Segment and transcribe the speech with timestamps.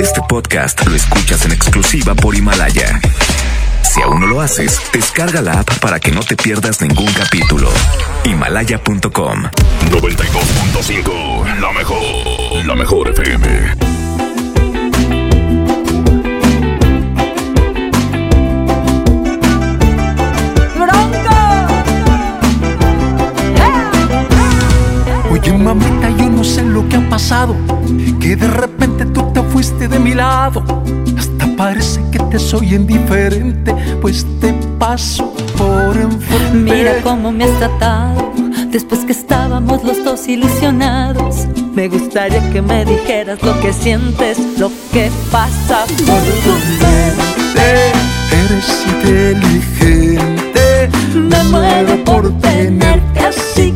[0.00, 3.00] Este podcast lo escuchas en exclusiva por Himalaya.
[3.82, 7.68] Si aún no lo haces, descarga la app para que no te pierdas ningún capítulo.
[8.24, 9.44] Himalaya.com
[9.90, 13.98] 92.5, la mejor, la mejor FM.
[25.30, 27.54] Oye mamita, yo no sé lo que ha pasado,
[28.20, 29.17] que de repente tú te
[29.48, 30.62] fuiste de mi lado.
[31.16, 36.54] Hasta parece que te soy indiferente, pues te paso por enfrente.
[36.54, 38.32] Mira cómo me has tratado,
[38.70, 41.46] después que estábamos los dos ilusionados.
[41.74, 47.92] Me gustaría que me dijeras lo que sientes, lo que pasa por tu mente.
[48.30, 53.72] Eres inteligente, Me muero por tenerte así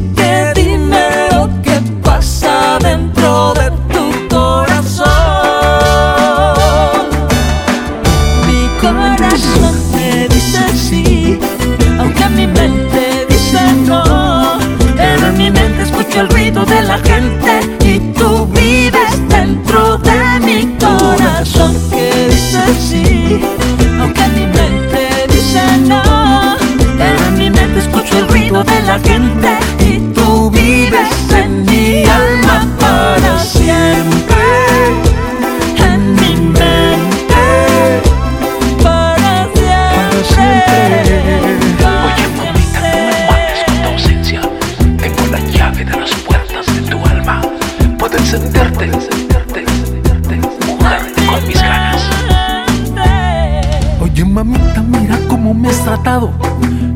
[16.92, 17.52] la gente
[17.86, 23.40] y tú vives dentro de mi corazón que dice sí,
[23.98, 26.02] aunque mi mente dice no.
[26.98, 29.48] Pero en mi mente escucho el ruido de la gente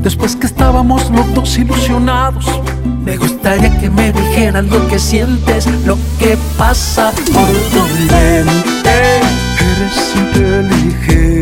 [0.03, 2.45] Después que estábamos los dos ilusionados.
[3.03, 9.21] Me gustaría que me dijeras lo que sientes Lo que pasa por tu mente.
[9.59, 11.36] Eres inteligente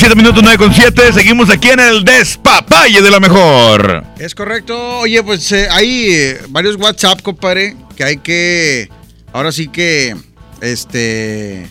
[0.00, 1.12] 7 minutos 9 con 7.
[1.12, 4.02] Seguimos aquí en el despapalle de la mejor.
[4.18, 5.00] Es correcto.
[5.00, 8.88] Oye, pues eh, hay eh, varios WhatsApp, compadre, que hay que.
[9.30, 10.16] Ahora sí que.
[10.62, 11.68] Este.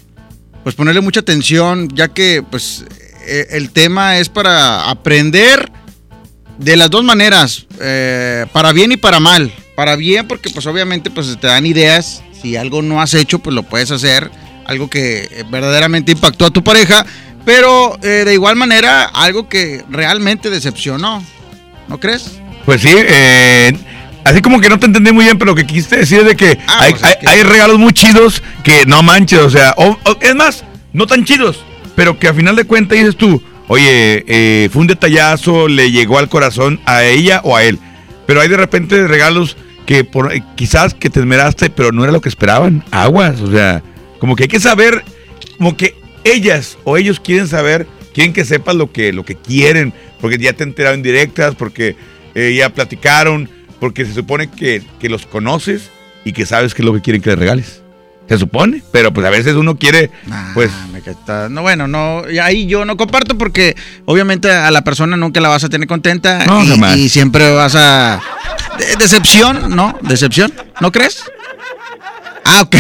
[0.62, 2.86] Pues ponerle mucha atención, ya que, pues.
[3.26, 5.72] Eh, el tema es para aprender
[6.60, 9.52] de las dos maneras, eh, para bien y para mal.
[9.76, 12.22] Para bien, porque, pues, obviamente, pues te dan ideas.
[12.40, 14.30] Si algo no has hecho, pues lo puedes hacer.
[14.68, 17.08] Algo que verdaderamente impactó a tu pareja
[17.46, 21.24] pero eh, de igual manera, algo que realmente decepcionó.
[21.88, 22.40] ¿No crees?
[22.66, 23.74] Pues sí, eh,
[24.24, 26.36] así como que no te entendí muy bien, pero lo que quisiste decir es de
[26.36, 29.50] que, Ah, hay, pues es hay- que- hay regalos muy chidos que no manches, o
[29.50, 30.64] sea, o- o- es más,
[30.94, 31.64] no tan chidos,
[31.96, 36.20] pero que a final de cuentas dices tú, oye, eh, fue un detallazo, le llegó
[36.20, 37.80] al corazón a ella o a él.
[38.28, 39.58] Pero hay de repente regalos
[39.88, 42.84] que por, eh, quizás que te esmeraste, pero no era lo que esperaban.
[42.92, 43.82] Aguas, o sea,
[44.20, 45.04] como que hay que saber,
[45.58, 49.94] como que ellas o ellos quieren saber, quieren que sepas lo que, lo que quieren,
[50.22, 51.96] porque ya te enteraron en directas, porque
[52.36, 53.50] eh, ya platicaron,
[53.80, 55.90] porque se supone que, que los conoces
[56.26, 57.82] y que sabes qué es lo que quieren que les regales.
[58.28, 60.12] Se supone, pero pues a veces uno quiere,
[60.54, 60.70] pues...
[60.94, 63.76] me está- No, bueno, no, ahí yo no comparto porque
[64.06, 66.96] obviamente a la persona nunca la vas a tener contenta No, y, jamás.
[66.98, 68.22] y siempre vas a...
[68.78, 69.98] de- decepción, ¿no?
[70.04, 71.24] Decepción, ¿no crees?
[72.46, 72.76] Ah, ok.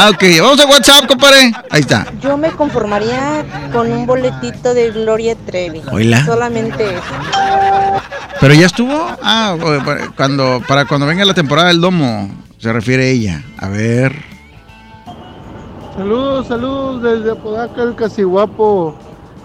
[0.00, 0.22] Ah, ok.
[0.40, 1.52] Vamos a WhatsApp, compadre.
[1.70, 2.06] Ahí está.
[2.20, 5.82] Yo me conformaría con un boletito de Gloria Trevi.
[5.90, 6.24] Oíla.
[6.24, 7.02] Solamente eso.
[8.40, 8.94] ¿Pero ya estuvo?
[9.22, 12.30] Ah, para- cuando, para cuando venga la temporada del domo.
[12.58, 13.42] se refiere ella?
[13.58, 14.14] A ver.
[15.96, 18.96] Saludos, saludos desde Apodaca, el Casiguapo.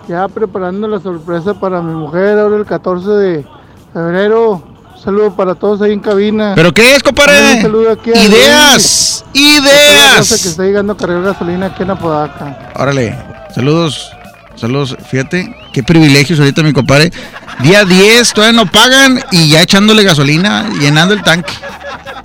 [0.07, 3.45] Ya preparando la sorpresa para mi mujer ahora el 14 de
[3.93, 4.61] febrero.
[5.03, 6.53] Saludos para todos ahí en cabina.
[6.55, 7.55] ¿Pero qué es, compadre?
[7.55, 9.25] Un saludo aquí a ¡Ideas!
[9.33, 10.45] Luis, raza que ¡Ideas!
[10.45, 12.71] está llegando a cargar gasolina aquí en Apodaca.
[12.75, 13.17] Órale,
[13.53, 14.09] saludos,
[14.55, 14.95] saludos.
[15.09, 17.11] Fíjate, qué privilegios ahorita, mi compadre.
[17.59, 21.53] Día 10, todavía no pagan y ya echándole gasolina, llenando el tanque.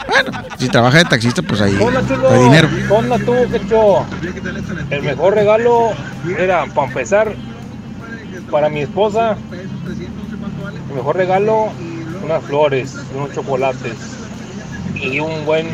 [0.06, 1.76] Bueno, si trabaja de taxista, pues ahí
[2.30, 2.69] hay dinero.
[2.90, 4.06] Onda tú, Quecho.
[4.90, 5.90] El mejor regalo
[6.38, 7.34] era, para empezar,
[8.52, 9.36] para mi esposa,
[10.88, 11.70] el mejor regalo,
[12.23, 13.94] unas flores, unos chocolates
[14.94, 15.67] y un buen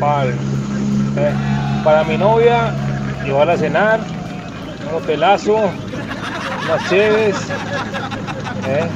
[0.00, 0.28] pan.
[1.16, 1.32] Eh,
[1.84, 2.72] Para mi novia,
[3.24, 4.00] llevarla a cenar,
[4.88, 5.56] un hotelazo,
[6.64, 7.36] unas cheves,
[8.66, 8.88] eh,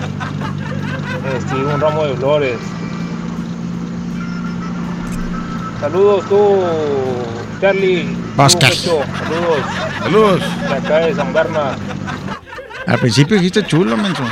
[1.36, 2.58] este, un ramo de flores.
[5.80, 6.58] Saludos tú,
[7.60, 8.16] Charlie.
[8.58, 9.00] Quecho.
[9.18, 9.58] Saludos.
[10.02, 10.40] Saludos.
[10.68, 11.76] De acá de San Berna.
[12.86, 14.22] Al principio dijiste chulo, menso.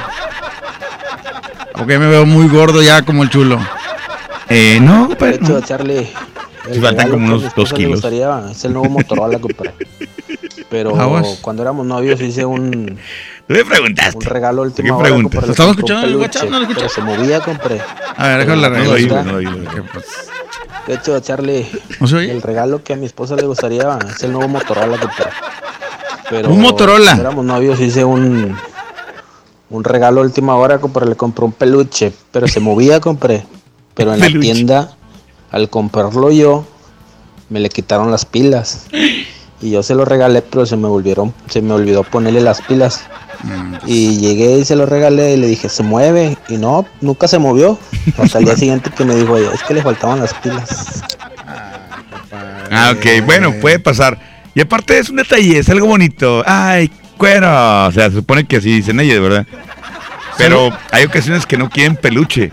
[1.74, 3.58] Porque me veo muy gordo ya como el chulo.
[4.48, 5.36] Eh, no, De pero.
[5.36, 6.08] hecho, Charlie,
[6.72, 7.92] Sí, faltan como unos dos Me kilos.
[7.94, 9.74] gustaría, es el nuevo Motorola, compadre.
[10.70, 11.38] Pero Aguas.
[11.42, 12.98] cuando éramos novios hice un,
[13.46, 14.16] Tú me preguntaste.
[14.16, 15.44] un regalo a ¿Qué hora, preguntas?
[15.44, 16.48] le ¿Estamos escuchando el WhatsApp?
[16.48, 16.92] ¿No lo Pero escuchas?
[16.92, 17.80] se movía, compré.
[18.16, 19.22] A ver, déjame la No No regla.
[19.24, 19.38] no.
[19.74, 20.04] Que, pues,
[20.86, 21.66] De hecho, Charlie,
[22.00, 22.30] ¿No se oye?
[22.32, 25.32] el regalo que a mi esposa le gustaría es el nuevo Motorola, compadre.
[26.30, 27.04] Pero Un Motorola.
[27.10, 28.56] Cuando éramos novios hice un,
[29.74, 31.10] un regalo a última hora, compadre.
[31.10, 33.44] Le compré un peluche, pero se movía, compré.
[33.94, 34.96] Pero en la tienda,
[35.50, 36.64] al comprarlo yo,
[37.50, 38.86] me le quitaron las pilas.
[39.60, 43.02] Y yo se lo regalé, pero se me volvieron, se me olvidó ponerle las pilas.
[43.84, 46.38] Y llegué y se lo regalé y le dije, se mueve.
[46.48, 47.76] Y no, nunca se movió.
[48.16, 51.02] Hasta el día siguiente que me dijo, "Oye, es que le faltaban las pilas.
[52.70, 54.18] Ah, ok, bueno, puede pasar.
[54.54, 56.42] Y aparte es un detalle, es algo bonito.
[56.46, 57.86] Ay, cuero.
[57.86, 59.46] O sea, se supone que así dicen ellos, ¿verdad?
[60.36, 62.50] Pero hay ocasiones que no quieren peluche.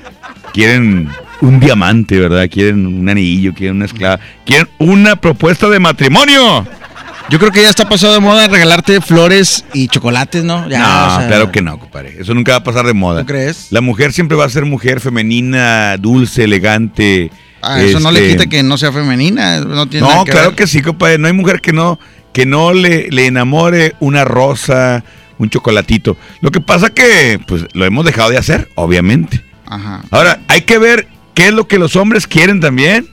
[0.54, 1.10] Quieren
[1.42, 2.48] un diamante, ¿verdad?
[2.50, 4.20] Quieren un anillo, quieren una esclava.
[4.46, 6.66] Quieren una propuesta de matrimonio.
[7.30, 10.68] Yo creo que ya está pasado de moda regalarte flores y chocolates, ¿no?
[10.68, 12.18] Ya, no, o sea, claro que no, compadre.
[12.20, 13.22] Eso nunca va a pasar de moda.
[13.22, 13.68] ¿Tú crees?
[13.72, 17.32] La mujer siempre va a ser mujer femenina, dulce, elegante.
[17.62, 19.62] Ah, eso no le este, quita que no sea femenina.
[19.62, 20.56] No, tiene No, nada que claro ver.
[20.58, 21.20] que sí, compadre.
[21.20, 22.00] No hay mujer que no,
[22.34, 25.04] que no le, le enamore una rosa,
[25.38, 26.18] un chocolatito.
[26.42, 29.44] Lo que pasa que, pues, lo hemos dejado de hacer, obviamente.
[29.68, 30.02] Ajá.
[30.12, 33.08] Ahora, hay que ver qué es lo que los hombres quieren también.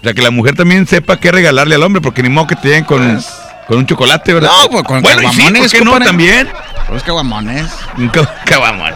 [0.00, 2.56] O sea, que la mujer también sepa qué regalarle al hombre, porque ni modo que
[2.56, 3.22] te lleguen con,
[3.68, 4.50] con un chocolate, ¿verdad?
[4.62, 6.48] No, pues, con bueno, y sí, ¿por caguamones, qué no también?
[6.92, 7.66] Los caguamones.
[7.96, 8.92] Un ca- caguamón.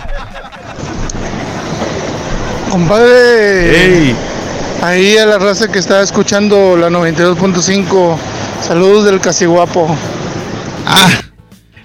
[2.70, 4.16] Compadre, Ey,
[4.82, 8.18] ahí a la raza que está escuchando la 92.5.
[8.62, 9.96] Saludos del Casiguapo.
[10.86, 11.08] Ah,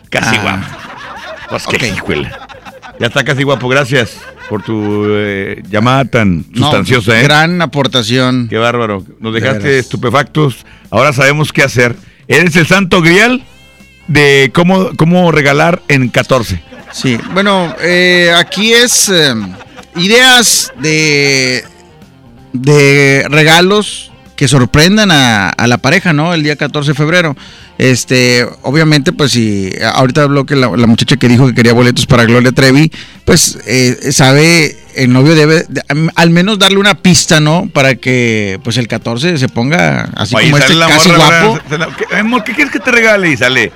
[0.10, 0.42] casi Ah.
[0.42, 0.66] guapo.
[1.50, 1.98] Pues qué Ok.
[1.98, 2.48] hijuela.
[3.00, 4.18] Ya está casi guapo, gracias
[4.50, 7.24] por tu eh, llamada tan no, sustanciosa, ¿eh?
[7.24, 8.48] Gran aportación.
[8.50, 9.04] Qué bárbaro.
[9.20, 9.80] Nos De dejaste veras.
[9.86, 10.66] estupefactos.
[10.90, 11.96] Ahora sabemos qué hacer.
[12.28, 13.44] Eres el santo grial
[14.08, 16.62] de cómo, cómo regalar en 14.
[16.92, 19.34] Sí, bueno, eh, aquí es eh,
[19.96, 21.64] ideas de,
[22.54, 24.11] de regalos
[24.42, 26.34] que sorprendan a, a la pareja, ¿no?
[26.34, 27.38] El día 14 de febrero.
[27.77, 32.08] Este, obviamente, pues si ahorita habló que la, la muchacha que dijo que quería boletos
[32.08, 32.92] para Gloria Trevi,
[33.24, 35.84] pues eh, sabe, el novio debe de-
[36.15, 37.70] al menos darle una pista, ¿no?
[37.72, 41.60] Para que pues el 14 se ponga así Oye, como este la casi morra, guapo.
[42.10, 43.30] ¿qué, amor, ¿qué quieres que te regale?
[43.30, 43.72] Y sale,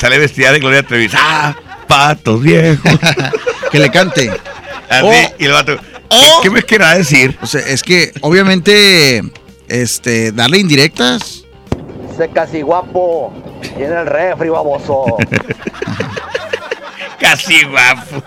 [0.00, 1.08] sale vestida de Gloria Trevi.
[1.12, 1.54] ¡Ah!
[1.86, 2.90] Patos viejos.
[3.70, 4.32] que le cante.
[4.90, 5.78] Así, O- y el vato.
[6.42, 7.38] ¿Qué me querrá decir?
[7.40, 9.22] O sea, es que obviamente
[9.68, 11.44] este darle indirectas
[12.14, 13.32] Ese casi guapo.
[13.76, 15.04] Tiene el refri, baboso.
[17.20, 18.22] Casi guapo.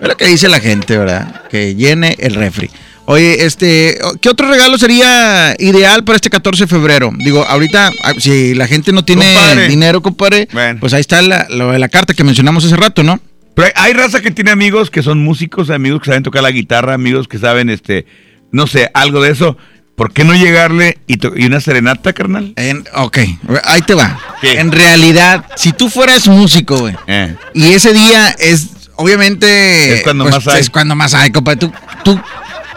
[0.00, 1.42] Es lo que dice la gente, ¿verdad?
[1.48, 2.70] Que llene el refri.
[3.06, 7.12] Oye, este, ¿qué otro regalo sería ideal para este 14 de febrero?
[7.18, 9.68] Digo, ahorita, ah, si la gente no tiene Compadre.
[9.68, 10.80] dinero, compadre, Bueno.
[10.80, 13.20] pues ahí está la, lo de la carta que mencionamos hace rato, ¿no?
[13.54, 16.50] Pero hay, hay raza que tiene amigos que son músicos, amigos que saben tocar la
[16.50, 18.06] guitarra, amigos que saben, este,
[18.50, 19.56] no sé, algo de eso.
[19.96, 22.52] ¿Por qué no llegarle y, y una serenata, carnal?
[22.56, 23.18] En- ok,
[23.64, 24.18] ahí te va.
[24.42, 24.60] ¿Qué?
[24.60, 27.34] En realidad, si tú fueras músico, güey, Eh.
[27.54, 29.94] y ese día es, obviamente...
[29.94, 30.60] Es cuando pues, más hay.
[30.60, 31.58] Es cuando más hay, compadre.
[31.58, 31.72] ¿Tú,
[32.04, 32.20] tú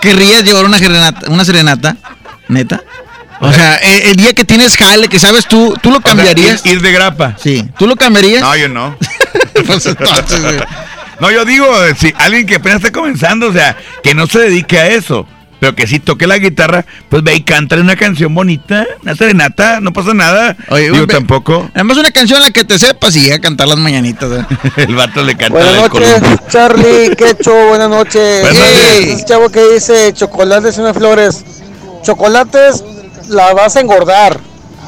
[0.01, 1.97] querrías llevar una serenata, una serenata,
[2.47, 2.81] neta?
[3.41, 6.09] O sea, el, el día que tienes jale, que sabes tú, ¿tú lo O sea,
[6.15, 6.65] cambiarías?
[6.65, 7.35] ir, ir de grapa.
[7.41, 8.41] Sí, ¿tú lo cambiarías?
[8.41, 8.97] No, yo no.
[9.65, 10.39] Pues entonces.
[11.19, 14.79] No, yo digo, si alguien que apenas está comenzando, o sea, que no se dedique
[14.79, 15.27] a eso.
[15.59, 19.79] Pero que si toque la guitarra, pues ve y cántale una canción bonita, una serenata,
[19.81, 20.55] no pasa nada.
[20.69, 21.69] Oye, Digo, ve- tampoco.
[21.73, 24.31] Además, una canción en la que te sepas y a cantar las mañanitas.
[24.31, 24.45] ¿eh?
[24.77, 26.21] El vato le canta Buenas noches.
[26.49, 28.41] Charlie, Quecho, buenas noches.
[28.41, 29.07] Buenas noches.
[29.15, 31.43] ese chavo que dice chocolates y no flores.
[32.03, 32.83] Chocolates
[33.27, 34.39] la vas a engordar.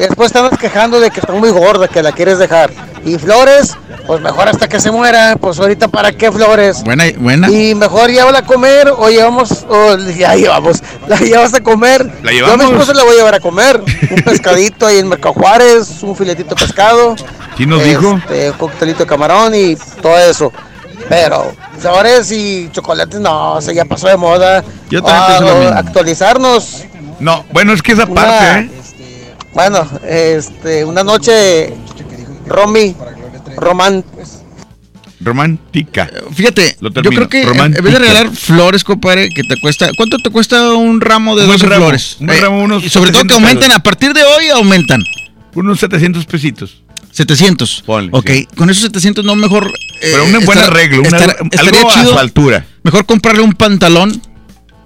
[0.08, 2.72] Después te andas quejando de que está muy gorda, que la quieres dejar.
[3.04, 5.36] Y flores, pues mejor hasta que se muera.
[5.40, 6.84] Pues ahorita, ¿para qué flores?
[6.84, 7.50] Buena, buena.
[7.50, 12.06] Y mejor llévala a comer o llevamos, o ya llevamos, la llevas a comer.
[12.24, 12.72] La Yo a mi llevamos.
[12.72, 13.82] esposa la voy a llevar a comer.
[14.12, 17.16] Un pescadito ahí en Mercado Juárez, un filetito de pescado.
[17.58, 18.16] ¿Quién nos dijo?
[18.18, 20.52] Este, un coctelito de camarón y todo eso.
[21.10, 24.64] Pero flores y chocolates, no, eso ya pasó de moda.
[24.90, 25.78] Yo también pienso lo Ah, mismo.
[25.78, 26.84] Actualizarnos.
[27.20, 28.72] No, bueno, es que esa parte, ¿eh?
[29.54, 31.74] Bueno, este, una noche,
[32.48, 32.96] Romy,
[33.58, 34.04] Román,
[35.20, 36.10] Romántica.
[36.34, 39.90] Fíjate, Lo yo creo que en- en vez de regalar flores, compadre, que te cuesta.
[39.96, 42.18] ¿Cuánto te cuesta un ramo de Un buen 12 ramo, flores?
[42.20, 43.76] un Eh, ramo, unos y sobre todo que 700 aumenten, pesos.
[43.80, 45.04] a partir de hoy aumentan.
[45.54, 46.82] Unos 700 pesitos.
[47.12, 47.84] 700.
[47.86, 48.48] Ponle, ok, sí.
[48.56, 49.68] con esos 700 no mejor.
[50.04, 52.66] eh, Pero un buen estar- arreglo, una- estar- algo a su altura.
[52.84, 54.20] Mejor comprarle un pantalón,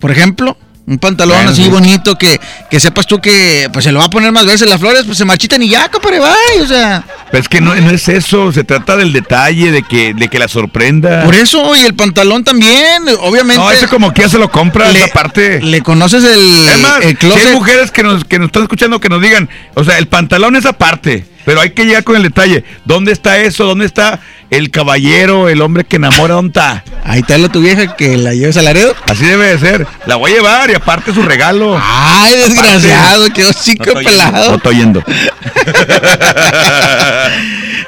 [0.01, 0.57] por ejemplo.
[0.87, 1.69] Un pantalón Bueno, así sí.
[1.69, 2.39] bonito que,
[2.69, 5.17] que sepas tú que pues se lo va a poner más veces las flores, pues
[5.17, 7.03] se marchitan y ya, compadre, bye, o sea.
[7.31, 10.37] Pero es que no, no es eso, se trata del detalle, de que, de que
[10.37, 11.23] la sorprenda.
[11.23, 13.57] Por eso, y el pantalón también, obviamente.
[13.63, 15.59] No, eso como que ya se lo compras, Le- aparte.
[15.59, 16.67] Le conoces el,
[17.01, 17.47] el si closet.
[17.47, 20.55] hay mujeres que nos, que nos están escuchando que nos digan, o sea, el pantalón
[20.55, 22.63] es aparte, pero hay que llegar con el detalle.
[22.85, 23.65] ¿Dónde está eso?
[23.65, 24.19] ¿Dónde está
[24.57, 26.33] el caballero, el hombre que enamora?
[26.35, 26.83] ¿Dónde está?
[27.03, 28.95] Ahí está la tu vieja que la lleves al Laredo.
[29.09, 29.87] Así debe de ser.
[30.05, 31.79] La voy a llevar y aparte su regalo.
[31.81, 34.49] Ay, desgraciado, quedó cinco No pelado.
[34.51, 35.03] No estoy yendo.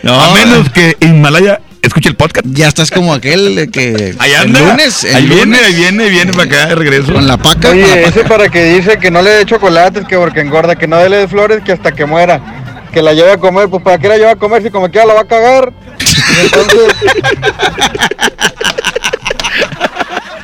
[0.03, 0.21] No.
[0.21, 2.45] A menos que Himalaya escuche el podcast.
[2.51, 4.15] Ya estás como aquel de que.
[4.19, 4.59] Ahí el anda.
[4.61, 7.13] lunes, el ahí viene, lunes, ahí viene, ahí viene para acá de regreso.
[7.13, 7.59] Con la paca.
[7.69, 8.27] con Oye, la ese paca.
[8.29, 11.27] para que dice que no le dé chocolates, que porque engorda, que no le dé
[11.27, 12.39] flores, que hasta que muera.
[12.97, 15.05] Que la lleve a comer, pues para qué la lleva a comer si como quiera
[15.05, 15.71] la va a cagar.
[16.41, 16.95] Entonces,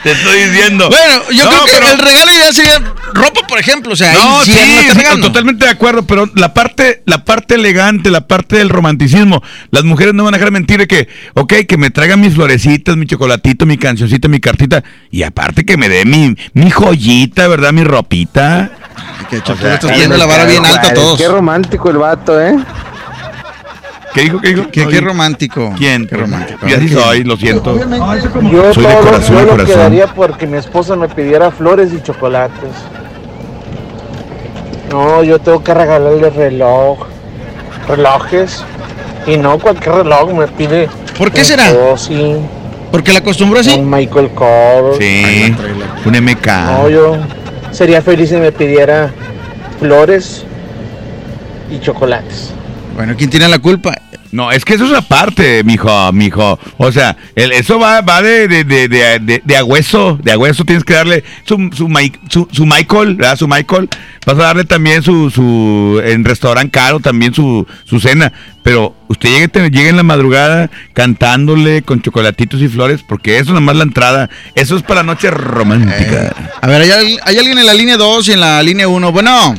[0.04, 0.88] Te estoy diciendo.
[0.90, 2.78] Bueno, yo No, creo que pero- el regalo ya sería
[3.14, 3.94] ropa, por ejemplo.
[3.94, 4.52] O sea, No, ahí sí,
[4.94, 9.42] sí, no totalmente de acuerdo, pero la parte, la parte elegante, la parte del romanticismo,
[9.72, 12.98] las mujeres no van a dejar mentir de que, ok, que me traigan mis florecitas,
[12.98, 17.72] mi chocolatito, mi cancioncita, mi cartita, y aparte que me dé mi, mi joyita, ¿verdad?
[17.72, 18.72] Mi ropita.
[19.42, 21.18] Que O tú sea, le estás poniendo la vara bien alta a todos.
[21.18, 22.56] Qué romántico el vato, ¿eh?
[24.14, 24.40] ¿Qué dijo?
[24.40, 24.68] ¿Qué dijo?
[24.72, 25.74] Qué, qué romántico.
[25.76, 26.06] ¿Quién?
[26.08, 26.68] Qué romántico.
[26.68, 27.76] Y así soy, lo siento.
[27.78, 29.66] Yo Soy de todo, corazón, yo lo corazón.
[29.76, 32.70] quedaría porque mi esposa me pidiera flores y chocolates.
[34.92, 37.00] No, yo tengo que regalarle reloj,
[37.88, 38.64] relojes.
[39.26, 40.90] Y no cualquier reloj me pide.
[41.18, 41.66] ¿Por qué será?
[41.70, 42.38] Fossil,
[42.92, 43.72] Porque la acostumbró así.
[43.74, 44.98] Un Michael Kors.
[45.00, 45.56] Sí,
[46.06, 46.48] un MK.
[46.48, 47.18] No, yo
[47.72, 49.12] sería feliz si me pidiera
[49.84, 50.46] flores
[51.70, 52.52] y chocolates.
[52.96, 53.94] Bueno, ¿quién tiene la culpa?
[54.32, 56.58] No, es que eso es aparte, mijo, mijo.
[56.78, 60.32] O sea, el- eso va, va de, de, de, de, de- de a hueso, de
[60.32, 61.88] a hueso tienes que darle su, su,
[62.30, 63.36] su, su Michael, ¿verdad?
[63.38, 63.90] Su Michael.
[64.26, 68.32] Vas a darle también su, su en restaurante caro, también su, su cena.
[68.64, 73.76] Pero usted llegue, llegue en la madrugada cantándole con chocolatitos y flores, porque eso nomás
[73.76, 74.30] la entrada.
[74.56, 76.34] Eso es para la noche romántica.
[76.62, 79.12] A ver, ¿hay, hay alguien en la línea 2 y en la línea 1?
[79.12, 79.54] Bueno.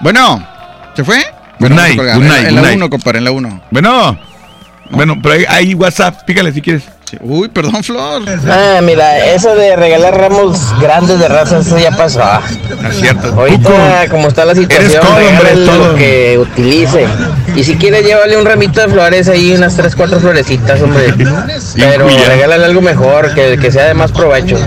[0.00, 0.46] Bueno.
[0.94, 1.22] ¿Se fue?
[1.58, 2.90] Bueno, night, good En la- night, En la good 1, night.
[2.90, 3.60] compadre, en la 1.
[3.70, 4.18] Bueno,
[4.90, 6.82] bueno, pero hay, hay WhatsApp, pícale si quieres.
[7.20, 8.22] Uy, perdón, Flor.
[8.50, 12.20] Ah, mira, eso de regalar ramos grandes de raza, eso ya pasó.
[12.88, 13.28] Es cierto.
[13.32, 15.92] Ahorita, como está la situación, regálale todo.
[15.92, 17.06] lo que utilice.
[17.54, 21.14] Y si quiere, llévale un ramito de flores ahí, unas 3, 4 florecitas, hombre.
[21.76, 24.58] Pero regálale algo mejor, que, que sea de más provecho.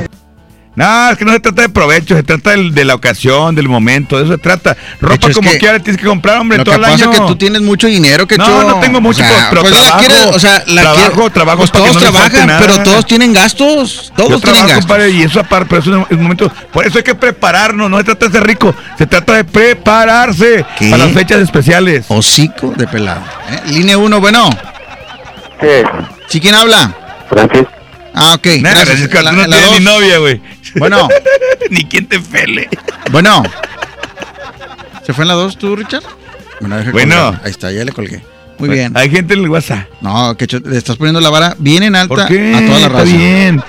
[0.80, 4.18] No, es que no se trata de provecho, se trata de la ocasión, del momento,
[4.18, 4.78] de eso se trata.
[5.02, 7.12] Ropa hecho, como que quiera tienes que comprar, hombre, Lo todo que el pasa año.
[7.14, 9.98] es que tú tienes mucho dinero, que No, no tengo mucho, pero- pero pues la
[9.98, 12.60] trabajo, o sea, la trabajo, quiere- trabajo pues para que todos no trabajan, nada.
[12.62, 14.86] pero todos tienen gastos, todos Yo tienen trabajo, gastos.
[14.86, 16.50] compadre, y eso aparte, pero eso es un momento.
[16.72, 20.66] Por eso hay que prepararnos, no se trata de ser rico, se trata de prepararse
[20.78, 20.90] ¿Qué?
[20.92, 22.06] para las fechas especiales.
[22.08, 23.20] Hocico de pelado.
[23.52, 23.60] ¿eh?
[23.72, 24.50] Línea 1, bueno.
[25.60, 25.84] ¿Qué?
[26.30, 26.94] ¿Sí quién habla?
[27.30, 27.66] Francis.
[28.22, 28.46] Ah, ok.
[28.62, 29.12] Nah, gracias.
[29.24, 30.42] La- no la tienes ni novia, güey.
[30.76, 31.08] Bueno.
[31.70, 32.70] ni quien te pele.
[33.12, 33.44] Bueno.
[35.06, 36.04] ¿Se fue en la 2 tú, Richard?
[36.60, 37.40] Bueno, Bueno.
[37.44, 38.22] Ahí está, ya le colgué.
[38.58, 38.96] Muy bien.
[38.98, 39.88] Hay gente en el WhatsApp.
[40.02, 42.54] No, que le estás poniendo la vara bien en alta ¿Por qué?
[42.54, 43.04] a toda la Está raza.
[43.18, 43.64] bien.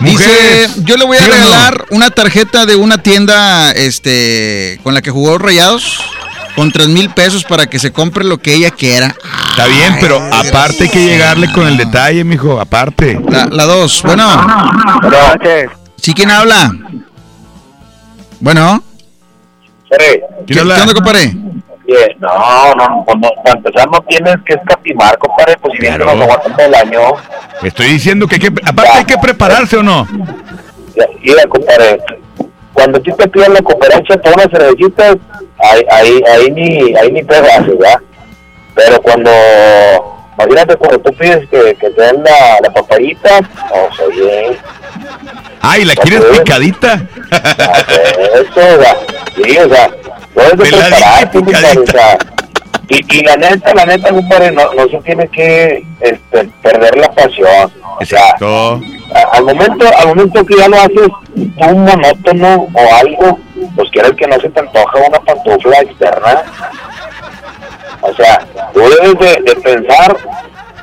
[0.00, 5.02] Dice, Mujeres, yo le voy a regalar una tarjeta de una tienda este con la
[5.02, 6.00] que jugó Rayados
[6.56, 9.14] con tres mil pesos para que se compre lo que ella quiera.
[9.54, 13.20] Está bien, pero aparte hay que llegarle con el detalle, mijo, aparte.
[13.28, 14.26] La, la dos, bueno.
[15.00, 15.70] Buenas noches.
[15.96, 16.72] ¿Sí quién habla?
[18.40, 18.82] Bueno,
[19.88, 21.36] Compadre, ¿qué, qué onda, compadre?
[21.86, 26.08] bien, no, no, no, para empezar no tienes que escatimar, compadre, pues si bien nos
[26.08, 27.00] aguantan todo el año.
[27.62, 30.08] Estoy diciendo que hay que, aparte hay que prepararse o no.
[30.96, 32.00] Ya, Mira, compadre,
[32.72, 35.10] cuando tú te pidas la conferencia por una cervecita,
[35.58, 38.00] ahí, ahí, ahí ni, ahí ni te ¿verdad?
[38.74, 39.30] Pero cuando,
[40.36, 43.40] imagínate cuando tú pides que, que te den la, la papayita,
[43.70, 44.58] o sea, bien,
[45.60, 47.06] Ay, ¿la quieres picadita?
[48.34, 48.96] eso, o sea,
[49.34, 49.90] sí, o sea,
[50.34, 52.18] puedes prepararte, compadre, o sea,
[52.88, 57.10] y, y la neta, la neta, compadre, no, no se tiene que este, perder la
[57.12, 58.36] pasión, o sea,
[59.32, 63.38] al momento, al momento que ya lo haces tú monótono o algo,
[63.76, 66.42] pues quieres que no se te antoja una pantufla externa.
[68.04, 70.16] O sea, tú debes de, de pensar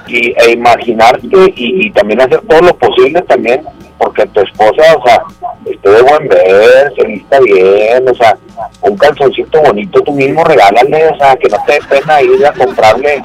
[0.07, 3.63] y, e imaginarte y, y también hacer todo lo posible también
[3.97, 5.23] porque tu esposa, o sea,
[5.63, 8.35] esté de buen ver, se vista bien, o sea,
[8.81, 12.51] un calzoncito bonito tú mismo regálale, o sea, que no te dé pena ir a
[12.51, 13.21] comprarle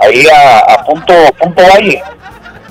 [0.00, 2.02] ahí a, a punto, punto valle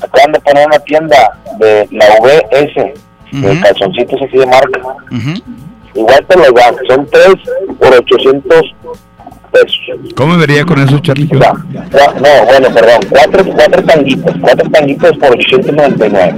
[0.02, 2.94] acaban de poner una tienda de la VS,
[3.32, 4.82] de calzoncitos así de marca.
[5.96, 7.36] Igual te los dan, son tres
[7.80, 8.76] por 800
[9.54, 9.80] pesos.
[10.16, 11.30] ¿Cómo vería con eso, Charlie?
[11.32, 16.36] No, bueno, perdón, cuatro, cuatro tanguitos, cuatro tanguitos por 899.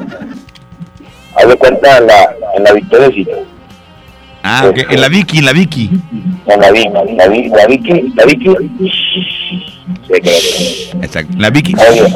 [1.38, 3.46] Haz de cuenta en la, en la Victoria Secret,
[4.48, 4.78] Ah, ok.
[4.92, 5.90] En la Vicky, en la Vicky.
[6.46, 8.54] en la, Vi- la, Vi- la Vicky, la Vicky,
[10.22, 11.34] que- Exacto.
[11.38, 11.74] La Vicky.
[11.76, 12.14] oye,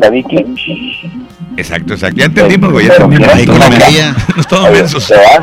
[0.00, 0.44] la Vicky,
[1.58, 2.16] Exacto, exacto.
[2.18, 2.86] Ya entendimos, güey.
[2.86, 3.28] Ya entendimos.
[3.34, 3.68] Ahí con la
[4.70, 5.06] mensos.
[5.06, 5.40] te vas,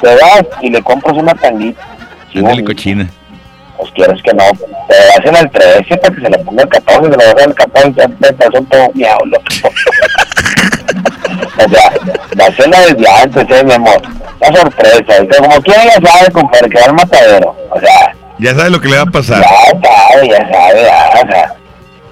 [0.00, 1.82] te vas y le compras una tanguita.
[2.34, 3.08] Ándale, cochina.
[3.96, 4.44] Quieres que no,
[4.88, 7.54] te hacen el 13 para que se le ponga el 14, se le baja el
[7.54, 9.44] 14, ya te pasó todo miau, loco.
[11.64, 11.92] o sea,
[12.36, 14.00] dásela desde antes, eh, mi amor.
[14.40, 17.56] La sorpresa, y que como quiera ya sabe, compadre, que va al matadero.
[17.70, 19.42] O sea, Ya sabes lo que le va a pasar.
[19.42, 21.54] ya sabe, ya sabe, ya, o sea.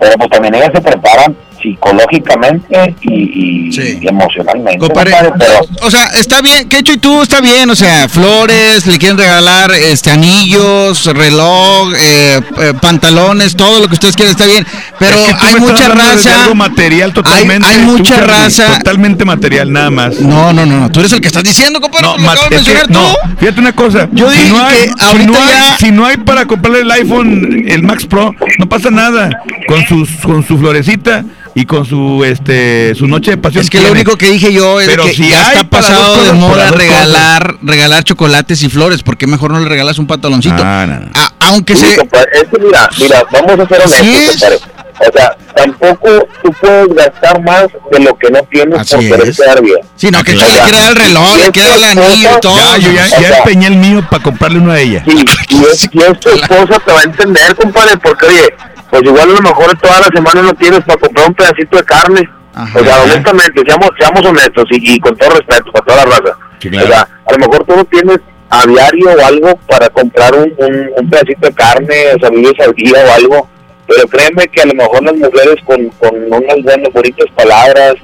[0.00, 4.86] Pero pues también ellas se preparan psicológicamente y, y- y emocionalmente.
[4.94, 5.34] Pero
[5.82, 9.72] o sea, está bien, Quecho y tú está bien, o sea, flores, le quieren regalar
[9.72, 14.66] este anillos, reloj, eh, eh, pantalones, todo lo que ustedes quieran está bien,
[14.98, 16.42] pero Es que tú hay mucha raza.
[16.42, 17.66] algo material totalmente.
[17.66, 18.78] hay mucha raza.
[18.78, 20.20] Totalmente material, nada más.
[20.20, 23.14] No, no, no, no, tú eres el que estás diciendo, compadre, No, de mencionar no,
[23.38, 24.08] fíjate una cosa.
[24.12, 26.46] Yo si dije no hay, que si ahorita no hay- ya- si no hay para
[26.46, 29.30] comprarle el iPhone, el Max Pro, no pasa nada.
[29.66, 33.62] Con sus, con su florecita y con su este su noche de pasión.
[33.62, 36.20] Es que lo único que dije yo es Pero que si ya está pasado de
[36.30, 40.56] cosas, moda regalar, regalar chocolates y flores, ¿por qué mejor no le regalas un pantaloncito?
[40.58, 41.10] Ah, no, no.
[41.14, 44.30] A- aunque Sí, se compadre, es que mira, mira, vamos a ser honestos, es.
[44.40, 44.58] compadre.
[45.00, 46.08] O sea, tampoco
[46.42, 49.36] tú puedes gastar más de lo que no tienes Así por querer es.
[49.36, 49.78] quedar bien.
[49.96, 52.56] Sí, no, que O yo le dar el reloj, le dar el anillo y todo.
[52.56, 55.02] Ya, yo ya, o ya sea, empeñé el mío para comprarle uno a ella.
[55.06, 58.54] Sí, y es, y es tu esposa te va a entender, compadre, porque oye,
[58.94, 61.84] pues igual a lo mejor toda la semana no tienes para comprar un pedacito de
[61.84, 62.28] carne.
[62.54, 66.38] o sea, honestamente, seamos, seamos honestos y, y con todo respeto para toda la raza.
[66.58, 68.18] O sea, a lo mejor tú no tienes
[68.50, 72.54] a diario o algo para comprar un, un, un pedacito de carne, o sea, vives
[72.60, 73.48] al día o algo.
[73.88, 77.94] Pero créeme que a lo mejor las mujeres con, con unas buenas, bonitas palabras,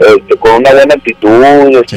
[0.00, 1.96] este, con una buena actitud, este,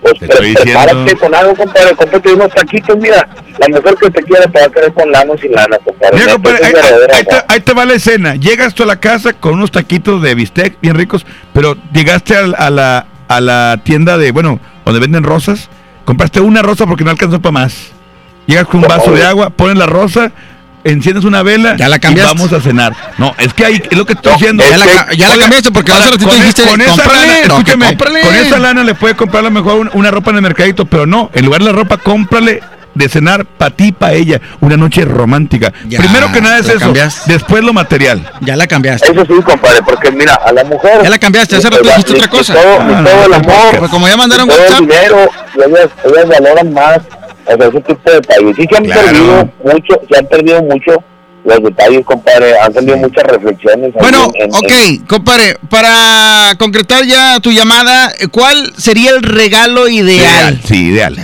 [0.00, 1.20] pues te pre- prepárate diciendo.
[1.20, 3.28] con algo, compadre, cómprate unos taquitos, mira,
[3.58, 6.16] la mujer que te quiere te va a querer con lana o sin lana, compadre.
[6.18, 6.72] Mira, compadre, ahí,
[7.12, 8.34] ahí te, ahí te va la escena.
[8.36, 12.54] Llegas tú a la casa con unos taquitos de bistec bien ricos, pero llegaste al-
[12.58, 15.68] a, la, a la tienda de, bueno, donde venden rosas,
[16.04, 17.92] compraste una rosa porque no alcanzó para más.
[18.46, 20.30] Llegas con un vaso de agua, pones la rosa,
[20.84, 22.34] enciendes una vela Ya la y cambiaste.
[22.34, 22.94] vamos a cenar.
[23.18, 24.62] No, es que ahí es lo que estoy diciendo.
[25.16, 28.20] Ya la cambiaste porque hace ratito con, dijiste, con esa "Cómprale", lana, no, escúchame, cómprale.
[28.20, 30.84] con esa lana le puede comprar a lo mejor un- una ropa en el mercadito,
[30.84, 32.62] pero no, en lugar de la ropa, cómprale
[32.94, 35.72] de cenar para ti, para ella, una noche romántica.
[35.88, 37.32] Ya, Primero que nada es eso, cambiaste.
[37.32, 38.30] después lo material.
[38.42, 39.10] Ya la cambiaste.
[39.10, 41.02] Eso sí, compadre, porque mira, a la mujer...
[41.02, 42.54] Ya la cambiaste, hace rato dijiste otra cosa.
[42.54, 43.78] todo, Ah, no, todo el no, amor.
[43.80, 44.78] pues como ya mandaron WhatsApp.
[44.80, 46.98] el dinero, y ellas, ellas valoran más
[47.46, 48.56] o sea, ese tipo de detalles.
[48.56, 49.02] Sí se han Claro.
[49.02, 50.92] perdido mucho, se han perdido mucho
[51.44, 52.58] los detalles, compadre.
[52.58, 53.92] Han salido muchas reflexiones.
[53.94, 54.54] Bueno, en- en-
[55.02, 60.58] ok, compadre, para concretar ya tu llamada, ¿cuál sería el regalo ideal?
[60.64, 61.16] Sí, ideal.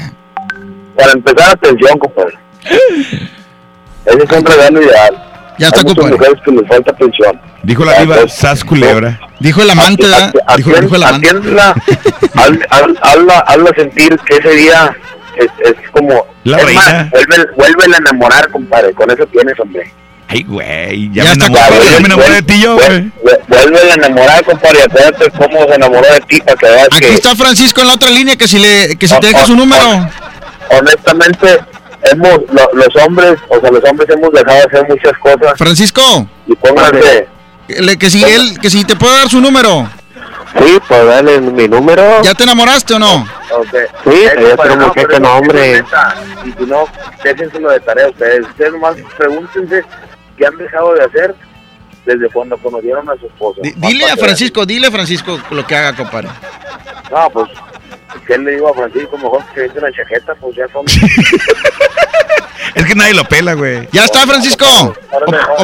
[0.97, 2.35] Para empezar, atención, compadre.
[4.07, 5.27] Ese es un regalo ideal.
[5.59, 6.13] Ya está, Hay compadre.
[6.17, 7.41] mujeres que les falta atención.
[7.63, 9.21] Dijo la diva Sas Culebra.
[9.41, 10.33] Dijo el amante, ¿verdad?
[10.57, 11.29] Dijo, dijo el amante.
[11.29, 11.75] Atiéndela,
[12.35, 14.97] haz- haz- hazla, hazla sentir que ese día
[15.37, 16.27] es, es como...
[16.45, 16.81] La es reina.
[16.83, 18.93] más, vuelve, vuelve a enamorar, compadre.
[18.95, 19.93] Con eso tienes, hombre.
[20.29, 21.91] Ay, güey, ya, Ya me enamoré, compadre.
[21.91, 23.11] ya me enamoré de ti yo, güey.
[23.49, 24.83] Vuelve, a enamorar, compadre.
[24.85, 27.15] Acuérdate cómo se enamoró de ti para que veas Aquí que...
[27.15, 30.09] está Francisco en la otra línea, que si le, que si te deja su número.
[30.71, 31.59] honestamente,
[32.13, 35.53] hemos, lo- los hombres, o sea, los hombres hemos dejado de hacer muchas cosas.
[35.59, 37.27] Francisco, Y pónganse,
[37.69, 39.89] le- que si él, que si te puedo dar su número.
[40.59, 42.23] Sí, pues dale mi número.
[42.23, 43.23] ¿Ya te enamoraste o no?
[43.23, 43.75] ok.
[44.05, 44.23] Sí,
[44.57, 45.73] para- tengo no, que pero no, es hombre.
[45.75, 46.15] neta.
[46.45, 46.85] Y si no,
[47.23, 48.47] déjenselo de tarea a ustedes.
[48.47, 49.85] Ustedes nomás pregúntense
[50.37, 51.35] qué han dejado de hacer
[52.05, 53.61] desde cuando conocieron a su esposa.
[53.63, 56.29] Di- Dile a Francisco, dile a Francisco lo que haga, compadre.
[57.11, 57.49] No, pues,
[58.27, 59.17] ¿qué le digo a Francisco?
[59.19, 60.85] Mejor que se eche una chaqueta, pues ya son...
[62.75, 63.89] Es que nadie lo pela, güey.
[63.93, 64.65] Ya está, Francisco.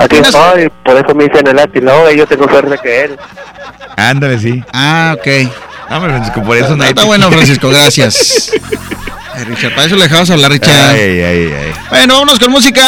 [0.00, 3.18] Aquí estoy, por eso me dicen el latino, yo tengo suerte que él.
[3.96, 4.64] Ándale, sí.
[4.72, 5.26] Ah, ok.
[5.88, 8.50] Dame, Francisco, por eso nadie Está bueno, Francisco, gracias.
[9.36, 10.90] Ay, Richard, para eso le dejabas hablar, Richard.
[10.90, 11.72] Ay, ay, ay.
[11.90, 12.82] Bueno, vámonos con música.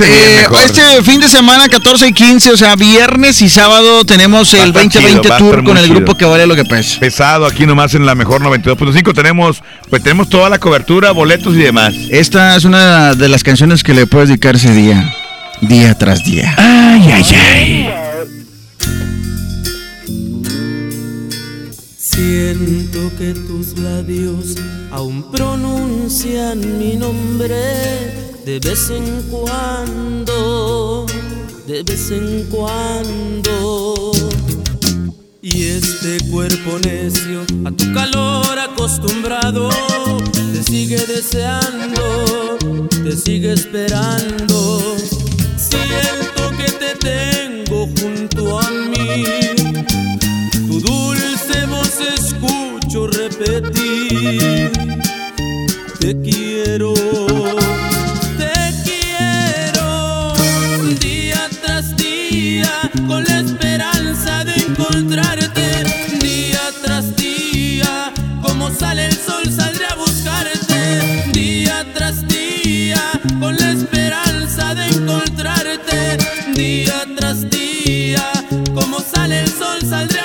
[0.00, 4.74] Eh, este fin de semana, 14 y 15, o sea, viernes y sábado, tenemos el
[4.76, 5.96] Va a estar 2020 chido, Tour con el chido.
[5.96, 6.98] grupo que vale lo que pesa.
[6.98, 11.58] Pesado aquí nomás en la mejor 92.5 tenemos pues tenemos toda la cobertura, boletos y
[11.58, 11.94] demás.
[12.10, 15.14] Esta es una de las canciones que le puedes dedicar ese día,
[15.60, 16.54] día tras día.
[16.58, 18.13] Ay, ay, ay.
[22.14, 24.54] Siento que tus labios
[24.92, 27.56] aún pronuncian mi nombre
[28.46, 31.06] de vez en cuando,
[31.66, 34.12] de vez en cuando.
[35.42, 39.68] Y este cuerpo necio a tu calor acostumbrado
[40.52, 42.56] te sigue deseando,
[43.02, 44.96] te sigue esperando.
[45.56, 49.24] Siento que te tengo junto a mí.
[50.68, 51.33] Tu dulce
[52.00, 54.70] escucho repetir.
[56.00, 56.92] Te quiero,
[58.38, 58.54] te
[58.84, 60.32] quiero.
[61.00, 65.84] Día tras día, con la esperanza de encontrarte.
[66.20, 71.30] Día tras día, como sale el sol, saldré a buscarte.
[71.32, 73.00] Día tras día,
[73.40, 76.18] con la esperanza de encontrarte.
[76.54, 78.30] Día tras día,
[78.74, 80.23] como sale el sol, saldré a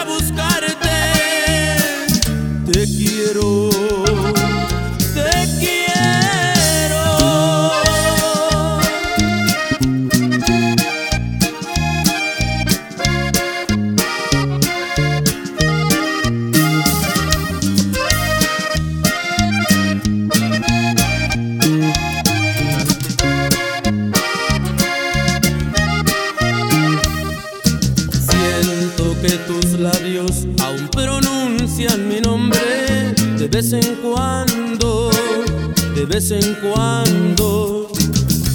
[35.96, 37.90] de vez en cuando.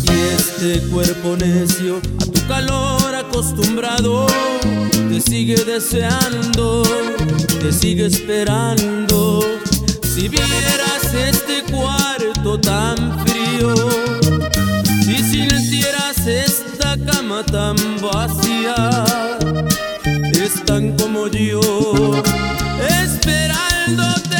[0.04, 4.26] Y este cuerpo necio a tu calor acostumbrado
[5.10, 6.82] te sigue deseando,
[7.60, 9.40] te sigue esperando.
[10.02, 12.96] Si vieras este cuarto tan
[13.26, 13.74] frío,
[15.04, 19.04] si sintieras esta cama tan vacía,
[20.32, 21.60] están como yo,
[23.00, 24.33] esperándote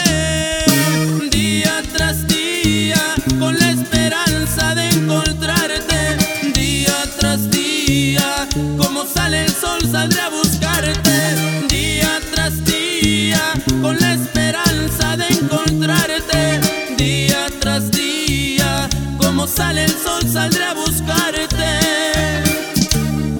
[9.05, 16.61] como sale el sol, saldré a buscarte, día tras día, con la esperanza de encontrarte,
[16.97, 18.89] día tras día,
[19.19, 21.49] como sale el sol, saldré a buscarte.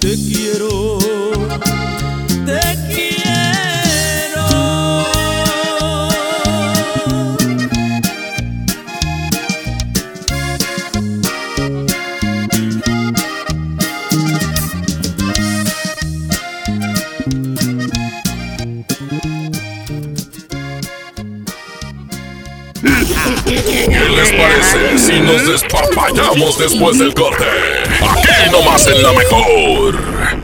[0.01, 0.99] Te quiero,
[24.25, 27.45] les parece si nos despapallamos después del corte?
[28.01, 30.44] Aquí nomás en la mejor.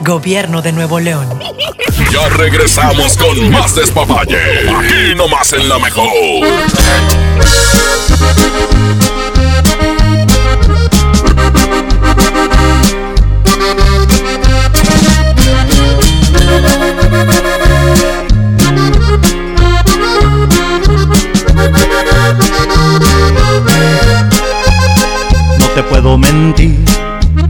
[0.00, 1.28] Gobierno de Nuevo León.
[2.12, 4.38] Ya regresamos con más despapalle.
[4.68, 6.08] Aquí nomás en la mejor.
[25.58, 26.84] No te puedo mentir,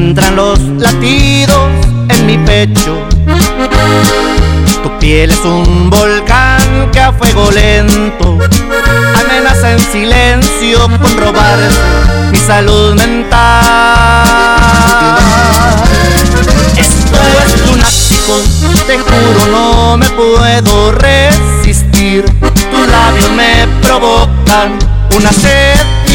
[0.00, 1.68] Se encuentran los latidos
[2.08, 2.96] en mi pecho.
[4.82, 8.38] Tu piel es un volcán que a fuego lento
[9.20, 11.58] amenaza en silencio con robar
[12.32, 13.36] mi salud mental.
[16.78, 18.40] Esto es lunático,
[18.86, 22.24] te juro no me puedo resistir.
[22.40, 24.78] Tus labios me provocan
[25.14, 25.99] una sed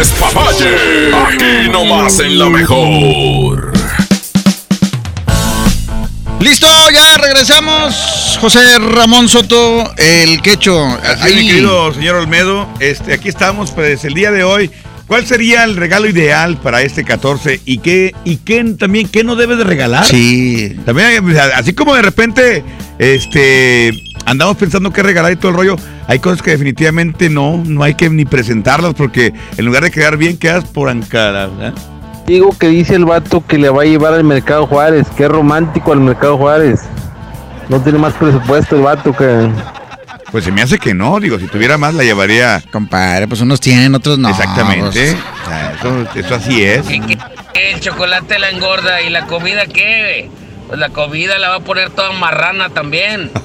[0.00, 1.12] Despapalle.
[1.12, 3.70] Aquí nomás en la mejor.
[6.40, 8.38] Listo, ya regresamos.
[8.40, 10.86] José Ramón Soto, el quecho.
[10.86, 14.70] Así, mi querido señor Olmedo, este, aquí estamos, pues el día de hoy.
[15.06, 17.60] ¿Cuál sería el regalo ideal para este 14?
[17.66, 20.06] ¿Y qué, y qué también, qué no debe de regalar?
[20.06, 20.76] Sí.
[20.86, 22.64] También, así como de repente,
[22.98, 23.92] este,
[24.24, 25.76] andamos pensando qué regalar y todo el rollo,
[26.10, 30.16] hay cosas que definitivamente no, no hay que ni presentarlas porque en lugar de quedar
[30.16, 31.46] bien, quedas por encara.
[31.46, 31.72] ¿verdad?
[32.26, 35.06] Digo que dice el vato que le va a llevar al Mercado Juárez.
[35.16, 36.80] Qué romántico al Mercado Juárez.
[37.68, 39.50] No tiene más presupuesto el vato que...
[40.32, 42.60] Pues se me hace que no, digo, si tuviera más la llevaría.
[42.72, 44.30] Compadre, pues unos tienen, otros no.
[44.30, 45.12] Exactamente.
[45.12, 45.16] pues.
[45.44, 46.86] O sea, eso, eso así es.
[46.88, 50.28] El chocolate la engorda y la comida qué?
[50.70, 53.30] Pues la comida la va a poner toda marrana también.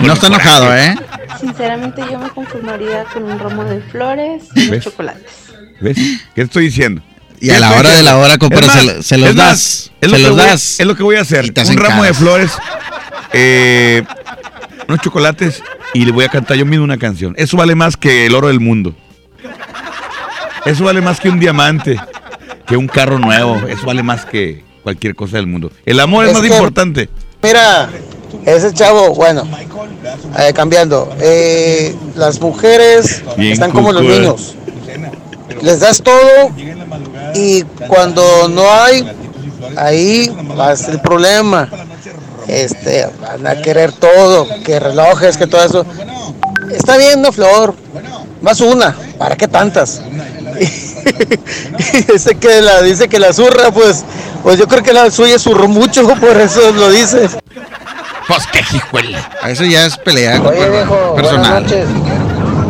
[0.00, 0.94] No está enojado, ¿eh?
[1.38, 4.84] Sinceramente yo me conformaría con un ramo de flores y unos ¿Ves?
[4.84, 5.32] chocolates.
[5.80, 5.96] ¿Ves?
[5.96, 7.02] ¿Qué te estoy diciendo?
[7.40, 9.92] Y a la hora de la hora, compadre, se lo- se los es más, das,
[10.00, 10.80] Es lo, se que los voy, das.
[10.80, 11.52] es lo que voy a hacer.
[11.52, 12.52] te Un ramo de flores,
[13.34, 14.02] eh,
[14.88, 17.34] unos chocolates y le voy a cantar yo mismo una canción.
[17.36, 18.94] Eso vale más que el oro del mundo.
[20.64, 22.00] Eso vale más que un diamante,
[22.66, 23.56] que un carro nuevo.
[23.68, 25.70] Eso vale más que cualquier cosa del mundo.
[25.86, 27.08] El amor es, Es más que- importante.
[27.42, 27.90] Mira,
[28.46, 29.46] ese chavo, bueno,
[30.38, 31.12] eh, cambiando.
[31.20, 34.54] eh, las mujeres Bien están como los niños.
[35.60, 36.50] Les das todo
[37.34, 39.06] y cuando no hay,
[39.76, 41.68] ahí va el problema.
[42.48, 45.86] Este, van a querer todo, que relojes, que todo eso.
[46.72, 47.74] Está bien, una flor,
[48.42, 50.02] más una, ¿para qué tantas?
[51.94, 54.04] Y dice que la dice que la zurra, pues,
[54.42, 57.28] pues yo creo que la suya zurró mucho, por eso lo dice.
[58.28, 59.30] Pues qué hijuela.
[59.46, 61.62] Eso ya es pelea Oye, viejo, buenas personal.
[61.64, 61.86] noches.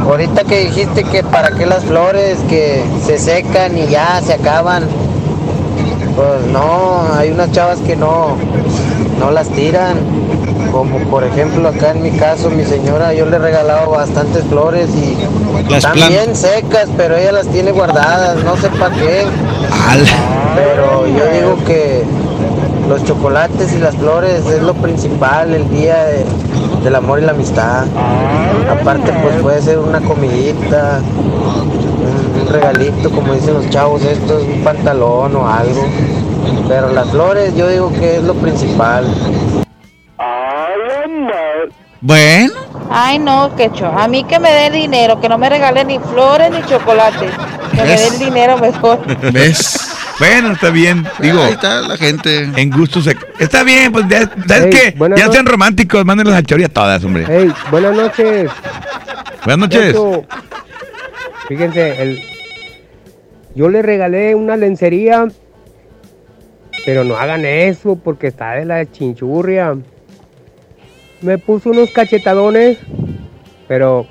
[0.03, 4.87] Ahorita que dijiste que para qué las flores que se secan y ya se acaban.
[6.17, 8.37] Pues no, hay unas chavas que no,
[9.23, 9.97] no las tiran.
[10.73, 14.89] Como por ejemplo acá en mi caso, mi señora, yo le he regalado bastantes flores
[14.95, 15.17] y
[15.71, 19.25] Las bien secas, pero ella las tiene guardadas, no sé para qué.
[20.57, 22.05] Pero yo digo que
[22.89, 26.25] los chocolates y las flores es lo principal el día de-
[26.83, 27.85] del amor y la amistad.
[28.71, 34.65] Aparte, pues puede ser una comidita, un, un regalito, como dicen los chavos estos, un
[34.65, 35.85] pantalón o algo.
[36.69, 39.05] Pero las flores yo digo que es lo principal.
[42.01, 42.53] Bueno.
[42.91, 43.87] Ay, no, quecho.
[43.87, 47.31] A mí que me dé dinero, que no me regale ni flores ni chocolates.
[47.71, 48.01] Que me ¿Ves?
[48.01, 49.01] dé el dinero mejor.
[49.33, 49.89] ¿Ves?
[50.19, 51.07] Bueno, está bien.
[51.21, 52.43] Digo, Ahí está la gente.
[52.57, 53.17] En gusto se...
[53.39, 54.95] Está bien, pues ya, ¿sabes Ey, qué?
[54.97, 57.25] buenas Ya no- sean románticos, mándenlos a Chori a todas, hombre.
[57.29, 58.51] Hey, buenas noches.
[59.45, 59.97] Buenas noches.
[61.49, 62.21] Fíjense, el,
[63.55, 65.27] yo le regalé una lencería,
[66.85, 69.77] pero no hagan eso porque está de la chinchurria.
[71.21, 72.79] Me puso unos cachetadones,
[73.69, 74.07] pero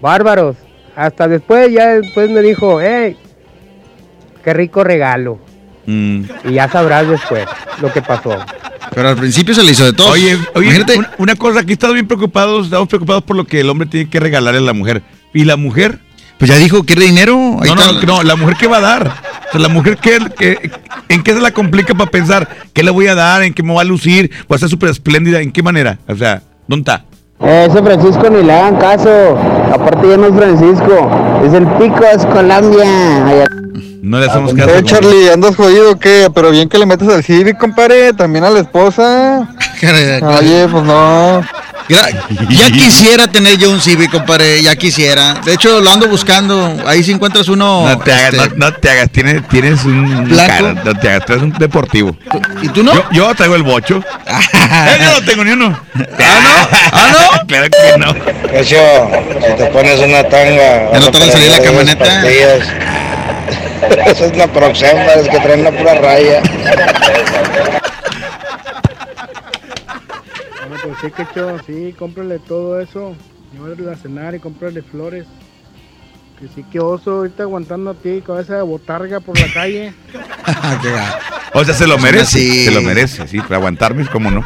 [0.00, 0.56] bárbaros.
[0.94, 3.16] Hasta después, ya después me dijo, hey,
[4.44, 5.38] qué rico regalo.
[5.86, 6.24] Mm.
[6.44, 7.46] Y ya sabrás después
[7.80, 8.36] lo que pasó.
[8.94, 10.10] Pero al principio se le hizo de todo.
[10.10, 13.70] Oye, oye una, una cosa, aquí estamos bien preocupados, estamos preocupados por lo que el
[13.70, 15.02] hombre tiene que regalarle a la mujer.
[15.32, 15.98] ¿Y la mujer?
[16.42, 17.36] Pues ya dijo, ¿quiere dinero?
[17.62, 18.04] Ahí no, no, está.
[18.04, 19.06] no, la mujer qué va a dar.
[19.06, 20.72] O sea, la mujer qué, qué-
[21.08, 23.44] en qué se la complica para pensar, ¿qué le voy a dar?
[23.44, 24.28] ¿En qué me va a lucir?
[24.50, 25.40] ¿Va a ser súper espléndida?
[25.40, 25.98] ¿En qué manera?
[26.08, 27.04] O sea, ¿dónde está?
[27.40, 29.38] Eh, ese Francisco ni le hagan caso.
[29.72, 31.40] Aparte ya no es Francisco.
[31.46, 33.26] Es el Picos Colombia.
[33.26, 33.46] Allá-
[34.02, 34.70] No le hacemos caso.
[34.70, 36.28] Eh, Charlie, ¿andas jodido o qué?
[36.34, 39.48] Pero bien que le metes al Civic, compadre, también a la esposa.
[40.40, 41.40] Oye, pues no.
[41.88, 42.10] Gra-
[42.48, 45.34] Ya quisiera tener yo un Civic, compadre, ya quisiera.
[45.44, 46.76] De hecho, lo ando buscando.
[46.86, 47.88] Ahí si encuentras uno.
[47.88, 51.26] No te hagas, este, no, no te hagas, tienes, tienes un cara, no te hagas,
[51.26, 52.16] tú eres un deportivo.
[52.62, 52.94] ¿Y tú no?
[52.94, 54.02] Yo, yo traigo el bocho.
[54.26, 55.78] Eh, yo no tengo ni uno.
[55.94, 56.78] ¿Ah, no?
[56.92, 57.06] ¿Ah,
[57.40, 57.46] no?
[57.46, 58.14] claro que no.
[58.52, 58.76] Eso,
[59.46, 60.92] si te pones una tanga.
[60.92, 62.22] Ya no tarda en salir la camioneta.
[64.06, 66.40] Eso es una proxema, es que traen una pura raya.
[70.60, 73.14] Bueno, pues sí, que cho, sí, cómprale todo eso.
[73.52, 75.26] Llévale a cenar y cómprale flores.
[76.40, 79.94] Que sí, que oso, ahorita aguantando a ti, cabeza de botarga por la calle.
[81.54, 82.38] O sea, se lo merece.
[82.38, 82.64] sí.
[82.64, 84.42] Se lo merece, sí, para aguantarme, ¿cómo no?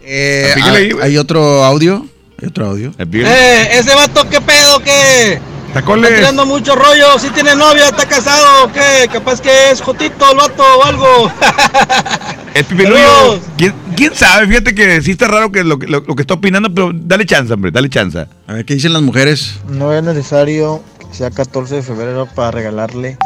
[0.00, 2.06] eh, ahí, hay, hay otro audio.
[2.40, 2.92] Hay otro audio.
[2.98, 4.78] Eh, ese vato, ¿qué pedo?
[4.78, 5.40] ¿Qué?
[5.74, 6.04] Tacoles.
[6.08, 7.18] Está tirando mucho rollo.
[7.18, 9.08] Si tiene novia, está casado, ¿o ¿qué?
[9.12, 11.32] Capaz que es Jotito el vato o algo.
[12.58, 13.40] El.
[13.56, 14.46] ¿Quién, quién sabe?
[14.48, 17.26] Fíjate que sí está raro que lo, que- lo, lo que está opinando, pero dale
[17.26, 18.26] chance, hombre, dale chance.
[18.46, 19.58] A ver, ¿qué dicen las mujeres?
[19.68, 23.18] No es necesario que sea 14 de febrero para regalarle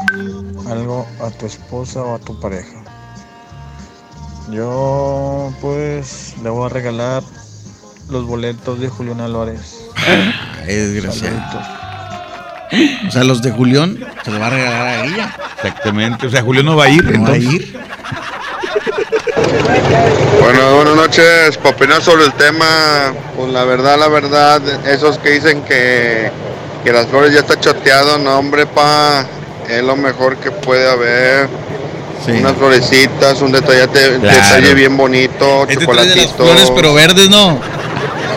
[0.68, 2.76] algo a tu esposa o a tu pareja.
[4.50, 7.22] Yo pues le voy a regalar
[8.08, 9.76] los boletos de Julián Álvarez.
[10.66, 11.36] Ay, desgraciado.
[13.06, 15.36] O sea, los de Julián se los va a regalar a ella.
[15.56, 16.26] Exactamente.
[16.26, 17.04] O sea, Julio no va a ir.
[17.18, 17.78] No va a ir.
[20.40, 21.56] Bueno, buenas noches.
[21.58, 26.30] Para opinar sobre el tema, pues la verdad, la verdad, esos que dicen que,
[26.84, 29.24] que las flores ya está choteado, no hombre, pa.
[29.68, 31.48] es lo mejor que puede haber.
[32.28, 34.20] Unas florecitas, un Claro.
[34.22, 36.44] detalle bien bonito, Este trae de las chocolatito.
[36.44, 37.58] flores, pero verdes no.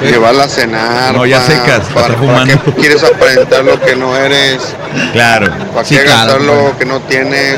[0.02, 1.14] Llevarla a cenar.
[1.14, 2.64] No, ya pa- secas, pa' ¿Para, estar para fumando.
[2.66, 4.58] qué quieres aparentar lo que no eres?
[5.14, 5.52] Claro.
[5.74, 6.64] ¿Para Sí, qué claro, gastar claro.
[6.72, 7.58] lo que no tienes?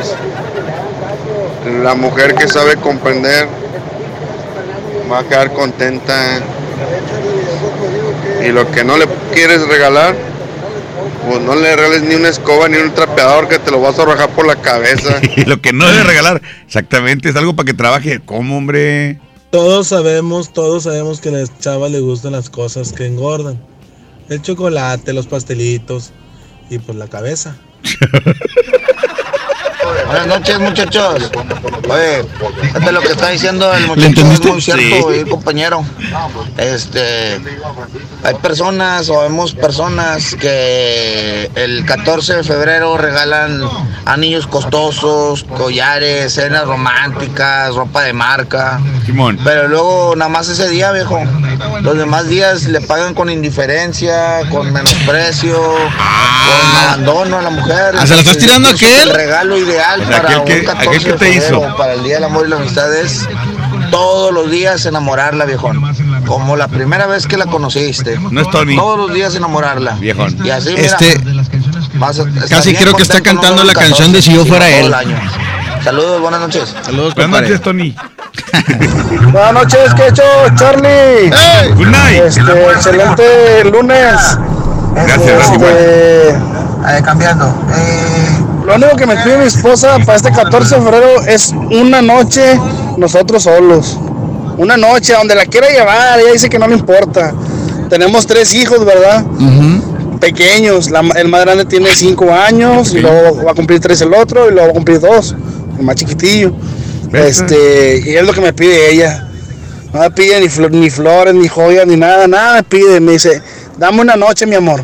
[1.66, 3.48] La mujer que sabe comprender
[5.12, 6.42] va a quedar contenta.
[8.46, 10.16] Y lo que no le quieres regalar,
[11.28, 14.04] pues no le regales ni una escoba ni un trapeador que te lo vas a
[14.04, 15.20] arrojar por la cabeza.
[15.36, 18.20] Y lo que no debe regalar, exactamente, es algo para que trabaje.
[18.24, 19.20] ¿Cómo, hombre?
[19.50, 23.60] Todos sabemos, todos sabemos que a las chavas les gustan las cosas que engordan.
[24.30, 26.12] El chocolate, los pastelitos
[26.70, 27.56] y pues la cabeza.
[30.06, 31.32] Buenas noches, muchachos.
[31.90, 32.26] Oye,
[32.62, 35.20] fíjate lo que está diciendo el ¿Le muchacho, es muy cierto, Sí.
[35.22, 35.84] y compañero.
[36.58, 37.40] Este,
[38.24, 43.62] hay personas o vemos personas que el 14 de febrero regalan
[44.06, 48.80] anillos costosos, collares, cenas románticas, ropa de marca.
[49.06, 49.40] Simón.
[49.44, 51.22] Pero luego nada más ese día, viejo.
[51.82, 57.96] Los demás días le pagan con indiferencia, con menosprecio, con abandono a la mujer.
[57.98, 59.10] Ah, ¿se la estás tirando a Incluso aquel?
[59.10, 61.76] El regalo ideal O sea, para aquel que- un 14 aquel que de te hizo.
[61.78, 63.28] para el Día del Amor y la Amistad es
[63.92, 65.82] todos los días enamorarla, viejón.
[66.26, 68.20] Como la primera vez que la conociste.
[68.20, 68.76] No es Tony.
[68.76, 69.92] Todos los días enamorarla.
[69.96, 70.36] Viejón.
[70.44, 71.22] Y así, mira, Este,
[71.96, 74.70] vas a estar casi creo que está cantando la canción de 14, Si yo fuera
[74.70, 74.94] él.
[75.84, 76.76] Saludos, buenas noches.
[76.82, 77.96] Saludos, Buenas noches, Tony.
[79.32, 80.24] Buenas noches, ¿qué hecho,
[80.56, 81.30] Charlie?
[81.76, 82.24] Good night.
[82.26, 82.42] Este,
[82.72, 84.38] excelente lunes.
[84.96, 87.54] Gracias, gracias, Este, cambiando.
[88.66, 92.60] Lo único que me pide mi esposa para este 14 de febrero es una noche
[92.98, 93.98] nosotros solos.
[94.58, 97.34] Una noche a donde la quiera llevar, ella dice que no me importa.
[97.90, 99.24] Tenemos tres hijos, ¿verdad?
[100.20, 104.14] Pequeños, la el más grande tiene cinco años, y luego va a cumplir tres el
[104.14, 105.36] otro, y luego va a cumplir dos,
[105.78, 106.54] el más chiquitillo.
[107.14, 109.28] Este, y es lo que me pide ella.
[109.94, 113.00] No me pide ni, ni flores, ni joyas, ni nada, nada me pide.
[113.00, 113.42] Me dice,
[113.78, 114.84] dame una noche, mi amor.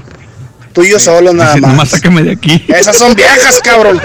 [0.73, 1.71] Tú y yo solos nada Dice, más.
[1.71, 2.63] Nomás sácame de aquí.
[2.67, 4.01] Esas son viejas, cabrón.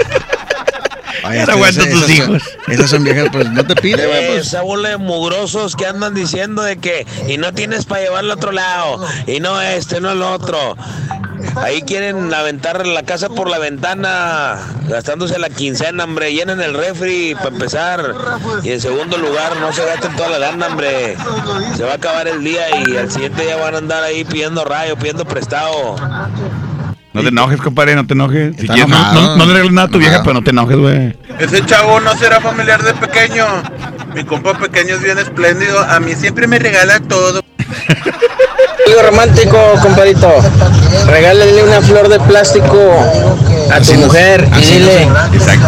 [1.23, 2.43] Ay, no aguanto esas- tus esas son- hijos.
[2.67, 4.27] Esas son viejas, pues no te pide, güey.
[4.27, 4.47] Pues.
[4.47, 8.37] Esa bola de mugrosos que andan diciendo de que y no tienes para llevarlo al
[8.37, 10.75] otro lado y no este, no el otro.
[11.55, 14.57] Ahí quieren aventar la casa por la ventana,
[14.87, 16.33] gastándose la quincena, hombre.
[16.33, 18.15] Llenan el refri para empezar.
[18.63, 21.15] Y en segundo lugar, no se gasten toda la lana, hombre.
[21.75, 24.63] Se va a acabar el día y al siguiente día van a andar ahí pidiendo
[24.65, 25.95] rayo, pidiendo prestado.
[27.17, 28.55] No te enojes, compadre, no te enojes.
[28.59, 29.21] Si quieres, no, enojado.
[29.21, 31.15] no- no le regales nada a tu vieja, pero no te enojes, güey.
[31.39, 33.45] Ese chavo no será familiar de pequeño.
[34.15, 35.79] Mi compa pequeño es bien espléndido.
[35.79, 37.41] A mí siempre me regala todo.
[38.85, 40.31] Amigo romántico, compadrito,
[41.07, 42.79] regálale una flor de plástico
[43.71, 45.07] a tu mujer y dile,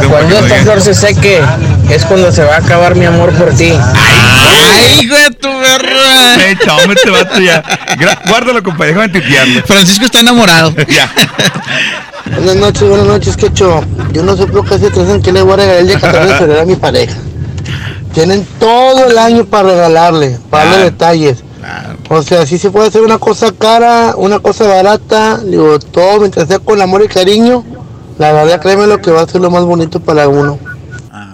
[0.09, 1.41] cuando esta flor se seque,
[1.89, 3.71] es cuando se va a acabar mi amor por ti.
[3.71, 6.37] ¡Ay, hijo de tu perra!
[6.37, 7.63] Me chame este vato ya.
[8.27, 9.61] Guárdalo, compadre, déjame tuitearlo.
[9.65, 10.73] Francisco está enamorado.
[10.89, 11.11] Ya.
[12.35, 13.83] Buenas noches, buenas noches, Quecho.
[14.11, 16.47] Yo no sé por qué se traen que le voy a regalar el día 14
[16.47, 17.15] de a mi pareja.
[18.13, 21.43] Tienen todo el año para regalarle, para darle detalles.
[22.09, 26.47] O sea, si se puede hacer una cosa cara, una cosa barata, digo, todo mientras
[26.47, 27.63] sea con amor y cariño,
[28.17, 30.59] la verdad créeme lo que va a ser lo más bonito para uno.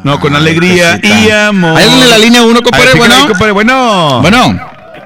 [0.05, 1.75] No, con alegría y amor.
[1.75, 3.15] Hay alguien en la línea uno, compadre, bueno.
[3.27, 4.19] compadre, bueno.
[4.21, 4.59] Bueno.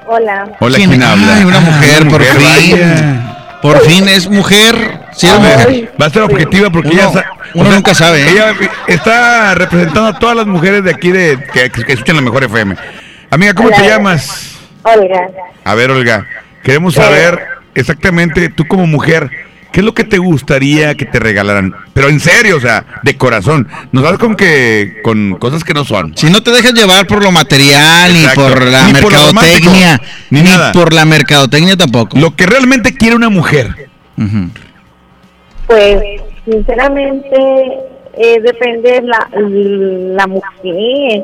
[0.06, 0.45] Hola.
[0.60, 0.89] Hola, ¿Quién?
[0.89, 1.36] ¿quién habla?
[1.38, 2.72] Ay, una mujer, por mujer, fin.
[2.78, 3.36] vaya.
[3.62, 5.00] Por fin es mujer.
[5.14, 5.93] Sí, es A ver, mujer.
[6.02, 7.08] va a ser objetiva porque Uno- ella
[7.54, 8.30] uno o sea, nunca sabe, ¿eh?
[8.30, 8.54] Ella
[8.88, 12.76] está representando a todas las mujeres de aquí de que, que escuchan la mejor FM.
[13.32, 14.58] Amiga, ¿cómo te llamas?
[14.84, 15.22] Olga.
[15.64, 16.26] A ver, Olga,
[16.62, 17.39] queremos saber
[17.74, 19.30] exactamente tú como mujer,
[19.72, 21.74] ¿qué es lo que te gustaría que te regalaran?
[21.93, 23.67] Pero en serio, o sea, de corazón.
[23.91, 26.15] Nos vas con que con cosas que no son.
[26.17, 28.47] Si no te dejas llevar por lo material, Exacto.
[28.47, 30.72] ni por la Ni mercadotecnia, ni ni, nada.
[30.72, 32.17] por la mercadotecnia tampoco.
[32.20, 33.89] Lo que realmente quiere una mujer.
[35.67, 36.01] Pues,
[36.45, 37.38] sinceramente,
[38.17, 41.24] eh, depende la, la mujer,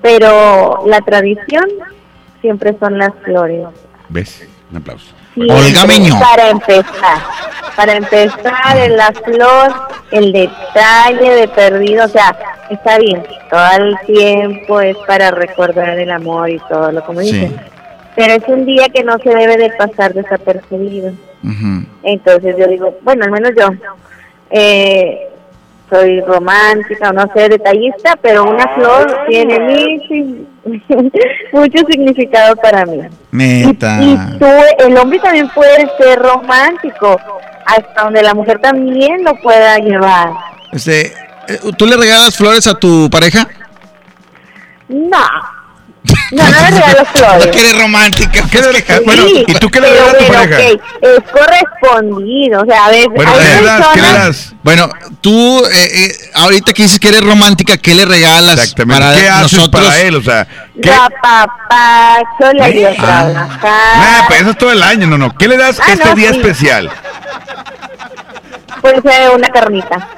[0.00, 1.64] pero la tradición
[2.40, 3.66] siempre son las flores.
[4.08, 4.48] ¿Ves?
[4.70, 5.12] Un aplauso.
[5.34, 7.18] Siempre, Para empezar,
[7.76, 9.72] para empezar, en la flor,
[10.10, 12.36] el detalle de perdido, o sea,
[12.70, 17.32] está bien, todo el tiempo es para recordar el amor y todo lo como Sí.
[17.32, 17.60] dicen,
[18.14, 21.12] pero es un día que no se debe de pasar desapercibido.
[22.02, 23.70] Entonces yo digo, bueno, al menos yo
[24.50, 25.28] eh,
[25.92, 30.48] soy romántica, o no sé, detallista, pero una flor tiene mil
[31.52, 33.00] mucho significado para mí.
[33.30, 34.02] Neta.
[34.02, 34.46] Y tú,
[34.78, 37.20] el hombre también puede ser romántico,
[37.66, 40.30] hasta donde la mujer también lo pueda llevar.
[40.72, 41.06] Este,
[41.48, 43.46] eh, ¿tú le regalas flores a tu pareja?
[44.88, 45.61] No.
[46.32, 47.46] No, no le regalo flores.
[47.48, 48.42] Que eres romántica.
[48.50, 50.60] ¿Qué Bueno, Sí, ¿y tú qué le regalas a tu pareja?
[50.60, 50.78] Es
[51.30, 52.62] correspondido.
[52.62, 53.86] O sea, a ver, Bueno, hay ¿qué le das?
[53.88, 54.54] ¿Qué le personas- das?
[54.64, 54.88] Bueno,
[55.20, 55.70] tú, eh,
[56.06, 59.00] eh, ahorita que dices que eres romántica, ¿qué le regalas Exactamente.
[59.02, 59.84] para ¿Qué haces nosotros?
[59.84, 60.16] para él?
[60.16, 60.46] O sea,
[60.82, 60.90] ¿qué?
[60.90, 62.94] Rapapacho, le ayudo a Ah.
[62.96, 63.98] trabajar.
[63.98, 65.36] Nah, pero eso es todo el año, no, no.
[65.36, 66.40] ¿Qué le das Ah, este no, día sí.
[66.40, 66.90] especial?
[68.80, 70.08] Puede ser una carnita.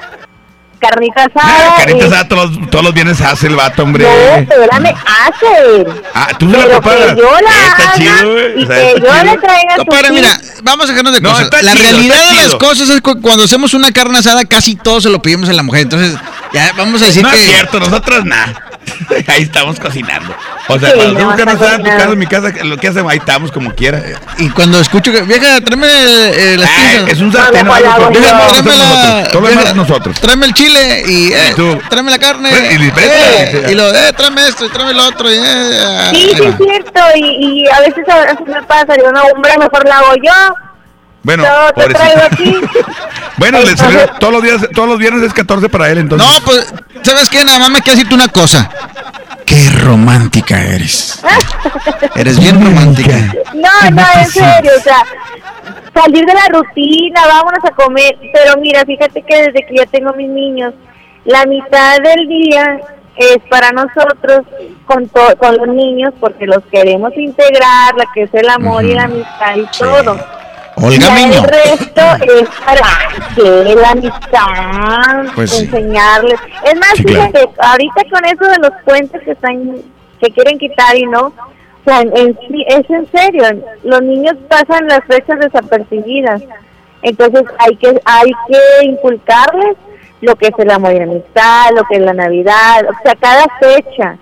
[0.89, 1.69] Carnita asada.
[1.69, 4.05] Ah, Carita y- asada todos, los- todos los viernes hace el vato, hombre.
[4.05, 5.87] No, espérame, hace.
[6.15, 7.17] Ah, tú se la Pero que preparas.
[7.17, 8.61] yo la Está haga chido, güey.
[8.61, 9.25] y O sea, que está yo chido.
[9.25, 11.45] le traiga Compadre, mira, vamos a dejarnos de No, cosas.
[11.45, 14.45] está la chido, realidad está de las cosas es que cuando hacemos una carne asada,
[14.45, 15.83] casi todo se lo pedimos a la mujer.
[15.83, 16.17] Entonces,
[16.53, 17.37] ya vamos a decir no que.
[17.37, 18.53] es cierto, nosotros nada.
[19.29, 20.35] Ahí estamos cocinando.
[20.69, 22.65] O sea, Sí, cuando no, hacemos carne está asada en tu casa, en mi casa,
[22.65, 24.03] lo que hacemos, ahí estamos como quiera.
[24.39, 27.13] Y cuando escucho que, vieja, tráeme eh, las Ay, pinzas.
[27.13, 29.77] es un sartén, Vieja, no, no, no, tráeme no, la- nosotros, todo lo demás vieja,
[29.77, 30.21] nosotros.
[30.21, 30.74] Tráeme el chile
[31.07, 31.55] y eh,
[31.89, 32.51] tráeme la carne.
[32.51, 35.31] Y- y- eh, y lo, eh, tráeme esto y tráeme lo otro.
[35.33, 37.01] Y, eh, Sí, sí, es cierto.
[37.17, 40.55] Y, y a veces a veces me pasa, digo, no, hombre, mejor la hago yo.
[41.23, 42.57] Bueno, Yo te traigo aquí.
[43.37, 46.27] Bueno, le salió todos los días, todos los viernes es 14 para él, entonces.
[46.29, 46.73] No, pues,
[47.03, 47.45] ¿sabes qué?
[47.45, 48.71] Nada más me quiero decirte una cosa.
[49.45, 51.19] Qué romántica eres.
[52.15, 53.13] Eres bien romántica.
[53.55, 55.05] No, no, en serio, o sea,
[55.95, 58.17] salir de la rutina, vámonos a comer.
[58.33, 60.75] Pero mira, fíjate que desde que yo tengo mis niños,
[61.25, 62.81] la mitad del día
[63.17, 64.41] es para nosotros
[64.87, 68.95] con, to- con los niños porque los queremos integrar, la que es el amor y
[68.95, 70.19] la amistad y todo.
[70.77, 71.39] Olga Ya Miño.
[71.39, 72.01] El resto
[72.35, 72.89] es para
[73.37, 75.65] que la amistad, Pues sí.
[75.67, 76.41] enseñarles.
[76.65, 77.31] Es más, Sí, claro.
[77.31, 79.77] fíjate, ahorita con eso de los puentes que están,
[80.21, 81.33] que quieren quitar y no,
[81.85, 83.45] o sea, en sí, es en serio,
[83.83, 86.43] los niños pasan las fechas desapercibidas.
[87.03, 89.77] Entonces hay que, hay que inculcarles
[90.23, 93.15] lo que es el amor y la amistad, lo que es la Navidad, o sea,
[93.17, 94.17] cada fecha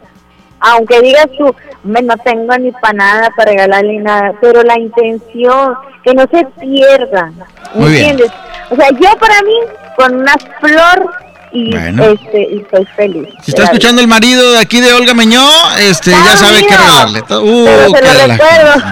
[0.62, 1.52] aunque digas tú,
[1.82, 6.44] "Me, no tengo ni para nada para regalarle nada, pero la intención, que no se
[6.60, 7.32] pierda,
[7.74, 8.10] ¿me bien.
[8.10, 8.32] entiendes?
[8.70, 9.54] O sea, yo para mí,
[9.96, 11.10] con una flor
[11.52, 12.04] y Bueno.
[12.04, 13.28] este y estoy feliz.
[13.42, 15.46] Si está escuchando el marido de aquí de Olga Meñó,
[15.78, 17.20] este, ya sabe qué regalarle.
[17.20, 18.82] Uh, Pero se qué lo recuerdo.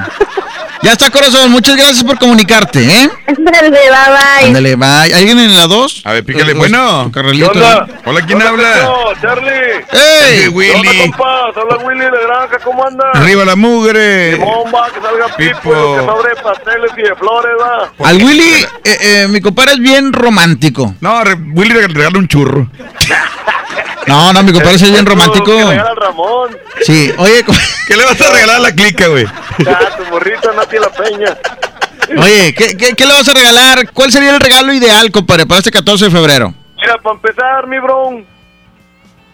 [0.83, 1.51] Ya está, corazón.
[1.51, 3.11] Muchas gracias por comunicarte, ¿eh?
[3.27, 4.47] Ándale, bye bye.
[4.47, 5.15] Ándale, bye.
[5.15, 6.03] ¿Alguien en la 2?
[6.05, 6.55] A ver, pícale.
[6.55, 7.11] Bueno.
[7.13, 7.53] Carrelito.
[7.53, 7.87] ¿Qué onda?
[8.07, 8.91] Hola, ¿quién habla?
[9.21, 9.51] Charlie.
[9.93, 10.49] ¡Ey!
[10.49, 11.11] Willy.
[11.11, 11.49] compa?
[11.55, 13.05] Habla Willy de Granja, ¿cómo anda?
[13.13, 14.37] Arriba la mugre.
[14.37, 15.97] Bomba, que salga pipo, Pipo.
[15.97, 18.07] que sobre pasteles y de flores, va.
[18.09, 20.95] Al Willy, eh, eh, mi compadre es bien romántico.
[21.01, 21.21] No,
[21.55, 22.71] Willy le regala un churro.
[24.11, 25.45] No, no, mi compadre es bien romántico.
[25.47, 26.57] Que regala Ramón.
[26.83, 27.45] Sí, oye,
[27.87, 29.27] ¿Qué le vas a regalar a la clica, güey?
[29.59, 31.37] Ya, tu morrito, Nati La Peña.
[32.23, 33.91] oye, ¿qué, qué, qué le vas a regalar?
[33.93, 36.55] ¿Cuál sería el regalo ideal, compadre, para este 14 de febrero?
[36.77, 38.23] Mira, para empezar, mi bro,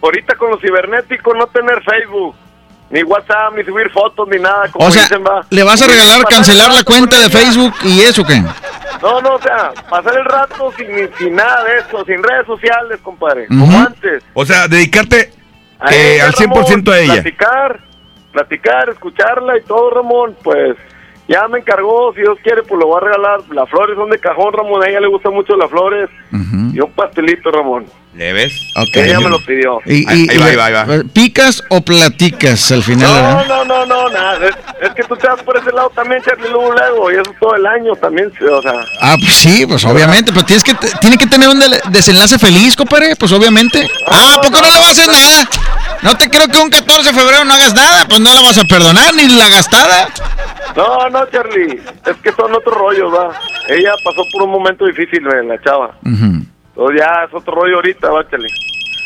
[0.01, 2.35] ahorita con los cibernéticos no tener Facebook,
[2.89, 5.45] ni WhatsApp, ni subir fotos, ni nada, como O sea, dicen, va.
[5.49, 7.29] ¿le vas a regalar cancelar el la cuenta de.
[7.29, 8.39] Facebook y eso qué?
[9.01, 12.99] No, no, o sea, pasar el rato sin, sin nada de eso, sin redes sociales,
[13.03, 13.59] compadre, Ujú.
[13.59, 14.23] como antes.
[14.33, 15.31] O sea, dedicarte
[15.79, 17.13] A eh, al 100% a ella.
[17.13, 17.79] Platicar,
[18.31, 20.75] platicar, escucharla y todo, Ramón, pues
[21.27, 23.41] ya me encargó, si Dios quiere, pues le voy a regalar.
[23.51, 26.09] Las flores son de cajón, Ramón, a ella le gustan mucho las flores.
[26.73, 27.85] Y un pastelito, Ramón.
[28.17, 28.51] ¿Le ves?
[28.93, 29.79] Ella me lo pidió.
[29.85, 30.85] Y, Ahí- y- va, y- ahí va, ahí va.
[31.13, 33.07] ¿Picas o platicas al final?
[33.07, 33.45] No, verdad?
[33.47, 34.39] no, no, no, nada.
[34.47, 37.31] Es, es que tú te vas por ese lado también, Charlie, luego, luego, y eso
[37.39, 38.71] todo el año también, o sea.
[39.01, 41.61] Ah, pues sí, pues obviamente, pero tienes que tiene que tener un
[41.91, 43.87] desenlace feliz, compadre, pues obviamente.
[44.07, 45.49] Ah, ¿a poco no le vas a hacer nada?
[46.01, 48.57] No te creo que un 14 de febrero no hagas nada, pues no la vas
[48.57, 50.09] a perdonar ni la gastada.
[50.75, 53.29] No, no, Charlie, es que son otros rollos, va.
[53.69, 55.95] Ella pasó por un momento difícil, ve, la chava.
[56.77, 58.47] Entonces ya es otro rollo ahorita, va, Charlie.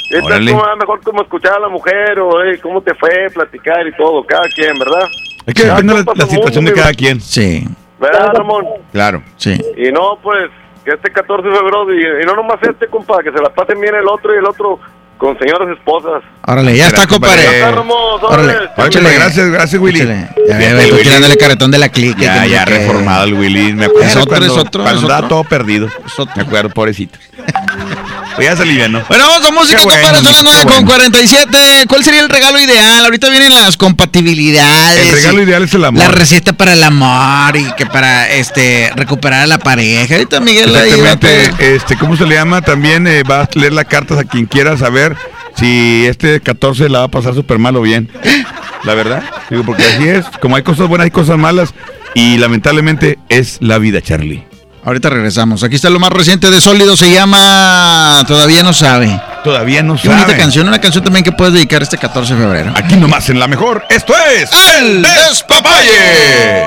[0.09, 3.87] Esta es como, mejor como escuchar a la mujer o eh, cómo te fue, platicar
[3.87, 5.07] y todo, cada quien, ¿verdad?
[5.45, 7.21] Es que Cada depende de compa la, la situación de cada quien.
[7.21, 7.65] Sí,
[7.97, 8.65] ¿Verdad, Ramón?
[8.91, 9.23] Claro.
[9.37, 9.57] sí.
[9.77, 10.49] Y no, pues,
[10.83, 13.79] que este 14 de febrero, y, y no nomás este, compa, que se la pasen
[13.79, 14.79] bien el otro y el otro
[15.21, 16.23] con señoras esposas.
[16.47, 17.43] Órale, ya está, compadre.
[17.43, 18.53] Ya está, Ramón, Órale,
[18.87, 19.13] échale.
[19.13, 19.99] gracias, gracias, Willy.
[19.99, 22.19] Ya ve, tú tirándole carretón de la clica.
[22.19, 23.71] Ya, ya reformado el Willy.
[23.73, 25.27] Me acuerdo Es otro, cuando, es otro, cuando es otro.
[25.27, 25.87] todo perdido.
[26.35, 27.19] Me acuerdo, pobrecito.
[28.35, 29.03] Pues ya se alivianó.
[29.07, 30.87] Bueno, vamos a música, bueno, compadre, son las qué 9 con bueno.
[30.87, 31.85] 47.
[31.87, 33.05] ¿Cuál sería el regalo ideal?
[33.05, 35.07] Ahorita vienen las compatibilidades.
[35.07, 36.03] El regalo y ideal es el amor.
[36.03, 40.15] La receta para el amor y que para este recuperar a la pareja.
[40.15, 42.61] Ahorita Miguel Exactamente, este, ¿cómo se le llama?
[42.61, 45.15] También eh, vas a leer las cartas a quien quiera saber
[45.57, 48.09] si este 14 la va a pasar súper mal o bien.
[48.83, 50.25] La verdad, digo, porque así es.
[50.41, 51.73] Como hay cosas buenas, hay cosas malas.
[52.15, 54.50] Y lamentablemente es la vida, Charlie.
[54.83, 55.63] Ahorita regresamos.
[55.63, 59.21] Aquí está lo más reciente de Sólido, se llama Todavía no sabe.
[59.43, 60.37] Todavía no Qué bonita sabe.
[60.39, 62.73] canción, una canción también que puedes dedicar este 14 de febrero.
[62.75, 63.83] Aquí nomás en la mejor.
[63.89, 66.65] Esto es El Despapalle.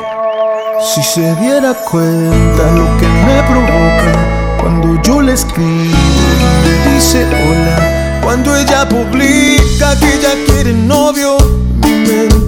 [0.95, 4.13] Si se diera cuenta lo que me provoca
[4.61, 11.37] cuando yo le escribo y me dice hola, cuando ella publica que ya quiere novio,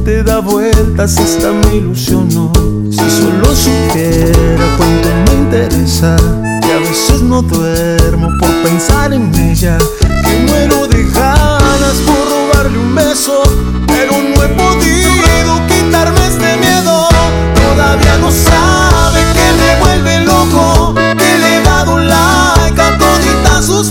[0.07, 2.52] mente da vueltas hasta me ilusionó.
[2.90, 6.16] Si solo supiera cuánto me interesa,
[6.62, 9.76] que a veces no duermo por pensar en ella,
[10.24, 13.42] que muero de ganas por robarle un beso,
[13.86, 17.09] pero no he podido quitarme este miedo.
[17.54, 23.90] Todavía no sabe que me vuelve loco, que le he dado like a toditas sus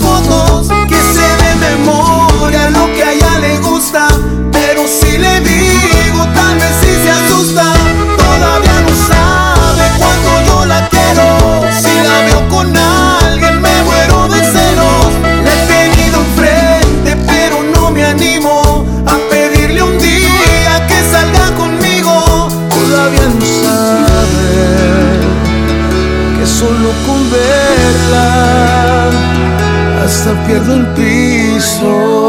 [30.46, 32.25] pierdo el piso.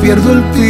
[0.00, 0.69] Pierdo el piso.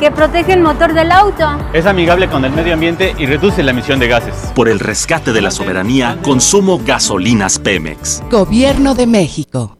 [0.00, 1.46] que protege el motor del auto.
[1.72, 4.34] Es amigable con el medio ambiente y reduce la emisión de gases.
[4.54, 8.22] Por el rescate de la soberanía, consumo gasolinas Pemex.
[8.30, 9.79] Gobierno de México.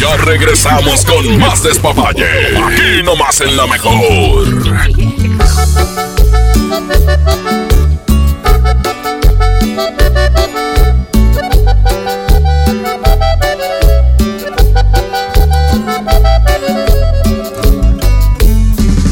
[0.00, 2.24] Ya regresamos con más despapalle.
[2.56, 4.48] Aquí nomás en la mejor.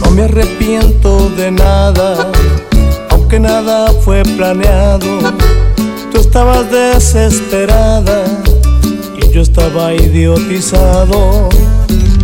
[0.02, 2.30] No me arrepiento de nada,
[3.10, 5.34] aunque nada fue planeado.
[6.12, 8.24] Tú estabas desesperada
[9.36, 11.50] yo estaba idiotizado.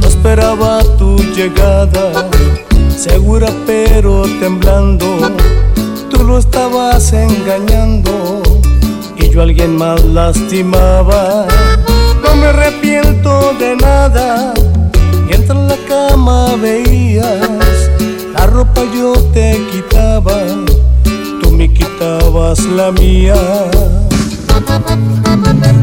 [0.01, 2.31] No esperaba tu llegada,
[2.97, 5.19] segura pero temblando.
[6.11, 8.43] Tú lo estabas engañando
[9.19, 11.47] y yo a alguien más lastimaba.
[12.25, 14.55] No me arrepiento de nada
[15.27, 17.91] mientras en la cama veías
[18.33, 20.47] la ropa yo te quitaba,
[21.43, 23.35] tú me quitabas la mía.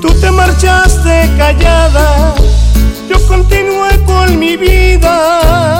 [0.00, 2.34] tú te marchaste callada,
[3.08, 5.76] yo continué con mi vida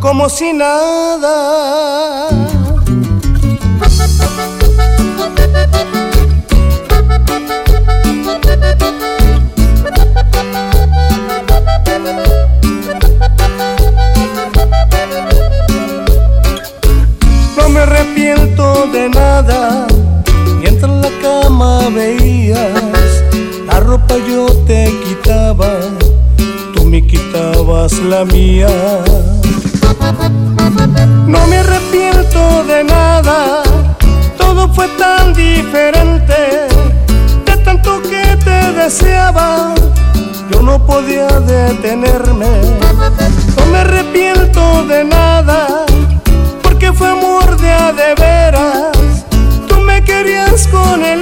[0.00, 2.28] como si nada.
[17.56, 19.86] No me arrepiento de nada,
[20.60, 23.22] mientras en la cama veías,
[23.66, 25.70] la ropa yo te quitaba,
[26.74, 28.68] tú me quitabas la mía.
[31.26, 33.62] No me arrepiento de nada,
[34.36, 36.38] todo fue tan diferente,
[37.46, 39.74] de tanto que te deseaba,
[40.50, 42.52] yo no podía detenerme.
[43.56, 45.86] No me arrepiento de nada,
[46.62, 49.24] porque fue amor de a de veras.
[49.68, 51.21] Tú me querías con el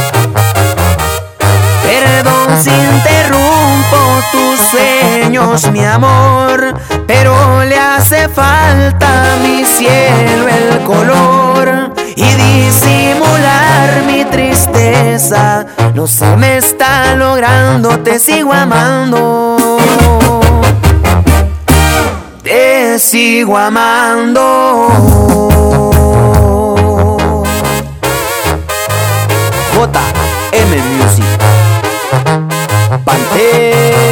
[2.59, 3.97] Si interrumpo
[4.31, 6.75] tus sueños, mi amor,
[7.07, 15.65] pero le hace falta a mi cielo el color y disimular mi tristeza.
[15.95, 19.57] No se me está logrando, te sigo amando.
[22.43, 24.89] Te sigo amando.
[29.73, 31.30] JM Music.
[33.05, 34.10] Pantera.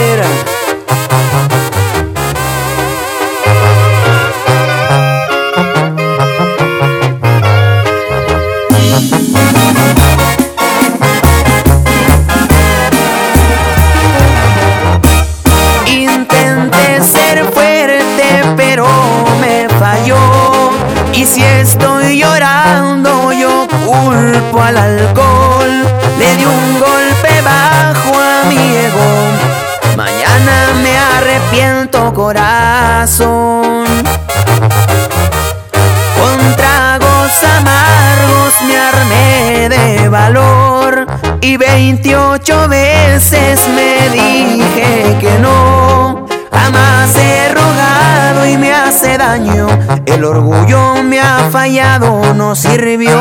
[52.56, 53.18] Sirvió.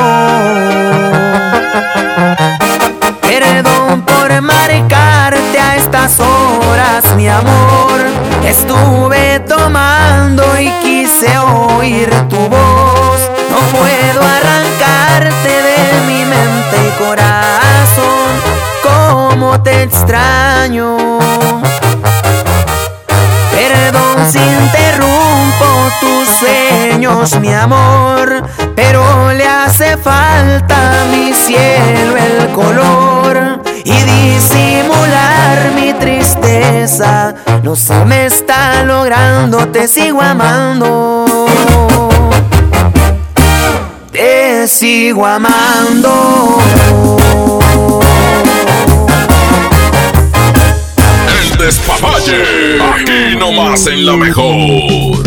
[3.20, 8.00] Perdón por marcarte a estas horas, mi amor.
[8.44, 13.20] Estuve tomando y quise oír tu voz.
[13.50, 18.30] No puedo arrancarte de mi mente y corazón.
[18.82, 20.96] Cómo te extraño.
[23.50, 25.66] Perdón si interrumpo
[26.00, 28.42] tus sueños, mi amor,
[30.02, 37.34] falta mi cielo el color y disimular mi tristeza.
[37.62, 41.24] No se me está logrando, te sigo amando.
[44.12, 46.58] Te sigo amando.
[51.40, 52.78] El despapalle.
[52.92, 55.17] Aquí nomás en la mejor.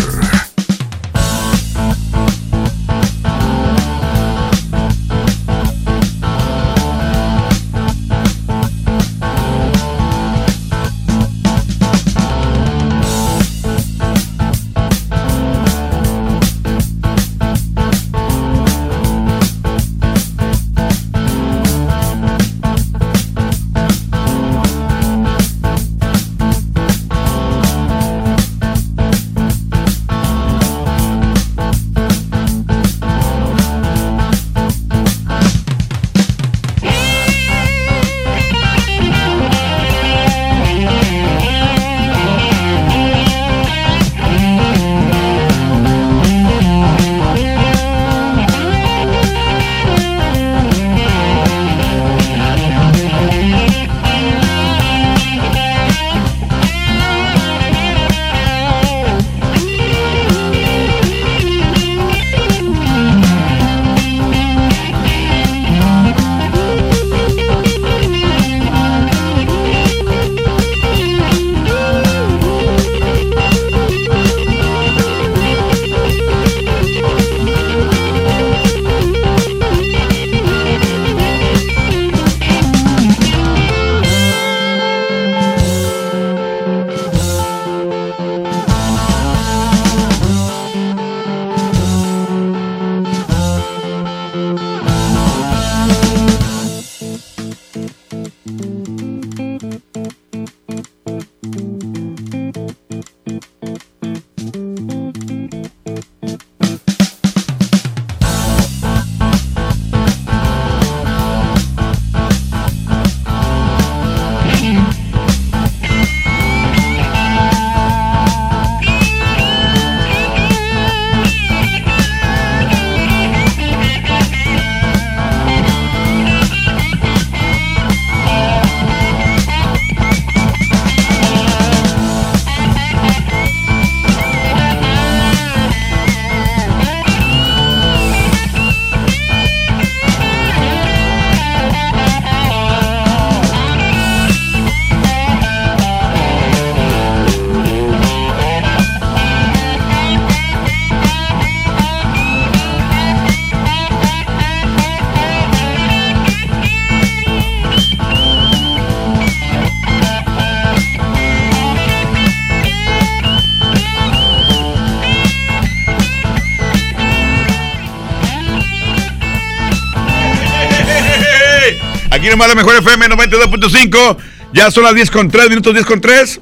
[172.22, 174.18] Aquí nomás la mejor FM 92.5.
[174.54, 176.40] Ya son las 10 con 3, minutos 10 con 3.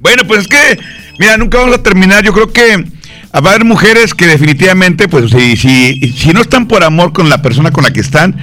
[0.00, 0.78] Bueno, pues es que,
[1.18, 2.22] mira, nunca vamos a terminar.
[2.22, 2.84] Yo creo que va
[3.32, 7.40] a haber mujeres que definitivamente, pues si, si, si no están por amor con la
[7.40, 8.36] persona con la que están,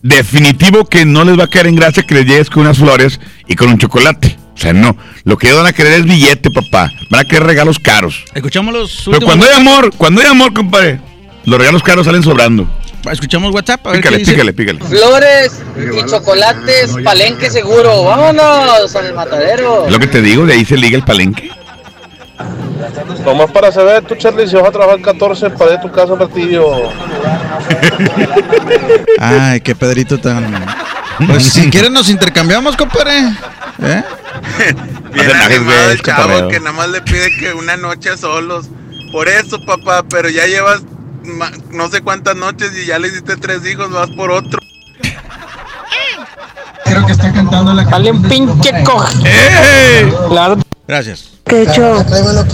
[0.00, 3.20] definitivo que no les va a caer en gracia que les llegues con unas flores
[3.46, 4.38] y con un chocolate.
[4.54, 4.96] O sea, no.
[5.24, 6.90] Lo que van a querer es billete, papá.
[7.10, 8.24] Van a querer regalos caros.
[8.32, 10.98] Escuchamos los Pero cuando hay amor, cuando hay amor, compadre,
[11.44, 12.66] los regalos caros salen sobrando.
[13.10, 13.86] Escuchamos WhatsApp.
[13.86, 14.32] A ver Pícale, qué dice.
[14.32, 14.80] pícale, pícale.
[14.80, 18.04] Flores y chocolates, palenque seguro.
[18.04, 19.86] Vámonos al matadero.
[19.86, 21.50] Es lo que te digo, de ahí se liga el palenque.
[23.24, 26.64] Nomás para saber, tú Charlie, si vas a trabajar 14, para tu casa ratillo.
[29.18, 30.64] Ay, qué Pedrito tan.
[31.26, 33.18] Pues si quieren nos intercambiamos, compadre.
[33.82, 34.02] ¿Eh?
[35.12, 38.66] Bien animado el chavo que nada más le pide que una noche solos.
[39.12, 40.82] Por eso, papá, pero ya llevas
[41.70, 44.58] no sé cuántas noches y ya le hiciste tres hijos, vas por otro.
[46.84, 49.18] Creo que está cantando la Dale un pinche coge.
[50.88, 51.30] Gracias.
[51.44, 52.04] ¿Qué hecho?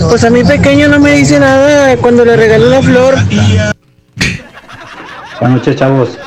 [0.09, 3.15] Pues a mi pequeño no me dice nada cuando le regalé la flor.
[5.39, 6.17] Buenas noches, chavos.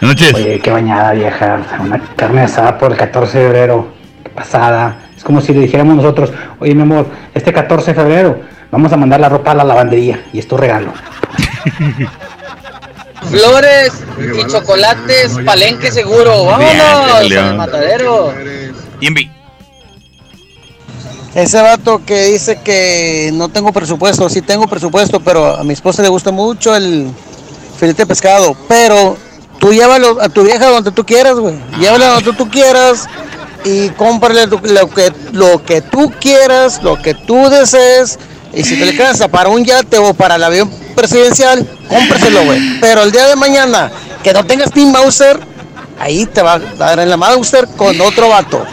[0.00, 0.34] Buenas noches.
[0.34, 1.60] Oye, qué bañada, vieja.
[1.80, 3.92] Una carne asada por el 14 de febrero.
[4.22, 4.96] Qué pasada.
[5.16, 8.40] Es como si le dijéramos nosotros, oye, mi amor, este 14 de febrero
[8.70, 10.92] vamos a mandar la ropa a la lavandería y es tu regalo.
[13.30, 16.44] Flores y chocolates, palenque seguro.
[16.46, 18.34] Vámonos Bien, al matadero.
[19.00, 19.30] Invi.
[21.34, 26.02] Ese vato que dice que no tengo presupuesto, sí tengo presupuesto, pero a mi esposa
[26.02, 27.08] le gusta mucho el
[27.78, 28.56] filete de pescado.
[28.68, 29.16] Pero
[29.60, 31.54] tú llévalo a tu vieja donde tú quieras, güey.
[31.78, 33.06] Llévala donde tú quieras
[33.64, 38.18] y cómprale lo que, lo que tú quieras, lo que tú desees.
[38.52, 42.80] Y si te le alcanza para un yate o para el avión presidencial, cómpraselo, güey.
[42.80, 43.90] Pero el día de mañana,
[44.22, 45.38] que no tengas Team Mauser,
[45.98, 48.64] ahí te va a dar en la Mauser con otro vato.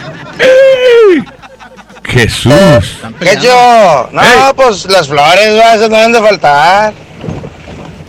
[2.03, 2.53] Jesús.
[3.19, 4.09] ¿Qué yo?
[4.11, 6.93] No, pues las flores, va, esas no deben de faltar.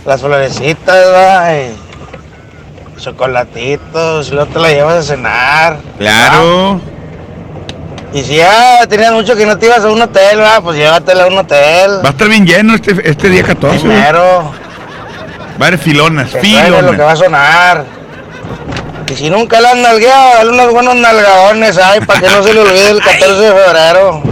[0.06, 1.54] Las florecitas, va.
[1.54, 1.76] y
[2.98, 5.78] Chocolatitos, luego te la llevas a cenar.
[5.98, 6.80] Claro.
[8.12, 11.26] Y si ya tenías mucho que no te ibas a un hotel, pues llévatela a
[11.26, 12.00] un hotel.
[12.04, 13.78] Va a estar bien lleno este, este día 14.
[13.78, 13.90] güey.
[13.96, 14.52] Primero,
[15.60, 17.12] Va a haber filonas, que suene lo que va filonas.
[17.12, 17.84] a sonar.
[19.10, 22.54] Y si nunca la han nalgueado, dale unos buenos nalgadones, ay, para que no se
[22.54, 24.22] le olvide el 14 de febrero.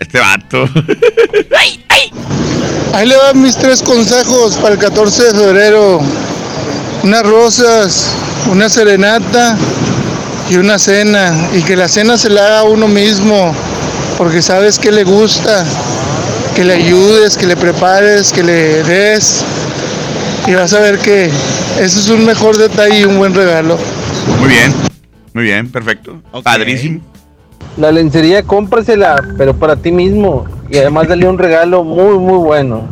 [0.00, 0.68] Este vato.
[2.94, 6.00] Ahí le van mis tres consejos para el 14 de febrero.
[7.02, 8.08] Unas rosas,
[8.50, 9.56] una serenata
[10.50, 11.48] y una cena.
[11.52, 13.54] Y que la cena se la haga a uno mismo,
[14.18, 15.64] porque sabes que le gusta.
[16.54, 19.44] Que le ayudes, que le prepares, que le des.
[20.46, 21.26] Y vas a ver que
[21.80, 23.78] eso es un mejor detalle y un buen regalo.
[24.38, 24.74] Muy bien.
[25.32, 26.22] Muy bien, perfecto.
[26.44, 27.00] Padrísimo.
[27.76, 30.44] La lencería cómprasela, pero para ti mismo.
[30.70, 32.88] Y además dale un regalo muy, muy bueno.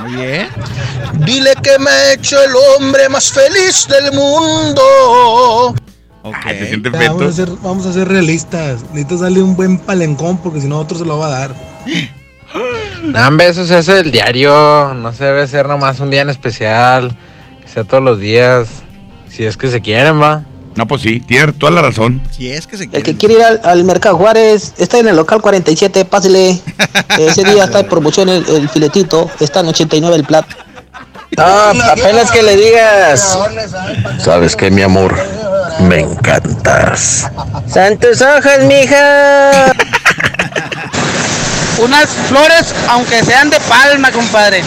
[0.00, 0.48] Muy bien.
[1.24, 5.74] Dile que me ha hecho el hombre más feliz del mundo.
[6.46, 8.82] ¿Te sientes Ya, vamos, a ser, vamos a ser realistas.
[8.90, 11.54] Necesitas darle un buen palencón porque si no otro se lo va a dar.
[13.04, 14.92] No, hombre, eso se hace del diario.
[14.94, 17.16] No se debe ser nomás un día en especial.
[17.62, 18.68] Que sea todos los días.
[19.28, 20.44] Si es que se quieren, va.
[20.74, 22.22] No, pues sí, tiene toda la razón.
[22.30, 25.16] Si es que se El que quiere ir al, al Mercado Juárez está en el
[25.16, 26.60] local 47, pásele.
[27.18, 30.56] Ese día está en promoción el, el filetito, está en 89 el plato.
[31.36, 33.38] No, apenas que le digas.
[34.18, 35.16] ¿Sabes qué, mi amor?
[35.80, 37.30] Me encantas.
[37.66, 39.72] ¡Santos ojos, mija!
[41.82, 44.62] Unas flores, aunque sean de palma, compadre.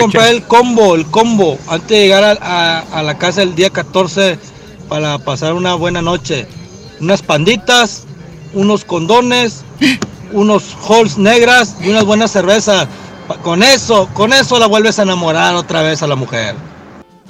[0.00, 3.70] Comprar el combo, el combo, antes de llegar a, a- a la casa el día
[3.70, 4.38] 14
[4.88, 6.46] para pasar una buena noche.
[7.00, 8.04] Unas panditas,
[8.54, 9.62] unos condones,
[10.32, 12.88] unos halls negras y unas buenas cervezas.
[13.42, 16.54] Con eso, con eso la vuelves a enamorar otra vez a la mujer.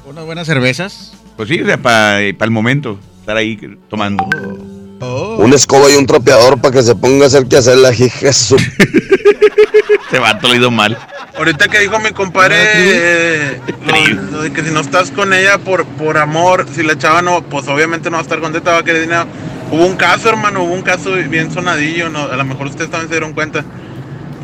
[0.07, 1.13] Unas buenas cervezas.
[1.37, 2.99] Pues sí, para el momento.
[3.21, 3.59] Estar ahí
[3.89, 4.29] tomando.
[5.39, 8.31] Una escoba y un trapeador para que se ponga a hacer que hacer la hija.
[10.13, 10.99] lo ha ido mal.
[11.37, 15.59] Ahorita que dijo mi compadre eh, lo, lo de que si no estás con ella
[15.59, 18.79] por, por amor, si la chava no, pues obviamente no va a estar contenta, va
[18.79, 19.27] a querer dinero.
[19.73, 22.25] Hubo un caso, hermano, hubo un caso bien sonadillo, ¿no?
[22.25, 23.65] a lo mejor ustedes también se dieron cuenta.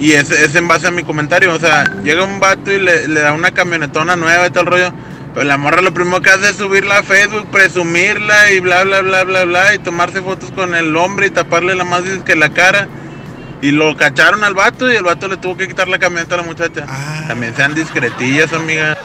[0.00, 3.06] Y es, es en base a mi comentario, o sea, llega un vato y le,
[3.06, 4.92] le da una camionetona nueva y todo el rollo.
[5.34, 9.00] Pero la morra lo primero que hace es subirla a Facebook, presumirla y bla, bla,
[9.00, 12.50] bla, bla, bla, y tomarse fotos con el hombre y taparle la más que la
[12.52, 12.88] cara.
[13.62, 16.38] Y lo cacharon al vato y el vato le tuvo que quitar la camioneta a
[16.38, 16.86] la muchacha.
[17.28, 18.96] También sean discretillas, amiga.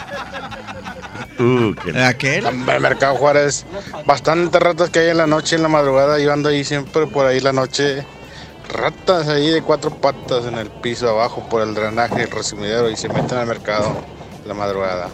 [2.08, 2.46] ¿Aquel?
[2.46, 3.66] El Mercado Juárez,
[4.06, 7.26] bastantes ratas que hay en la noche, en la madrugada, yo ando ahí siempre por
[7.26, 8.06] ahí la noche.
[8.70, 12.96] Ratas ahí de cuatro patas en el piso abajo por el drenaje, el resumidero y
[12.96, 14.04] se meten al mercado
[14.42, 15.10] en la madrugada.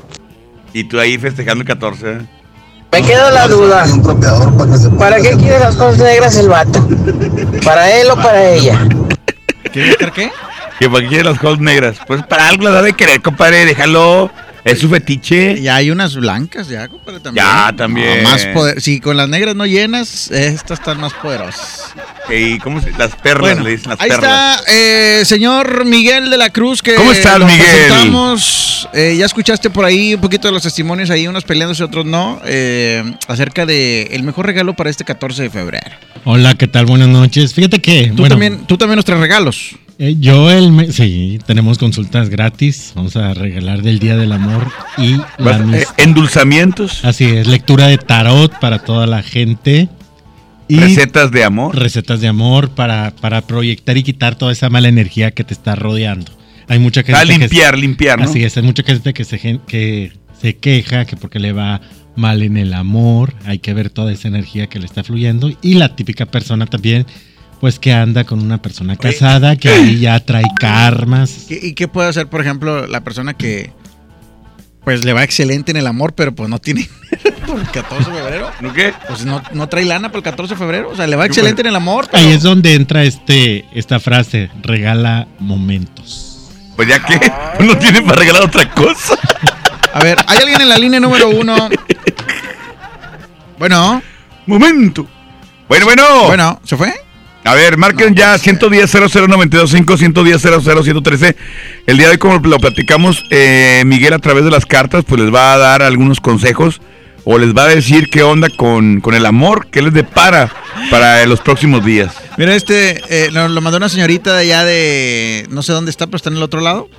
[0.73, 2.11] Y tú ahí festejando el 14.
[2.11, 2.17] ¿eh?
[2.91, 3.85] Me queda la duda.
[4.97, 6.87] ¿Para qué quiere las cosas negras el vato?
[7.63, 8.87] ¿Para él o para ella?
[9.71, 10.31] ¿Quiere estar qué?
[10.79, 11.97] ¿Que para qué quiere las cosas negras?
[12.05, 13.65] Pues para algo las ha de querer, compadre.
[13.65, 14.31] Déjalo.
[14.63, 15.59] Es su fetiche.
[15.61, 17.45] Ya hay unas blancas, ya, compadre, también.
[17.45, 18.23] Ya, también.
[18.23, 18.79] No, más poder.
[18.81, 21.93] Si con las negras no llenas, estas están más poderosas.
[22.29, 24.59] ¿Y cómo se- Las perlas, Bueno, le dicen las Ahí perlas.
[24.59, 27.57] está, eh, señor Miguel de la Cruz, que ¿Cómo estás, Miguel?
[27.59, 28.87] presentamos.
[28.93, 32.39] Eh, ya escuchaste por ahí un poquito de los testimonios, ahí unos peleándose, otros no,
[32.45, 35.89] eh, acerca de el mejor regalo para este 14 de febrero.
[36.23, 36.85] Hola, ¿qué tal?
[36.85, 37.53] Buenas noches.
[37.53, 38.07] Fíjate que.
[38.09, 39.71] Tú, bueno, también, tú también nos traes regalos.
[40.01, 40.71] Eh, yo, el.
[40.71, 42.91] me- sí, tenemos consultas gratis.
[42.95, 47.05] Vamos a regalar del Día del Amor y la eh, endulzamientos.
[47.05, 49.89] Así es, lectura de tarot para toda la gente.
[50.67, 51.75] Y Recetas de amor.
[51.77, 55.75] Recetas de amor para, para proyectar y quitar toda esa mala energía que te está
[55.75, 56.31] rodeando.
[56.67, 58.25] Hay mucha gente Ah, que limpiar, limpiar, ¿no?
[58.25, 59.37] Así es, hay mucha gente que se,
[59.67, 61.81] que se queja que porque le va
[62.15, 65.73] mal en el amor, hay que ver toda esa energía que le está fluyendo y
[65.75, 67.05] la típica persona también
[67.61, 71.45] pues que anda con una persona casada que ahí ya trae karmas.
[71.47, 73.71] ¿Qué- ¿Y qué puede hacer, por ejemplo, la persona que
[74.83, 76.89] pues le va excelente en el amor, pero pues no tiene
[77.45, 78.49] por el 14 de febrero?
[78.61, 78.93] ¿No qué?
[79.07, 80.89] Pues no, no trae lana para el 14 de febrero.
[80.89, 82.09] O sea, le va excelente en el amor.
[82.13, 86.49] Ahí es donde entra este esta frase, regala momentos.
[86.75, 87.19] Pues ya que
[87.63, 89.15] no tiene para regalar otra cosa.
[89.93, 91.69] A ver, ¿hay alguien en la línea número uno?
[93.59, 94.01] Bueno.
[94.47, 95.05] Momento.
[95.67, 96.03] Bueno, bueno.
[96.25, 96.91] Bueno, ¿se fue?
[97.43, 101.35] A ver, marquen ya 110 00925 110 113
[101.87, 105.19] El día de hoy, como lo platicamos, eh, Miguel a través de las cartas, pues
[105.21, 106.81] les va a dar algunos consejos
[107.23, 110.51] o les va a decir qué onda con, con el amor, qué les depara
[110.89, 112.13] para los próximos días.
[112.37, 115.47] Mira, este eh, lo, lo mandó una señorita de allá de.
[115.49, 116.89] No sé dónde está, pero está en el otro lado.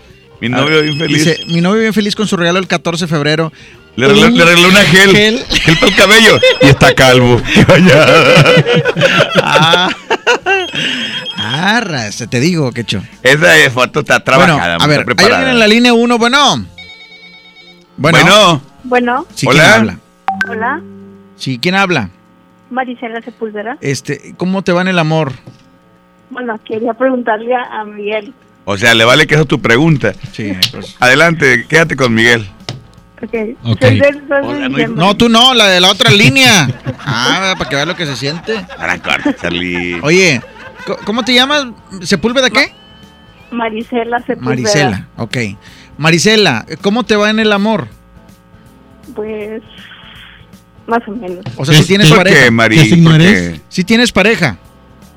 [0.40, 1.24] Mi novio bien feliz.
[1.24, 3.52] Dice: Mi novio bien feliz con su regalo el 14 de febrero.
[3.96, 5.44] Le regaló una gel, Gel.
[5.44, 7.40] gel para el cabello y está calvo.
[9.44, 9.88] Ah,
[11.36, 13.02] ah, te digo, quecho.
[13.22, 16.18] Esa foto está Bueno, trabajada, a muy ver, ¿hay alguien en la línea 1?
[16.18, 16.66] Bueno.
[17.96, 18.18] Bueno.
[18.24, 18.62] Bueno.
[18.84, 19.74] Bueno, Sí, ¿quién Hola.
[19.74, 19.98] habla?
[20.48, 20.82] hola,
[21.36, 22.10] Sí, ¿quién habla?
[22.70, 23.76] Marisela Sepúlveda.
[23.80, 25.32] Este, ¿cómo te va en el amor?
[26.30, 28.32] Bueno, quería preguntarle a a Miguel.
[28.64, 30.12] O sea, le vale que esa es tu pregunta.
[30.32, 30.96] Sí, pues.
[31.00, 32.48] Adelante, quédate con Miguel.
[33.22, 33.34] Ok.
[33.64, 33.80] Ok.
[33.80, 34.88] Soy del 2 de diciembre.
[34.88, 36.68] No, tú no, la de la otra línea.
[37.00, 38.64] Ah, para que veas lo que se siente.
[40.02, 40.40] Oye,
[41.04, 41.66] ¿cómo te llamas?
[42.02, 42.72] ¿Sepúlveda qué?
[43.50, 44.44] Marisela Sepúlveda.
[44.50, 45.36] Marisela, ok.
[45.98, 47.86] Marisela, ¿cómo te va en el amor?
[49.14, 49.62] Pues,
[50.86, 51.44] más o menos.
[51.56, 52.44] O sea, si tienes ¿Por pareja.
[52.44, 52.76] qué, Mari?
[52.78, 53.60] ¿Qué signo eres?
[53.68, 54.56] Si tienes pareja.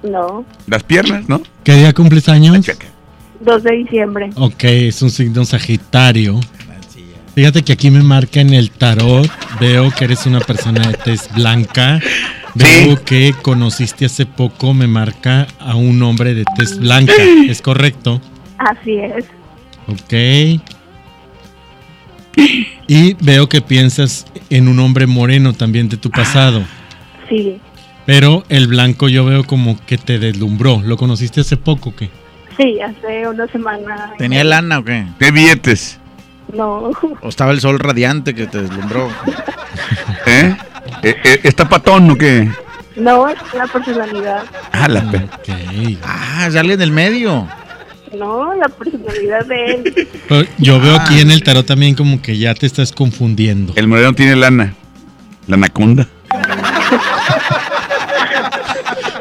[0.03, 1.41] No, Las piernas, ¿no?
[1.63, 2.55] ¿Qué día cumples años?
[3.39, 4.29] 2 de diciembre.
[4.35, 6.39] Ok, es un signo sagitario.
[7.36, 9.29] Fíjate que aquí me marca en el tarot,
[9.59, 11.99] veo que eres una persona de tez blanca,
[12.53, 17.13] veo que conociste hace poco, me marca a un hombre de tez blanca,
[17.47, 18.21] ¿es correcto?
[18.57, 19.25] Así es.
[19.88, 20.61] Ok.
[22.88, 26.63] Y veo que piensas en un hombre moreno también de tu pasado,
[27.27, 27.59] Sí,
[28.05, 32.09] pero el blanco yo veo como que te deslumbró, ¿lo conociste hace poco o qué?
[32.55, 34.13] sí, hace una semana.
[34.17, 35.05] ¿Tenía lana o qué?
[35.19, 35.99] ¿Qué billetes?
[36.55, 36.91] No,
[37.21, 39.09] ¿O estaba el sol radiante que te deslumbró?
[40.25, 40.55] ¿Eh?
[41.03, 42.49] Eh, eh, ¿Está patón o qué?
[42.95, 44.43] no es la personalidad.
[44.71, 45.27] Ah, la pe-
[46.03, 47.45] Ah, es alguien del medio.
[48.17, 50.07] No, la personalidad de él.
[50.29, 51.03] Pero yo veo Ah.
[51.03, 53.73] aquí en el tarot también como que ya te estás confundiendo.
[53.75, 54.73] El moreno tiene lana.
[55.47, 56.07] La anacunda.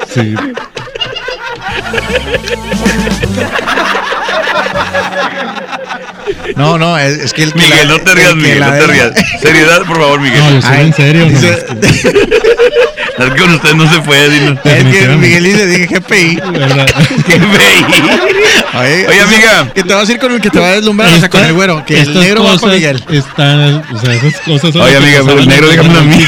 [0.09, 0.35] Sí.
[6.57, 8.87] No, no, es, es que el que Miguel, la- no te rías, Miguel, no te
[8.87, 9.13] rías.
[9.41, 10.39] Seriedad, por favor, Miguel.
[10.41, 11.25] No, yo soy en serio.
[11.27, 12.09] dice- nomás que-
[13.25, 14.59] Es que con usted no se puede, dino.
[14.65, 15.09] Es que.
[15.17, 16.37] Miguel dice, dije GPI.
[16.53, 16.87] ¿verdad?
[17.27, 17.85] ¿Qué veí?
[18.81, 19.71] Oye, Oye, amiga.
[19.75, 21.45] Que te vas a ir con el que te va a deslumbrar, o sea, con
[21.45, 21.85] el güero.
[21.85, 23.03] Que el negro va con Miguel.
[23.11, 26.25] Están, o sea, esas cosas son Oye, amiga, pero el negro, déjame a mí.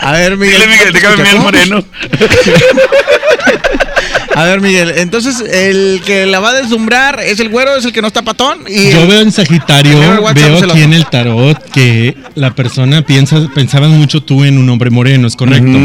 [0.00, 0.60] A ver, Miguel.
[0.60, 1.84] Dile, Miguel, déjame a mí el moreno.
[4.36, 7.92] A ver, Miguel, entonces el que la va a deslumbrar es el güero, es el
[7.94, 8.58] que no está patón.
[8.68, 13.88] Y Yo veo en Sagitario, veo aquí en el tarot que la persona piensa, pensabas
[13.88, 15.78] mucho tú en un hombre moreno, ¿es correcto?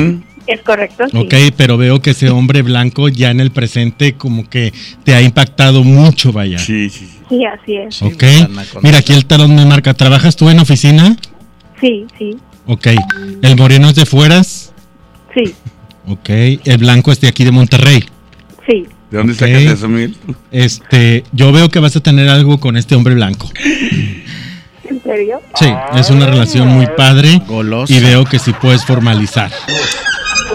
[0.47, 1.17] Es correcto, sí.
[1.17, 4.73] Ok, pero veo que ese hombre blanco ya en el presente como que
[5.05, 6.57] te ha impactado mucho, vaya.
[6.57, 7.19] Sí, sí, sí.
[7.29, 8.01] Sí, así es.
[8.01, 8.23] Ok.
[8.81, 11.15] Mira, aquí el tarot me marca, ¿trabajas tú en oficina?
[11.79, 12.87] Sí, sí, Ok.
[13.41, 14.73] ¿El moreno es de fueras?
[15.33, 15.55] sí,
[16.05, 16.29] Ok.
[16.65, 18.03] ¿El blanco es de aquí de Monterrey?
[18.71, 18.87] Sí.
[19.11, 19.39] ¿De dónde Ok.
[19.39, 20.15] sacas eso, Miguel?
[20.51, 23.49] Este, yo veo que vas a tener algo con este hombre blanco.
[24.85, 25.41] ¿En serio?
[25.55, 27.93] Sí, es una relación muy padre Golosa.
[27.93, 29.51] y veo que sí puedes formalizar.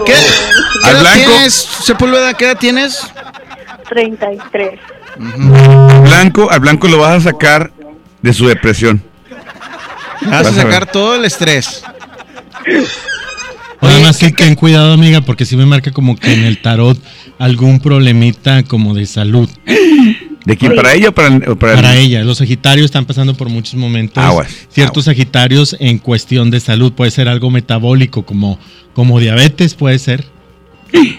[0.05, 1.29] ¿Qué, ¿Qué Al edad blanco.
[1.31, 2.33] tienes, Sepúlveda?
[2.33, 2.99] ¿Qué edad tienes?
[3.89, 4.79] 33.
[6.03, 7.71] Blanco, al blanco lo vas a sacar
[8.21, 9.03] de su depresión.
[10.21, 10.73] Vas a Vas a ver.
[10.73, 11.83] sacar todo el estrés.
[13.81, 16.97] Nada más que ten cuidado, amiga, porque si me marca como que en el tarot
[17.39, 19.49] algún problemita como de salud.
[20.45, 20.75] ¿De quién?
[20.75, 23.75] ¿Para ella o para, o para, Para el- ella, los Sagitarios están pasando por muchos
[23.75, 24.23] momentos.
[24.23, 26.93] Aguas, ciertos Sagitarios en cuestión de salud.
[26.93, 28.57] Puede ser algo metabólico, como,
[28.93, 30.25] como diabetes, puede ser.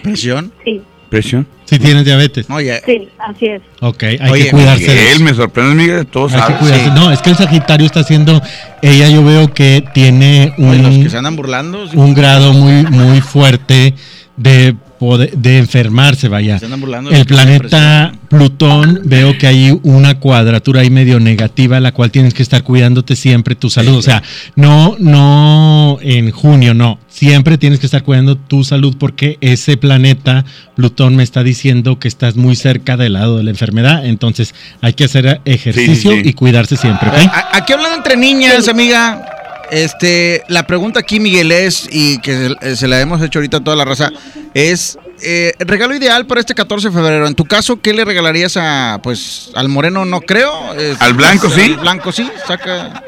[0.01, 0.51] ¿Presión?
[0.65, 1.47] Sí, ¿Presión?
[1.65, 2.49] Si tienes diabetes.
[2.49, 3.61] Oye, sí, así es.
[3.81, 6.89] Ok, hay Oye, que cuidarse Él me sorprende, amiga, todos Hay que cuidarse.
[6.91, 8.41] No, es que el Sagitario está haciendo.
[8.81, 11.87] Ella, yo veo que tiene oye, los un, que se andan burlando.
[11.87, 11.95] sí.
[11.95, 13.93] un grado muy, muy fuerte
[14.37, 16.59] de, poder- de enfermarse, vaya.
[16.59, 17.09] Se andan burlando.
[17.11, 22.43] El planeta Plutón, veo que hay una cuadratura ahí medio negativa, la cual tienes que
[22.43, 23.95] estar cuidándote siempre tu salud.
[23.97, 24.21] O sea,
[24.55, 26.99] no, no en junio, no.
[27.07, 30.45] Siempre tienes que estar cuidando tu salud porque ese planeta
[30.75, 34.05] Plutón me está diciendo que estás muy cerca del lado de la enfermedad.
[34.05, 36.29] Entonces hay que hacer ejercicio Sí, sí, sí.
[36.29, 37.09] y cuidarse siempre.
[37.53, 39.25] Aquí hablando entre niñas, amiga.
[39.71, 43.63] Este, la pregunta aquí, Miguel, es, y que se, se la hemos hecho ahorita a
[43.63, 44.09] toda la raza,
[44.53, 47.27] es eh, el regalo ideal para este 14 de febrero.
[47.27, 50.05] En tu caso, ¿qué le regalarías a, pues, al moreno?
[50.05, 50.73] No creo.
[50.73, 51.61] Es- ¿Al blanco, sí?
[51.61, 53.03] Al blanco sí, saca.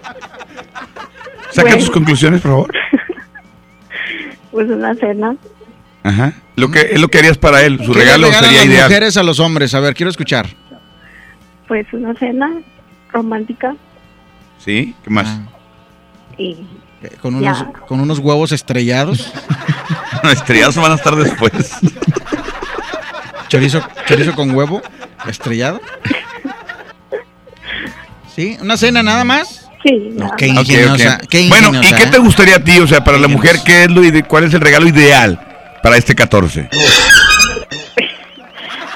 [1.51, 1.77] Saca Bueno.
[1.77, 2.73] tus conclusiones, por favor.
[4.51, 5.33] Pues una cena.
[6.03, 6.33] Ajá.
[6.57, 7.77] Lo que, es lo que harías para él.
[7.85, 8.89] Su ¿Qué le regalo regalan sería las ideal.
[8.89, 9.73] mujeres a los hombres?
[9.73, 10.47] A ver, quiero escuchar.
[11.69, 12.51] Pues una cena
[13.13, 13.75] romántica
[14.59, 14.93] ¿Sí?
[15.05, 15.27] ¿Qué más?
[15.27, 15.39] y
[17.03, 17.71] Eh, Con unos, Ya.
[17.87, 19.31] con unos huevos estrellados.
[20.23, 21.71] Estrellados van a estar después.
[23.47, 24.81] Chorizo, chorizo con huevo
[25.27, 25.81] estrellado.
[28.35, 28.57] ¿Sí?
[28.61, 29.67] ¿Una cena nada más?
[29.83, 31.19] sí, No, qué ingeniosa.
[31.49, 32.07] Bueno, ¿y qué ¿eh?
[32.11, 32.79] te gustaría a ti?
[32.79, 35.39] O sea, para la mujer, ¿qué es lo ide- ¿cuál es el regalo ideal
[35.81, 36.69] para este 14?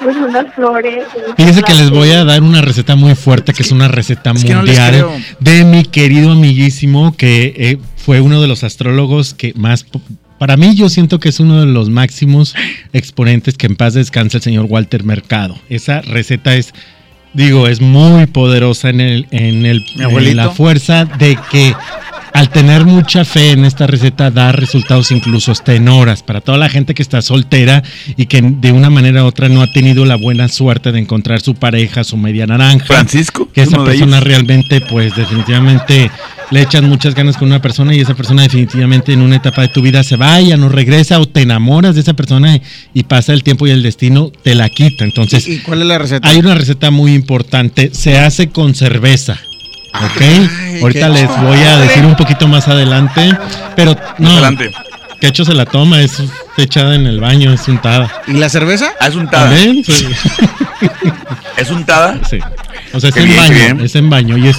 [0.06, 1.04] Pues unas flores.
[1.36, 4.46] Fíjense que les voy a dar una receta muy fuerte, que es una receta es
[4.46, 5.08] no mundial
[5.40, 9.84] de mi querido amiguísimo, que eh, fue uno de los astrólogos que más,
[10.38, 12.54] para mí yo siento que es uno de los máximos
[12.94, 15.58] exponentes que en paz descansa el señor Walter Mercado.
[15.70, 16.72] Esa receta es,
[17.34, 21.74] digo, es muy poderosa en, el, en, el, en la fuerza de que
[22.36, 26.58] al tener mucha fe en esta receta da resultados incluso hasta en horas para toda
[26.58, 27.82] la gente que está soltera
[28.18, 31.40] y que de una manera u otra no ha tenido la buena suerte de encontrar
[31.40, 32.86] su pareja, su media naranja.
[32.86, 36.12] Francisco, Que es esa persona realmente, pues definitivamente
[36.52, 39.70] le echan muchas ganas con una persona y esa persona definitivamente en una etapa de
[39.70, 42.62] tu vida se vaya, no regresa o te enamoras de esa persona y,
[42.94, 45.06] y pasa el tiempo y el destino te la quita.
[45.06, 46.28] Entonces, ¿Y cuál es la receta?
[46.28, 49.40] hay una receta muy importante, se hace con cerveza.
[50.04, 50.82] ¿Ok?
[50.82, 53.38] Ahorita les voy a decir un poquito más adelante,
[53.76, 54.72] pero no, Adelante.
[55.20, 56.22] que hecho se la toma, es
[56.58, 58.12] echada en el baño, es untada.
[58.28, 58.92] ¿Y la cerveza?
[59.00, 59.50] Ah, es untada.
[59.50, 59.84] ¿También?
[59.84, 60.08] Sí.
[61.58, 62.20] ¿Es untada?
[62.30, 62.40] Sí.
[62.94, 64.58] O sea, es Qué en bien, baño, es en baño y es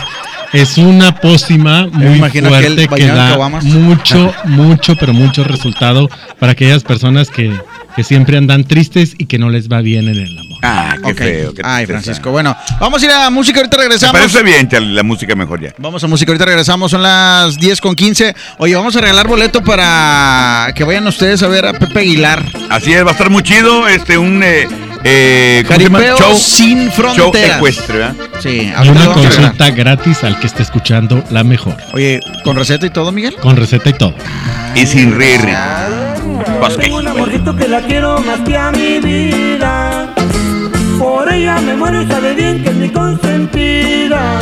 [0.53, 6.09] es una pócima muy fuerte que da mucho, mucho, pero mucho resultado
[6.39, 7.53] para aquellas personas que,
[7.97, 10.59] que siempre andan tristes y que no les va bien en el amor.
[10.63, 11.19] Ah, qué Ok.
[11.19, 11.55] feo.
[11.55, 11.87] qué Ay.
[11.87, 12.31] Francisco.
[12.31, 14.13] Bueno, vamos a ir a música, ahorita Me regresamos.
[14.21, 15.75] parece bien, la música mejor ya.
[15.79, 18.35] Vamos a música, ahorita regresamos, son las 10 con 15.
[18.59, 22.45] Oye, vamos a regalar boleto para que vayan ustedes a ver a Pepe Aguilar.
[22.69, 23.89] Así es, va a estar muy chido.
[23.89, 24.43] Este, un.
[24.43, 24.69] Eh,
[25.05, 25.65] eh,
[26.19, 27.57] Show, sin show fronteras.
[27.59, 28.15] ecuestre, ¿verdad?
[28.43, 32.91] Sí, Y una consulta gratis al que esté escuchando la mejor, Oye, ¿con receta y
[32.91, 33.37] todo, Miguel?
[33.37, 34.15] con receta y todo.
[34.75, 35.53] Y sin riri.
[36.79, 40.15] Tengo un amorcito que la quiero más que a mi vida.
[40.99, 44.39] Por ella me muero y sabe bien que es mi consentida.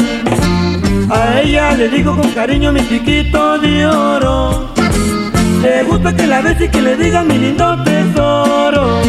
[1.11, 4.73] A ella le digo con cariño mi chiquito de oro.
[5.63, 9.01] Le gusta que la bese y que le diga mi lindo tesoro.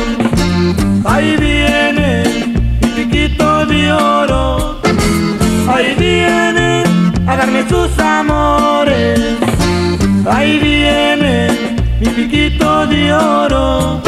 [1.06, 2.24] Ahí viene
[2.82, 4.82] mi chiquito de oro.
[5.68, 6.84] Ahí viene
[7.28, 9.20] a darme sus amores.
[10.28, 14.02] Ahí viene mi piquito de oro.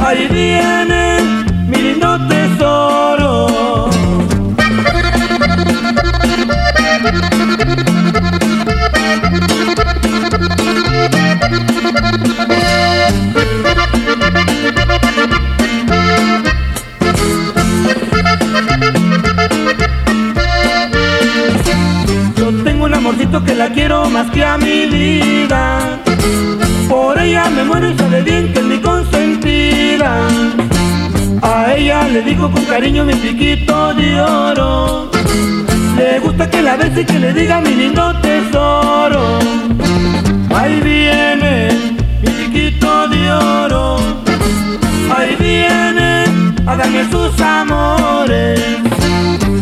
[0.00, 1.20] Ahí viene
[1.66, 3.88] mi lindo tesoro.
[22.36, 25.98] Yo tengo un amorcito que la quiero más que a mi vida.
[26.88, 30.26] Por ella me muero y sabe bien que es mi consentida.
[31.42, 35.10] A ella le digo con cariño mi piquito de oro.
[35.96, 39.38] Le gusta que la bese y que le diga mi lindo tesoro.
[40.54, 41.68] Ahí viene
[42.22, 43.98] mi piquito de oro.
[45.14, 46.24] Ahí viene
[46.64, 48.60] darme sus amores.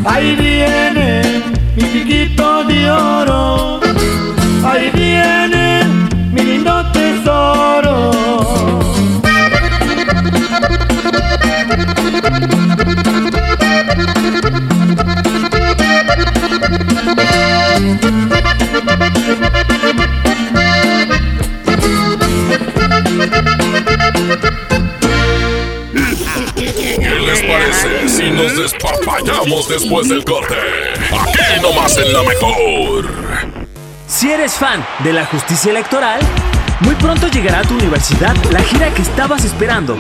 [0.05, 1.43] Ahí viene
[1.77, 3.81] mi piquito de oro.
[4.63, 5.66] parece
[19.27, 19.35] ¿Qué
[27.27, 30.55] les parece si nos desparpallamos después del corte?
[31.11, 33.11] Aquí nomás en la mejor.
[34.07, 36.21] Si eres fan de la justicia electoral,
[36.81, 39.99] muy pronto llegará a tu universidad la gira que estabas esperando.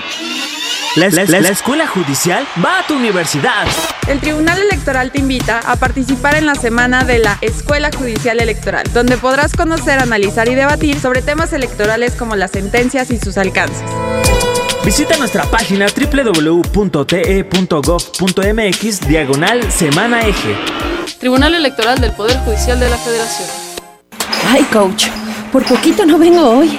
[0.96, 3.66] La, la- la escuela judicial va a tu universidad.
[4.08, 8.84] El Tribunal Electoral te invita a participar en la semana de la Escuela Judicial Electoral,
[8.94, 13.82] donde podrás conocer, analizar y debatir sobre temas electorales como las sentencias y sus alcances.
[14.84, 15.86] Visita nuestra página
[17.76, 20.56] www.te.gov.mx diagonal semana eje.
[21.18, 23.48] Tribunal Electoral del Poder Judicial de la Federación.
[24.48, 25.06] Ay, coach,
[25.52, 26.78] por poquito no vengo hoy.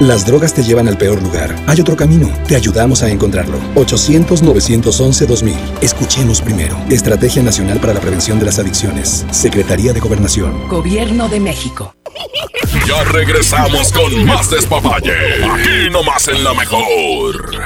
[0.00, 1.56] Las drogas te llevan al peor lugar.
[1.66, 2.32] Hay otro camino.
[2.46, 3.58] Te ayudamos a encontrarlo.
[3.74, 5.56] 800-911-2000.
[5.80, 6.76] Escuchemos primero.
[6.88, 9.26] Estrategia Nacional para la Prevención de las Adicciones.
[9.32, 10.68] Secretaría de Gobernación.
[10.68, 11.96] Gobierno de México.
[12.86, 15.14] Ya regresamos con más despapalle.
[15.44, 17.58] Aquí nomás en la mejor.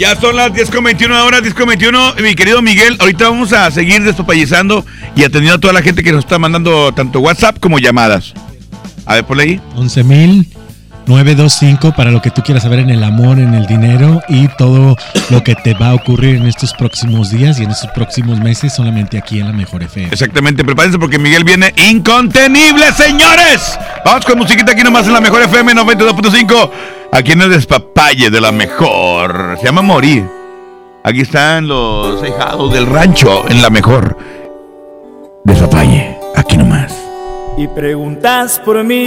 [0.00, 2.14] Ya son las 10 con 21 horas, 10 con 21.
[2.22, 4.82] Mi querido Miguel, ahorita vamos a seguir despapallizando
[5.14, 8.32] y atendiendo a toda la gente que nos está mandando tanto WhatsApp como llamadas.
[9.04, 9.60] A ver, por ahí.
[11.10, 14.96] 11.925 para lo que tú quieras saber en el amor, en el dinero y todo
[15.30, 18.72] lo que te va a ocurrir en estos próximos días y en estos próximos meses
[18.72, 20.08] solamente aquí en la Mejor FM.
[20.12, 23.78] Exactamente, prepárense porque Miguel viene incontenible, señores.
[24.04, 26.70] Vamos con musiquita aquí nomás en la Mejor FM 92.5.
[27.12, 29.56] Aquí en el despapalle de la Mejor.
[29.58, 30.24] Se llama Morir.
[31.02, 34.16] Aquí están los hijados del rancho en la Mejor.
[35.44, 36.92] Despapalle, aquí nomás.
[37.56, 39.06] y preguntas por mí,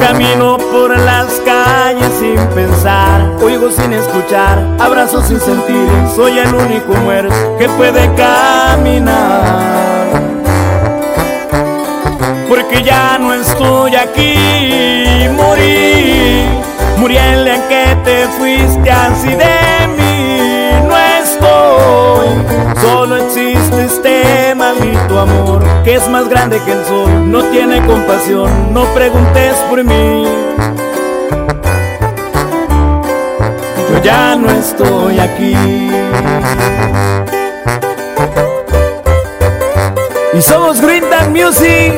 [0.00, 6.92] camino por las calles sin pensar, oigo sin escuchar, abrazo sin sentir, soy el único
[6.94, 9.58] muerto que puede caminar.
[12.48, 14.34] Porque ya no estoy aquí,
[15.36, 16.44] morí,
[16.98, 19.97] morí el en que te fuiste así de mí,
[22.80, 28.72] solo existe este maldito amor que es más grande que el sol, no tiene compasión,
[28.72, 30.24] no preguntes por mí.
[33.90, 35.56] Yo ya no estoy aquí.
[40.34, 41.94] Y somos Green Music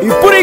[0.00, 0.42] y Puri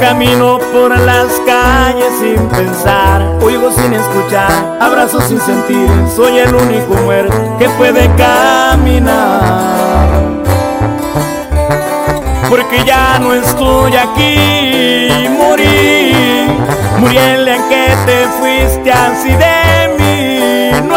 [0.00, 6.94] camino por las calles sin pensar, oigo sin escuchar, abrazo sin sentir, soy el único
[7.04, 9.66] muerto que puede caminar
[12.48, 15.28] porque ya no estoy aquí.
[15.36, 16.12] Morí,
[16.98, 20.88] morí en que te fuiste así de mí.
[20.88, 20.96] No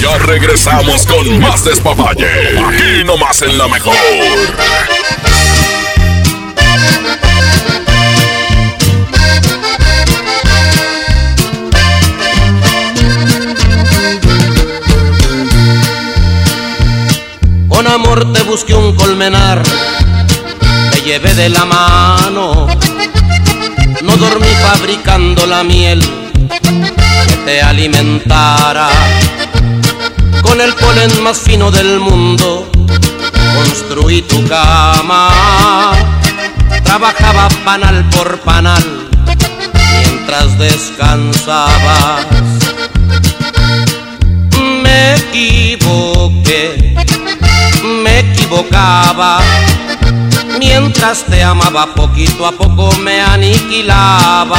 [0.00, 2.26] Ya regresamos con más despapalle.
[2.58, 3.94] Aquí nomás en la mejor.
[17.68, 19.62] Con amor te busqué un colmenar,
[20.92, 22.66] te llevé de la mano.
[24.02, 26.21] No dormí fabricando la miel
[27.44, 28.88] te alimentara.
[30.42, 32.70] Con el polen más fino del mundo
[33.54, 35.92] construí tu cama.
[36.84, 38.84] Trabajaba panal por panal
[40.00, 42.26] mientras descansabas.
[44.82, 46.94] Me equivoqué,
[48.02, 49.40] me equivocaba.
[50.58, 54.58] Mientras te amaba poquito a poco me aniquilaba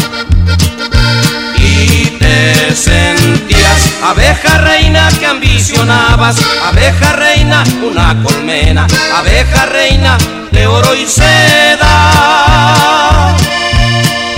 [2.75, 10.17] sentías abeja reina que ambicionabas, abeja reina, una colmena, abeja reina
[10.51, 11.95] de oro y seda.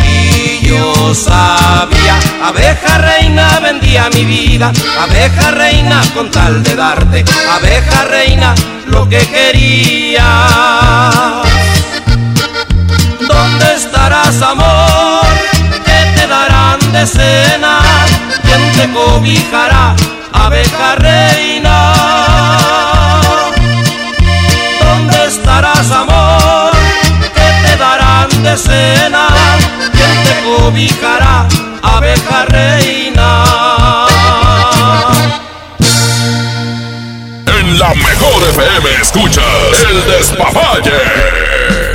[0.06, 8.04] Y yo sabía, abeja reina vendía mi vida, abeja reina con tal de darte, abeja
[8.06, 8.54] reina
[8.88, 10.24] lo que querías.
[13.28, 15.26] ¿Dónde estarás, amor?
[15.86, 17.63] ¿Qué te darán de cena?
[18.84, 19.96] ¿Quién te cobijará,
[20.34, 21.94] abeja reina?
[24.82, 26.74] ¿Dónde estarás, amor?
[27.34, 29.28] ¿Qué te darán de cena?
[29.94, 31.48] ¿Quién te cobijará,
[31.82, 33.46] abeja reina?
[37.58, 41.93] En la mejor FM escuchas el despapalle.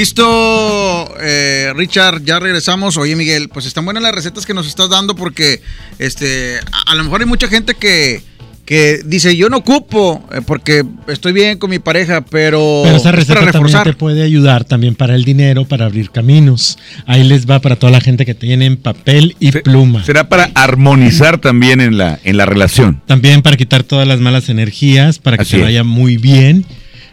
[0.00, 2.96] Listo, eh, Richard, ya regresamos.
[2.96, 5.60] Oye, Miguel, pues están buenas las recetas que nos estás dando porque
[5.98, 8.22] este, a, a lo mejor hay mucha gente que,
[8.64, 13.10] que dice, yo no ocupo eh, porque estoy bien con mi pareja, pero, Pero esa
[13.10, 16.78] es receta para también te puede ayudar también para el dinero, para abrir caminos.
[17.04, 20.02] Ahí les va para toda la gente que tienen papel y pluma.
[20.02, 23.02] Será para armonizar también en la, en la relación.
[23.04, 25.62] También para quitar todas las malas energías, para que Así te es.
[25.64, 26.64] vaya muy bien.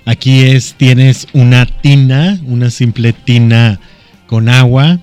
[0.07, 3.77] Aquí es, tienes una tina, una simple tina
[4.25, 4.99] con agua.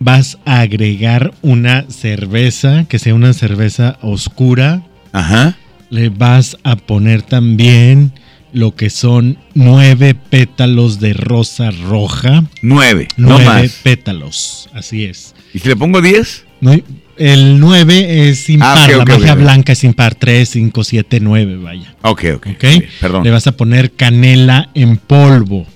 [0.00, 4.82] Vas a agregar una cerveza, que sea una cerveza oscura.
[5.12, 5.56] Ajá.
[5.88, 8.12] Le vas a poner también
[8.52, 12.44] lo que son nueve pétalos de rosa roja.
[12.60, 13.80] Nueve, no Nueve más.
[13.82, 15.34] pétalos, así es.
[15.54, 16.44] ¿Y si le pongo diez?
[16.60, 16.74] No,
[17.18, 21.94] el 9 es impar, Ah, la magia blanca es impar, 3, 5, 7, 9, vaya.
[22.02, 22.66] Ok, ok.
[23.00, 23.24] Perdón.
[23.24, 25.66] Le vas a poner canela en polvo.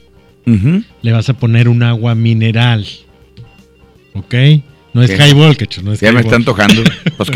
[0.46, 0.82] Ujú.
[1.02, 2.86] Le vas a poner un agua mineral.
[4.14, 4.34] ¿Ok?
[4.92, 6.82] No es highball, que no es Ya me está antojando.
[7.16, 7.30] Pues.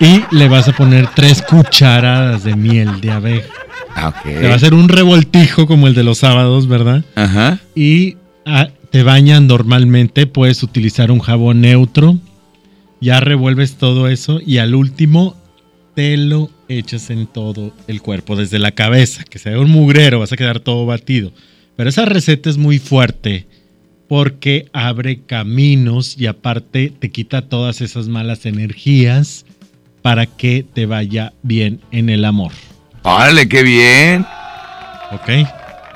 [0.00, 3.48] Y le vas a poner tres cucharadas de miel de abeja.
[3.94, 4.22] Ah, ok.
[4.24, 7.04] Te va a hacer un revoltijo como el de los sábados, ¿verdad?
[7.14, 7.60] Ajá.
[7.76, 12.18] Y ah, te bañan normalmente, puedes utilizar un jabón neutro,
[13.00, 15.36] ya revuelves todo eso y al último
[15.94, 20.32] te lo echas en todo el cuerpo, desde la cabeza, que sea un mugrero, vas
[20.32, 21.32] a quedar todo batido.
[21.76, 23.46] Pero esa receta es muy fuerte
[24.08, 29.44] porque abre caminos y aparte te quita todas esas malas energías
[30.02, 32.52] para que te vaya bien en el amor.
[33.02, 34.26] ¡Órale, qué bien!
[35.12, 35.48] Ok.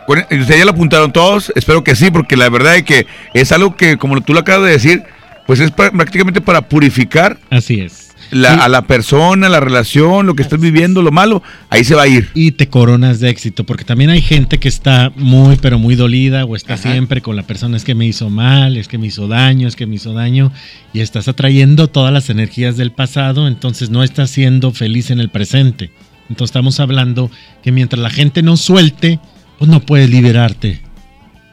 [0.07, 1.53] Bueno, ¿Ustedes ya lo apuntaron todos?
[1.55, 4.67] Espero que sí, porque la verdad es que es algo que, como tú lo acabas
[4.67, 5.03] de decir,
[5.49, 8.11] pues es pa- prácticamente para purificar Así es.
[8.31, 12.03] la- a la persona, la relación, lo que estás viviendo, lo malo, ahí se va
[12.03, 12.29] a ir.
[12.35, 16.45] Y te coronas de éxito, porque también hay gente que está muy, pero muy dolida
[16.45, 19.27] o está siempre con la persona, es que me hizo mal, es que me hizo
[19.27, 20.53] daño, es que me hizo daño,
[20.93, 25.31] y estás atrayendo todas las energías del pasado, entonces no estás siendo feliz en el
[25.31, 25.91] presente.
[26.29, 27.31] Entonces estamos hablando
[27.63, 29.19] que mientras la gente no suelte,
[29.59, 30.83] pues no puedes liberarte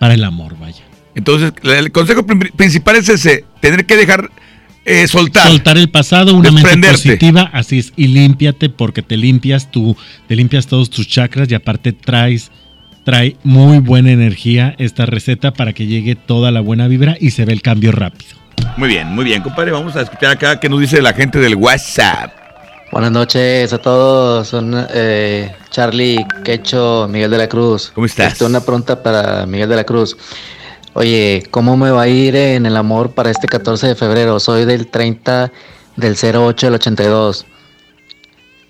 [0.01, 0.83] para el amor, vaya.
[1.15, 4.29] Entonces, la- el consejo principal es ese, tener que dejar
[4.85, 5.47] eh, soltar.
[5.47, 9.97] Soltar el pasado, una mente positiva, así es, y límpiate porque te limpias tú,
[10.27, 12.51] te limpias todos tus chakras y aparte traes,
[13.03, 17.45] trae muy buena energía esta receta para que llegue toda la buena vibra y se
[17.45, 18.35] ve el cambio rápido.
[18.77, 19.71] Muy bien, muy bien, compadre.
[19.71, 22.31] Vamos a escuchar acá qué nos dice la gente del WhatsApp.
[22.91, 27.91] Buenas noches a todos, son eh, Charlie, Quecho, Miguel de la Cruz.
[27.95, 28.39] ¿Cómo estás?
[28.41, 30.15] Una pregunta para Miguel de la Cruz.
[30.97, 34.39] Oye, ¿cómo me va a ir en el amor para este 14 de febrero?
[34.39, 35.51] Soy del 30
[35.97, 37.45] del 08 del 82.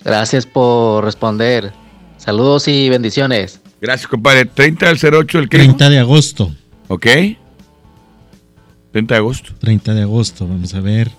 [0.04, 1.72] Gracias por responder.
[2.16, 3.60] Saludos y bendiciones.
[3.80, 4.44] Gracias, compadre.
[4.44, 5.58] 30 del 08, el que.
[5.58, 6.52] 30 de agosto.
[6.88, 7.06] Ok.
[8.90, 9.54] 30 de agosto.
[9.60, 11.12] 30 de agosto, vamos a ver.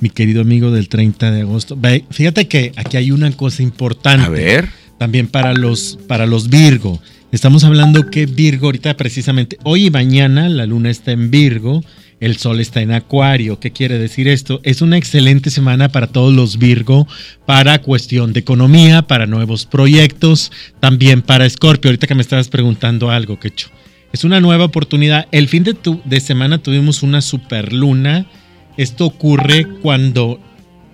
[0.00, 1.76] Mi querido amigo del 30 de agosto.
[2.08, 4.24] Fíjate que aquí hay una cosa importante.
[4.24, 4.70] A ver.
[4.96, 6.98] También para los, para los Virgo.
[7.34, 11.82] Estamos hablando que Virgo ahorita precisamente, hoy y mañana la luna está en Virgo,
[12.20, 13.58] el sol está en Acuario.
[13.58, 14.60] ¿Qué quiere decir esto?
[14.62, 17.08] Es una excelente semana para todos los Virgo,
[17.44, 21.88] para cuestión de economía, para nuevos proyectos, también para Escorpio.
[21.88, 23.68] Ahorita que me estabas preguntando algo, Quecho.
[24.12, 25.26] Es una nueva oportunidad.
[25.32, 28.26] El fin de, tu- de semana tuvimos una superluna.
[28.76, 30.38] Esto ocurre cuando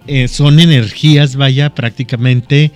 [0.06, 2.72] eh, son energías, vaya, prácticamente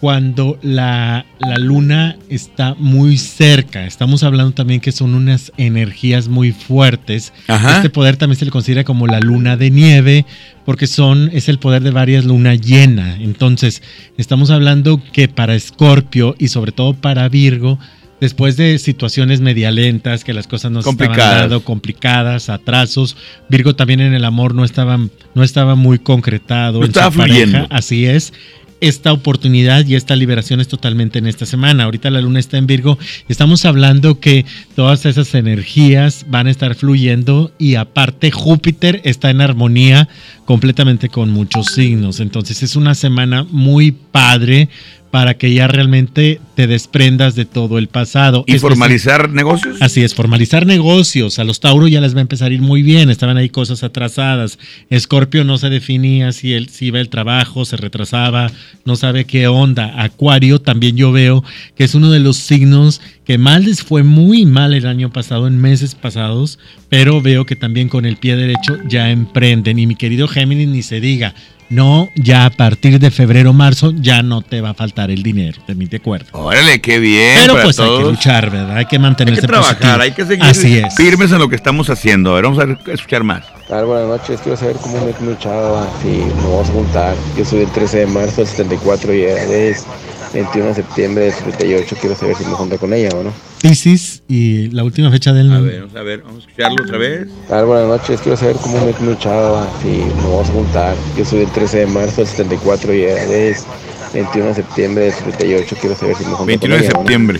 [0.00, 3.84] cuando la, la luna está muy cerca.
[3.84, 7.34] Estamos hablando también que son unas energías muy fuertes.
[7.48, 7.76] Ajá.
[7.76, 10.24] Este poder también se le considera como la luna de nieve,
[10.64, 13.16] porque son, es el poder de varias lunas llena.
[13.20, 13.82] Entonces,
[14.16, 17.78] estamos hablando que para Escorpio y sobre todo para Virgo,
[18.20, 23.16] después de situaciones media lentas, que las cosas no se estaban dando, complicadas, atrasos,
[23.48, 24.98] Virgo también en el amor no estaba,
[25.34, 26.80] no estaba muy concretado.
[26.80, 27.58] No en su estaba fluyendo.
[27.58, 27.74] pareja.
[27.74, 28.32] Así es.
[28.80, 31.84] Esta oportunidad y esta liberación es totalmente en esta semana.
[31.84, 32.98] Ahorita la luna está en Virgo.
[33.28, 39.40] Estamos hablando que todas esas energías van a estar fluyendo y aparte Júpiter está en
[39.40, 40.08] armonía
[40.44, 42.20] completamente con muchos signos.
[42.20, 44.68] Entonces es una semana muy padre
[45.10, 48.44] para que ya realmente te desprendas de todo el pasado.
[48.46, 49.78] ¿Y formalizar negocios?
[49.80, 51.38] Así es, formalizar negocios.
[51.38, 53.10] A los Tauro ya les va a empezar a ir muy bien.
[53.10, 54.58] Estaban ahí cosas atrasadas.
[54.88, 58.52] Escorpio no se definía si, él, si iba el trabajo, se retrasaba,
[58.84, 60.00] no sabe qué onda.
[60.00, 61.42] Acuario también yo veo
[61.76, 65.46] que es uno de los signos que mal les fue muy mal el año pasado,
[65.46, 66.58] en meses pasados,
[66.88, 69.78] pero veo que también con el pie derecho ya emprenden.
[69.78, 71.34] Y mi querido Géminis, ni se diga.
[71.70, 75.62] No, ya a partir de febrero, marzo, ya no te va a faltar el dinero,
[75.68, 76.26] de mi de acuerdo.
[76.32, 77.36] Órale, qué bien.
[77.40, 78.76] Pero para pues hay que luchar, ¿verdad?
[78.76, 80.02] Hay que Hay mantenerse que trabajar, positivo.
[80.02, 80.94] hay que seguir Así es.
[80.96, 82.32] firmes en lo que estamos haciendo.
[82.32, 83.44] A ver, vamos a escuchar más.
[83.70, 87.14] Ah, buenas noches, quiero saber cómo me mi chava, si nos vamos a juntar.
[87.38, 89.86] Yo soy del 13 de marzo del 74 y es
[90.32, 91.96] 21 de septiembre del 78.
[92.00, 93.32] Quiero saber si me junta con ella o no.
[93.62, 96.98] Piscis y la última fecha del A ver, vamos a ver, vamos a escucharlo otra
[96.98, 97.28] vez.
[97.50, 100.96] Ah, buenas noches, quiero saber cómo me chava, si nos vamos a juntar.
[101.16, 103.66] Yo soy del 13 de marzo del 74 y ella es
[104.14, 105.76] 21 de septiembre del 78.
[105.80, 107.00] Quiero saber si me junta 21 con de ella o no.
[107.00, 107.38] septiembre.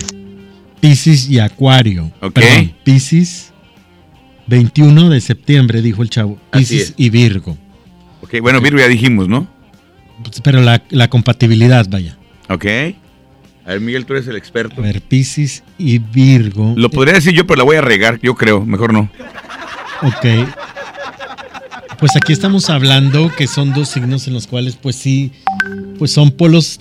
[0.80, 2.10] Piscis y Acuario.
[2.20, 2.32] Ok.
[2.32, 3.52] Perdón, Piscis,
[4.46, 6.38] 21 de septiembre, dijo el chavo.
[6.50, 7.56] Piscis y Virgo.
[8.22, 9.46] Ok, bueno, Virgo ya dijimos, ¿no?
[10.42, 12.16] Pero la, la compatibilidad, vaya.
[12.50, 12.66] Ok.
[13.64, 14.80] A ver, Miguel, tú eres el experto.
[14.80, 16.74] A ver, Piscis y Virgo.
[16.76, 18.64] Lo podría decir yo, pero la voy a regar, yo creo.
[18.64, 19.10] Mejor no.
[20.02, 20.26] Ok.
[21.98, 25.32] Pues aquí estamos hablando que son dos signos en los cuales, pues sí,
[25.98, 26.80] pues son polos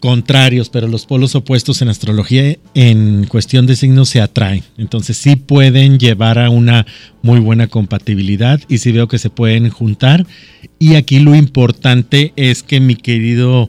[0.00, 4.64] contrarios, pero los polos opuestos en astrología en cuestión de signos se atraen.
[4.78, 6.86] Entonces sí pueden llevar a una
[7.22, 10.26] muy buena compatibilidad y sí veo que se pueden juntar.
[10.78, 13.68] Y aquí lo importante es que mi querido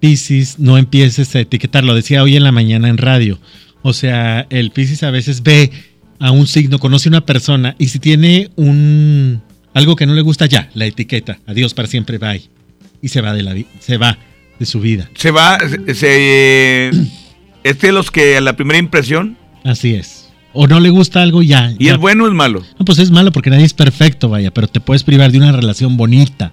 [0.00, 1.84] Piscis no empieces a etiquetar.
[1.84, 3.38] Lo decía hoy en la mañana en radio.
[3.82, 5.70] O sea, el Piscis a veces ve
[6.20, 9.40] a un signo, conoce una persona y si tiene un
[9.74, 12.42] algo que no le gusta ya, la etiqueta, adiós para siempre, bye.
[13.00, 14.18] Y se va de la se va
[14.58, 15.08] de su vida.
[15.14, 16.90] Se va, se, se-
[17.62, 20.30] es de los que a la primera impresión, Así es.
[20.52, 21.72] O no le gusta algo ya.
[21.78, 21.92] ¿y ya.
[21.92, 22.64] es bueno o es malo?
[22.78, 25.52] No, pues es malo porque nadie es perfecto, vaya, pero te puedes privar de una
[25.52, 26.52] relación bonita.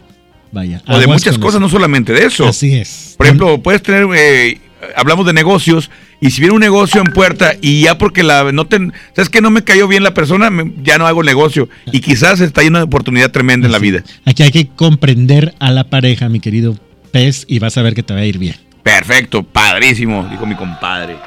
[0.55, 0.81] Vaya.
[0.87, 1.59] O de muchas cosas, eso.
[1.59, 2.47] no solamente de eso.
[2.47, 3.13] Así es.
[3.17, 4.57] Por ejemplo, puedes tener, eh,
[4.95, 5.91] hablamos de negocios,
[6.21, 8.77] y si viene un negocio en puerta y ya porque la no te,
[9.13, 11.67] sabes que no me cayó bien la persona, me- ya no hago el negocio.
[11.91, 14.01] Y quizás está lleno de oportunidad tremenda en la vida.
[14.23, 16.79] Aquí hay que comprender a la pareja, mi querido
[17.11, 18.55] pez, y vas a ver que te va a ir bien.
[18.81, 21.17] Perfecto, padrísimo, dijo mi compadre.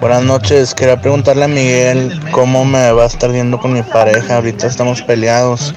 [0.00, 4.36] Buenas noches, quería preguntarle a Miguel cómo me va a estar viendo con mi pareja.
[4.36, 5.74] Ahorita estamos peleados.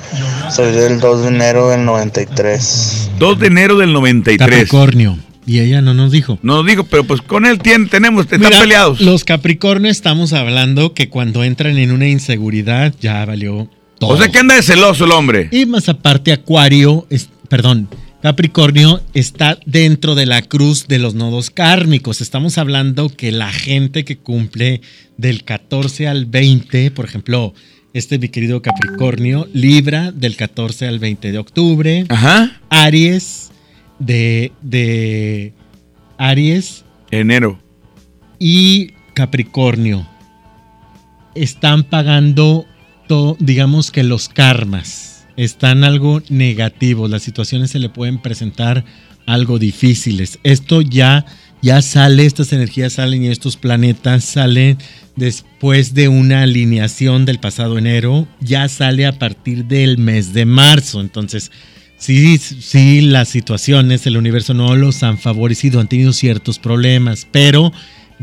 [0.51, 3.11] Soy del 2 de enero del 93.
[3.17, 4.37] 2 de enero del 93.
[4.47, 5.17] Capricornio.
[5.47, 6.37] Y ella no nos dijo.
[6.43, 9.01] No digo, pero pues con él tiene, tenemos, están Mira, peleados.
[9.01, 13.67] Los Capricornio estamos hablando que cuando entran en una inseguridad ya valió
[13.97, 14.11] todo.
[14.11, 15.49] O sea que anda de celoso el hombre.
[15.51, 17.89] Y más aparte, Acuario, es- perdón,
[18.21, 22.21] Capricornio está dentro de la cruz de los nodos kármicos.
[22.21, 24.81] Estamos hablando que la gente que cumple
[25.17, 27.53] del 14 al 20, por ejemplo,
[27.93, 32.05] este mi querido Capricornio, Libra del 14 al 20 de octubre.
[32.09, 32.61] Ajá.
[32.69, 33.49] Aries
[33.97, 35.53] de, de
[36.19, 37.59] Aries Enero.
[38.37, 40.07] y Capricornio
[41.33, 42.65] están pagando,
[43.07, 48.85] to- digamos que los karmas, están algo negativos, las situaciones se le pueden presentar
[49.25, 50.37] algo difíciles.
[50.43, 51.25] Esto ya,
[51.63, 54.77] ya sale, estas energías salen y estos planetas salen
[55.15, 61.01] después de una alineación del pasado enero, ya sale a partir del mes de marzo.
[61.01, 61.51] Entonces,
[61.97, 67.73] sí, sí, las situaciones, el universo no los han favorecido, han tenido ciertos problemas, pero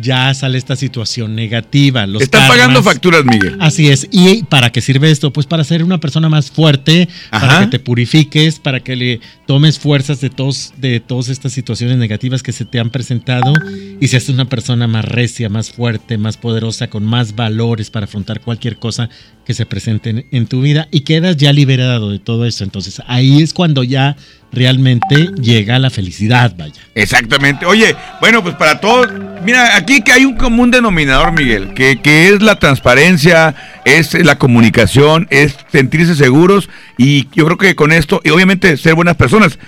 [0.01, 2.07] ya sale esta situación negativa.
[2.07, 3.57] Los Están karmas- pagando facturas, Miguel.
[3.61, 4.09] Así es.
[4.11, 5.33] ¿Y para qué sirve esto?
[5.33, 9.79] Pues para ser una persona más fuerte, para que te purifiques, para que le tomes
[9.79, 13.53] fuerzas de todos, de todas estas situaciones negativas que se te han presentado
[14.01, 18.41] y seas una persona más recia, más fuerte, más poderosa, con más valores para afrontar
[18.41, 19.09] cualquier cosa
[19.45, 22.65] que se presente en, en tu vida y quedas ya liberado de todo eso.
[22.65, 24.17] Entonces ahí es cuando ya
[24.53, 26.81] realmente llega la felicidad, vaya.
[26.95, 27.67] Exactamente.
[27.67, 29.09] Oye, bueno, pues para todos,
[29.45, 33.55] mira, aquí que hay un común denominador, Miguel, que, que es la transparencia,
[33.85, 38.95] es la comunicación, es sentirse seguros y yo creo que con esto, y obviamente ser
[38.95, 39.59] buenas personas,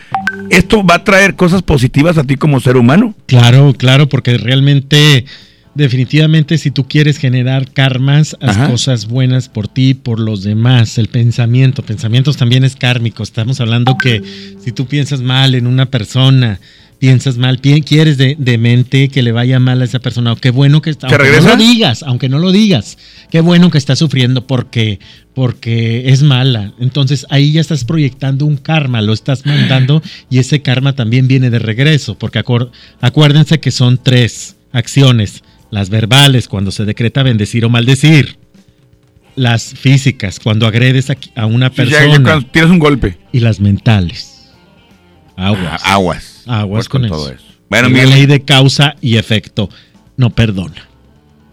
[0.50, 3.14] esto va a traer cosas positivas a ti como ser humano.
[3.26, 5.24] Claro, claro, porque realmente,
[5.74, 8.70] definitivamente, si tú quieres generar karmas, haz Ajá.
[8.70, 10.98] cosas buenas por ti, por los demás.
[10.98, 13.22] El pensamiento, pensamientos también es kármico.
[13.22, 14.22] Estamos hablando que
[14.62, 16.60] si tú piensas mal en una persona,
[16.98, 20.36] piensas mal, pi- quieres de, de mente que le vaya mal a esa persona, o
[20.36, 22.98] qué bueno que está, ¿Se aunque no lo digas, aunque no lo digas,
[23.30, 24.98] qué bueno que está sufriendo porque,
[25.32, 26.74] porque es mala.
[26.78, 31.48] Entonces ahí ya estás proyectando un karma, lo estás mandando y ese karma también viene
[31.48, 32.42] de regreso, porque
[33.00, 38.36] acuérdense que son tres acciones, las verbales, cuando se decreta bendecir o maldecir.
[39.36, 42.22] Las físicas, cuando agredes a, a una Sí, ya- ya persona.
[42.30, 43.18] cuando tienes un golpe.
[43.32, 44.50] Y las mentales.
[45.36, 45.80] Aguas.
[45.84, 46.42] Ah, aguas.
[46.46, 47.36] Aguas con con, todo eso.
[47.36, 47.44] eso.
[47.70, 49.70] Bueno, la ley de causa y efecto
[50.16, 50.88] no perdona.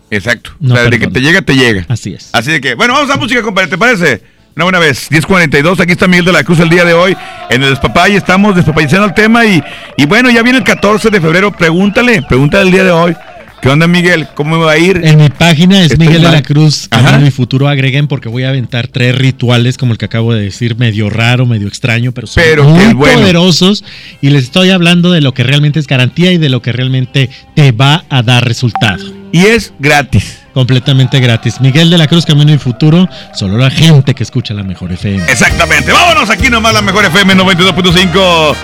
[0.09, 0.51] Exacto.
[0.59, 1.85] No, o sea, de que te llega, te llega.
[1.87, 2.29] Así es.
[2.33, 4.23] Así de que, bueno, vamos a música, compadre, ¿te parece?
[4.55, 7.15] Una buena vez, 10.42, aquí está Miguel de la Cruz el día de hoy.
[7.51, 9.61] En el Despapay estamos despapayando el tema y,
[9.97, 11.51] y bueno, ya viene el 14 de febrero.
[11.51, 13.15] Pregúntale, pregúntale el día de hoy.
[13.61, 14.27] ¿Qué onda, Miguel?
[14.35, 15.01] ¿Cómo va a ir?
[15.03, 16.87] En mi página es Estoy Miguel de la Cruz.
[16.89, 17.67] Camino y Futuro.
[17.67, 21.45] Agreguen porque voy a aventar tres rituales, como el que acabo de decir, medio raro,
[21.45, 23.19] medio extraño, pero son Pero muy bueno.
[23.19, 23.83] poderosos.
[24.21, 27.29] Y les estoy hablando de lo que realmente es garantía y de lo que realmente
[27.55, 29.03] te va a dar resultado.
[29.31, 30.39] Y es gratis.
[30.53, 31.59] Completamente gratis.
[31.59, 33.09] Miguel de la Cruz, Camino y Futuro.
[33.33, 35.23] Solo la gente que escucha la mejor FM.
[35.29, 35.91] Exactamente.
[35.91, 38.55] Vámonos aquí nomás, la mejor FM 92.5.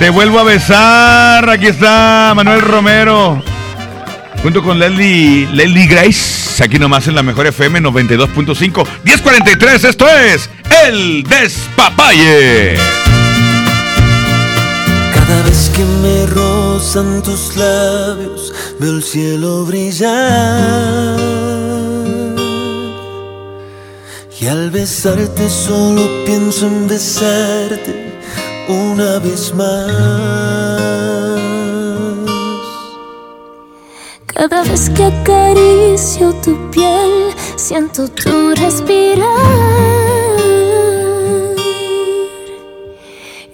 [0.00, 1.48] Te vuelvo a besar.
[1.48, 3.42] Aquí está Manuel Romero.
[4.44, 6.62] Junto con Leslie, Leslie Grace.
[6.62, 8.86] Aquí nomás en la mejor FM 92.5.
[9.02, 9.84] 1043.
[9.84, 10.50] Esto es
[10.84, 12.76] El Despapalle.
[15.14, 21.16] Cada vez que me rozan tus labios, veo el cielo brillar.
[24.38, 28.20] Y al besarte solo pienso en besarte
[28.68, 31.23] una vez más.
[34.34, 39.24] Cada vez que acaricio tu piel, siento tu respirar.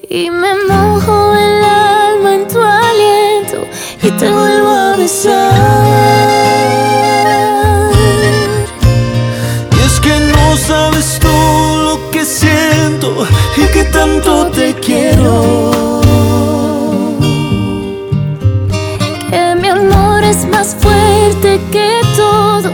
[0.08, 3.66] Y me mojo el alma en tu aliento
[4.02, 5.52] y te vuelvo a besar.
[9.76, 10.00] Y es
[12.10, 13.26] que siento
[13.56, 15.99] y que tanto te quiero.
[20.60, 22.70] Más fuerte que todo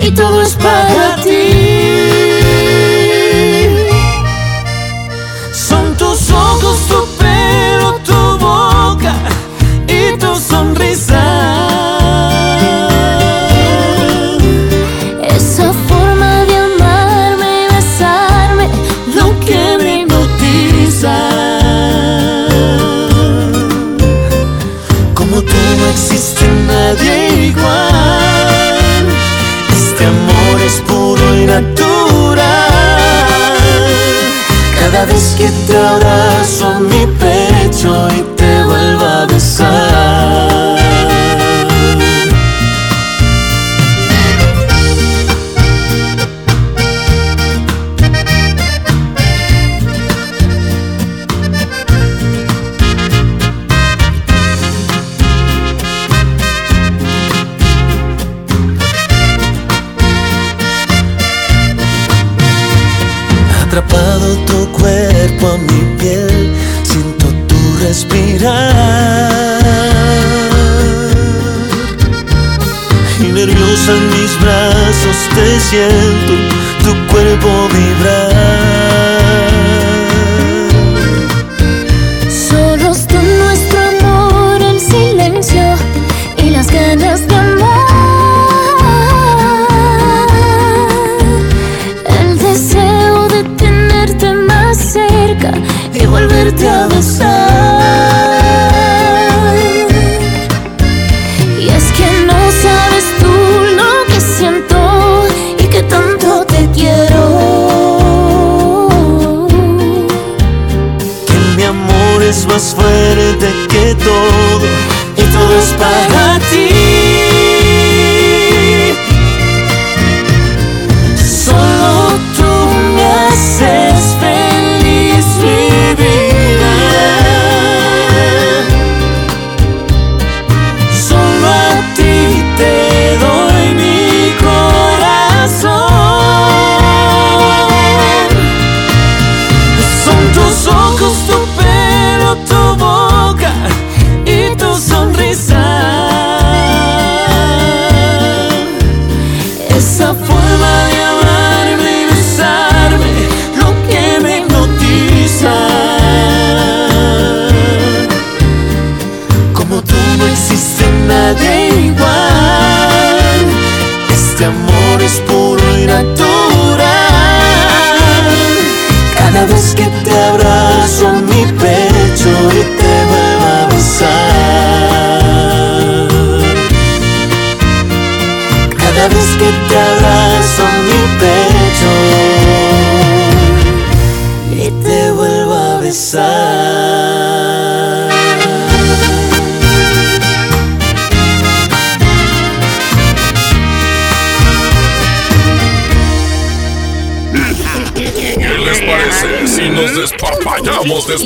[0.00, 1.57] y todo es para ti.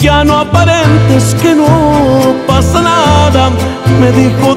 [0.00, 1.66] Ya no aparentes que no
[2.46, 3.50] pasa nada,
[4.00, 4.56] me dijo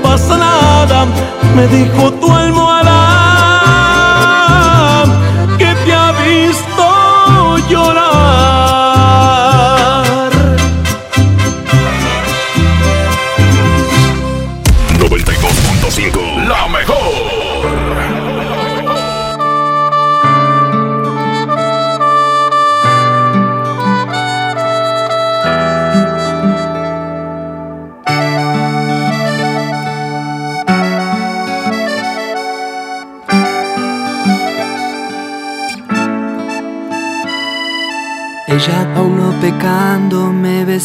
[1.55, 2.60] me dijo tu almohada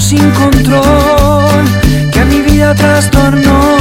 [0.00, 1.64] sin control
[2.12, 3.76] que a mi vida trastornó,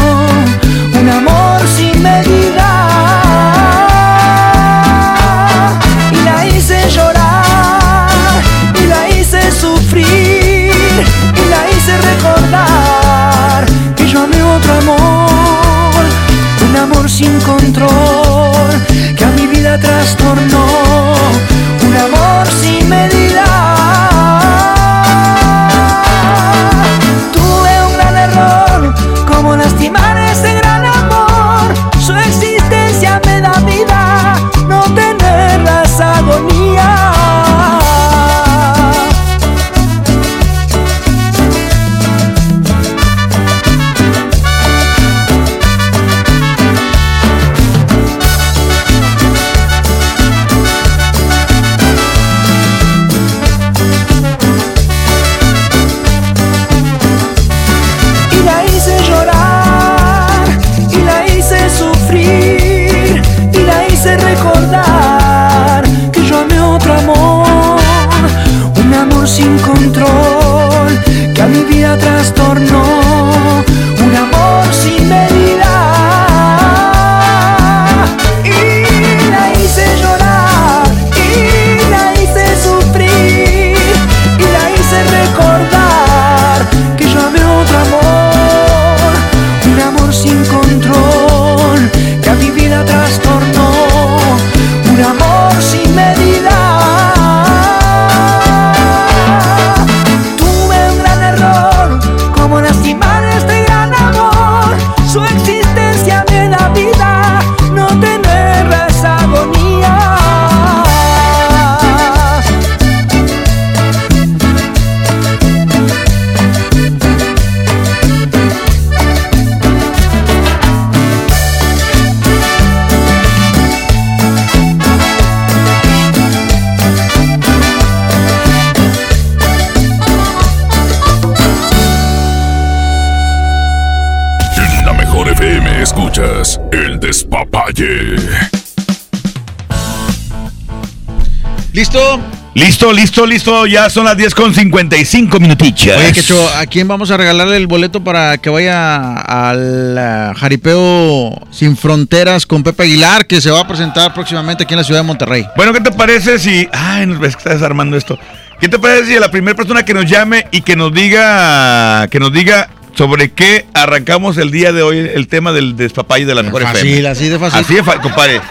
[142.58, 142.92] ¿Listo?
[142.92, 143.68] Listo, listo.
[143.68, 145.96] Ya son las 10 con 55 minutichas.
[145.96, 151.40] Oye, Quecho, ¿a quién vamos a regalarle el boleto para que vaya al eh, jaripeo
[151.52, 155.02] Sin Fronteras con Pepe Aguilar, que se va a presentar próximamente aquí en la ciudad
[155.02, 155.46] de Monterrey?
[155.56, 156.68] Bueno, ¿qué te parece si.
[156.74, 158.18] Ay, nos ves que está desarmando esto.
[158.60, 162.08] ¿Qué te parece si la primera persona que nos llame y que nos diga.
[162.08, 166.34] que nos diga sobre qué arrancamos el día de hoy el tema del despapalle de
[166.34, 167.08] la mejor Fácil, FM?
[167.08, 167.60] así de fácil.
[167.60, 168.42] Así de fácil, compadre.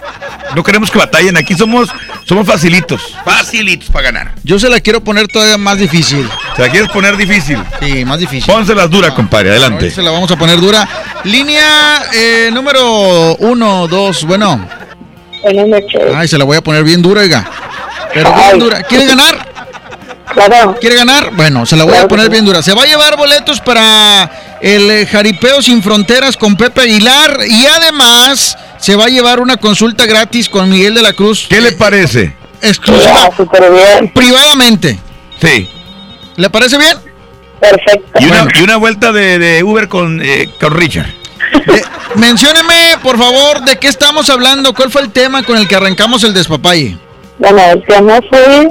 [0.55, 1.37] No queremos que batallen.
[1.37, 1.89] Aquí somos,
[2.25, 3.15] somos facilitos.
[3.25, 4.35] Facilitos para ganar.
[4.45, 6.29] Yo se la quiero poner todavía más difícil.
[6.55, 7.59] ¿Se la quieres poner difícil?
[7.81, 8.53] Sí, más difícil.
[8.53, 9.51] Pónselas dura, compadre.
[9.51, 9.91] Adelante.
[9.91, 10.89] Se la vamos a poner dura.
[11.25, 14.67] Línea eh, número uno, dos, bueno.
[15.43, 16.03] Buenas noches.
[16.15, 17.49] Ay, se la voy a poner bien dura, oiga.
[18.13, 18.83] Pero bien dura.
[18.83, 19.47] ¿Quiere ganar?
[20.33, 20.77] Claro.
[20.81, 21.31] ¿Quiere ganar?
[21.35, 22.63] Bueno, se la voy a poner bien dura.
[22.63, 27.67] Se va a llevar boletos para el eh, Jaripeo Sin Fronteras con Pepe Aguilar y
[27.67, 28.57] además
[28.87, 31.49] se va a llevar una consulta gratis con Miguel de la Cruz.
[31.49, 32.37] ¿Qué le parece?
[32.63, 33.31] Exclusiva.
[33.73, 34.13] bien.
[34.15, 34.97] Privadamente.
[35.41, 35.69] Sí.
[36.37, 36.97] ¿Le parece bien?
[37.59, 38.21] Perfecto.
[38.21, 41.09] Y una, y una vuelta de, de Uber con, eh, con Richard.
[41.53, 41.83] Eh,
[42.15, 44.73] mencióneme, por favor, de qué estamos hablando.
[44.73, 46.97] ¿Cuál fue el tema con el que arrancamos el despapalle?
[47.41, 48.71] Bueno, el tema fue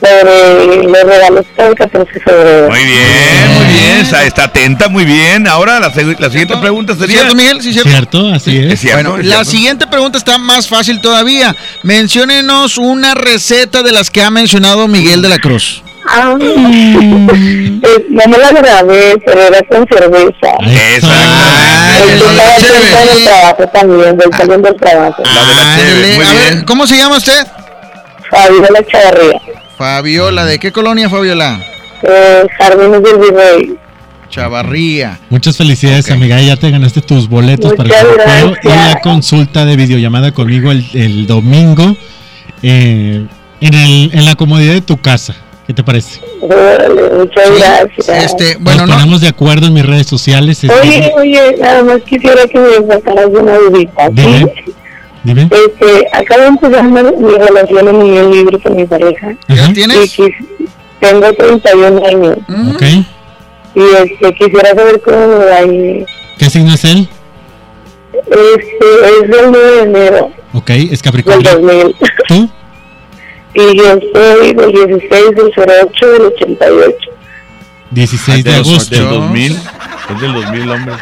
[0.00, 2.68] sobre los regalos para el 14 de febrero.
[2.70, 3.96] Muy bien, muy bien.
[4.00, 5.46] Está, está atenta, muy bien.
[5.46, 7.18] Ahora la, la siguiente pregunta sería.
[7.18, 7.60] ¿Cierto, Miguel?
[7.62, 7.90] Sí, cierto.
[7.90, 8.72] Cierto, así es.
[8.74, 11.54] Es cierto, Bueno, es la siguiente pregunta está más fácil todavía.
[11.82, 15.82] Menciónenos una receta de las que ha mencionado Miguel de la Cruz.
[16.08, 20.56] Ah, eh, no me la grabé, pero era con cerveza.
[22.00, 25.22] Saliendo del trabajo también, voy saliendo del trabajo.
[25.22, 26.64] La de la cheve, muy A ver, bien.
[26.64, 27.46] ¿cómo se llama usted?
[28.30, 29.40] Fabiola Chavarría,
[29.80, 31.58] Fabiola, ¿de qué colonia, Fabiola?
[32.02, 33.74] eh, Jardines del Virrey.
[34.28, 35.18] Chavarría.
[35.30, 36.38] Muchas felicidades, amiga.
[36.38, 40.84] Ya te ganaste tus boletos para el sorteo y la consulta de videollamada conmigo el,
[40.92, 41.96] el domingo
[42.62, 43.26] eh,
[43.62, 45.34] en, el, en la comodidad de tu casa.
[45.66, 46.20] ¿Qué te parece?
[46.42, 48.08] Órale, muchas gracias.
[48.32, 48.94] Este, bueno, Nos no.
[48.96, 50.62] ponemos de acuerdo en mis redes sociales.
[50.62, 54.10] es- Oye, oye, nada más quisiera que me sacaras una dudita.
[54.14, 54.46] ¿sí?
[55.24, 55.42] Dime.
[55.50, 59.34] Este, acabo de empezar mi relación en unión libre con mi pareja.
[59.48, 60.16] ¿Ya Y tienes?
[61.00, 62.36] tengo 31 años.
[62.74, 62.82] Ok.
[63.74, 66.06] Y este, quisiera saber cómo me va a ir.
[66.38, 67.08] ¿Qué signo es él?
[68.12, 71.50] Este, es del 9 de enero Ok, es del Capricornio.
[71.58, 71.96] 2000.
[72.28, 72.50] ¿Tú?
[73.52, 76.96] Y yo soy del 16 del 08 del 88.
[77.90, 78.94] 16 de Del dos- agosto.
[78.94, 79.52] Del 2000.
[80.14, 80.94] Es del 2000, hombre.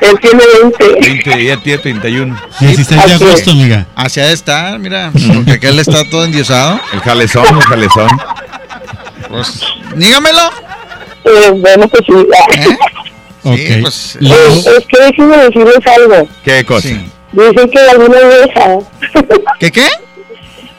[0.00, 1.00] Él tiene 20.
[1.00, 2.40] 20, ella tiene 31.
[2.60, 3.22] 16 de así es.
[3.22, 3.86] agosto, amiga.
[3.96, 6.80] Hacia de estar, mira, porque aquel está todo endiosado.
[6.92, 8.08] El jalezón, el jalezón.
[9.28, 9.60] Pues,
[9.96, 10.40] dígamelo.
[11.24, 12.12] Eh, bueno, pues sí.
[12.58, 12.76] ¿eh?
[13.44, 13.56] Ok.
[13.56, 16.28] Sí, pues, Luego- Es, es que déjenme decirles algo.
[16.44, 16.88] ¿Qué cosa?
[16.88, 17.10] sí.
[17.32, 18.78] Dicen que alguna vieja,
[19.58, 19.88] ¿Qué qué?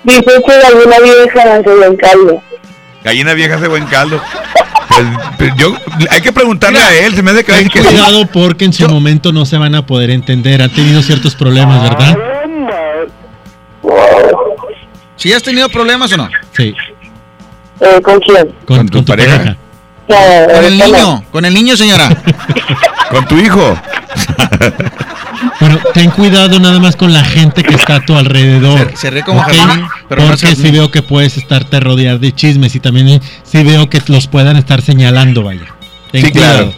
[0.06, 2.42] dicen que alguna vieja se lo caldo.
[3.04, 4.22] Gallina vieja hace buen caldo.
[4.96, 5.08] Pues,
[5.38, 5.76] pues, yo,
[6.10, 7.88] hay que preguntarle Mira, a él, se me hace que, Ten que sí.
[7.88, 10.62] cuidado porque en su momento no se van a poder entender.
[10.62, 12.18] Han tenido ciertos problemas, ¿verdad?
[15.16, 16.30] ¿Sí has tenido problemas o no?
[16.56, 16.74] Sí.
[17.82, 18.48] Eh, ¿Con quién?
[18.66, 19.38] Con, ¿Con tu con tu pareja?
[19.38, 19.58] pareja.
[20.08, 20.86] No, Con el no.
[20.86, 22.10] niño, con el niño, señora.
[23.10, 23.80] Con tu hijo.
[25.60, 28.90] Bueno, ten cuidado nada más con la gente que está a tu alrededor.
[28.92, 29.48] Se- se ríe como ¿ok?
[29.48, 30.72] jazmín, pero no Porque si jazmín.
[30.74, 34.58] veo que puedes estarte rodear de chismes y también eh, si veo que los puedan
[34.58, 35.66] estar señalando, vaya.
[36.12, 36.74] Ten Sí, claro.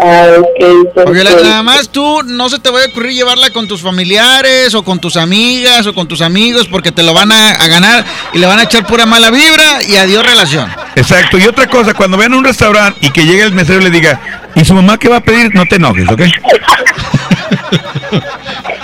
[0.00, 1.48] Ah, ok, Fabiola, perfecto.
[1.48, 5.00] nada más tú no se te vaya a ocurrir llevarla con tus familiares o con
[5.00, 8.46] tus amigas o con tus amigos porque te lo van a, a ganar y le
[8.46, 10.70] van a echar pura mala vibra y adiós relación.
[10.94, 11.36] Exacto.
[11.38, 14.20] Y otra cosa, cuando vean un restaurante y que llegue el mesero y le diga,
[14.54, 15.52] ¿y su mamá qué va a pedir?
[15.54, 16.20] No te enojes, ¿ok?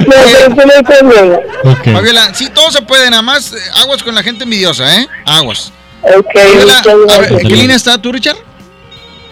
[0.07, 1.37] No, pero eso no hay problema.
[1.65, 1.85] Ok.
[1.93, 5.09] Fabiola, sí, todo se puede, nada más eh, aguas con la gente envidiosa, ¿eh?
[5.25, 5.73] Aguas.
[6.03, 7.41] Ok, Fabiola, muchas a ver, gracias.
[7.41, 8.37] ¿en qué línea está tú, Richard?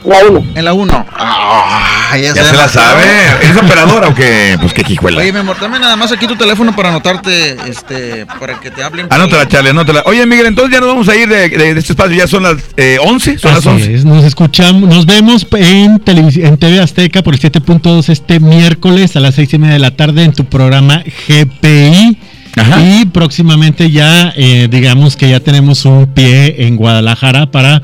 [0.05, 0.43] La.
[0.55, 1.07] En la 1.
[1.17, 3.03] Ah, ya, Ya se la sabe.
[3.43, 4.57] ¿Eres operadora o qué?
[4.61, 5.19] Pues qué hijuela.
[5.19, 8.83] Oye, mi amor, dame nada más aquí tu teléfono para anotarte, este, para que te
[8.83, 9.07] hablen.
[9.11, 10.03] Anótala, Charlie, anótala.
[10.07, 12.17] Oye, Miguel, entonces ya nos vamos a ir de, de- de este espacio.
[12.17, 13.39] Ya son las eh, 11.
[13.39, 13.95] Son las Así 11.
[13.95, 19.21] es, nos escuchamos, nos vemos en, en TV Azteca por el 7.2 este miércoles a
[19.21, 22.19] las seis y media de la tarde en tu programa GPI.
[22.57, 22.81] Ajá.
[22.83, 27.81] Y próximamente ya, eh, digamos que ya tenemos un pie en Guadalajara para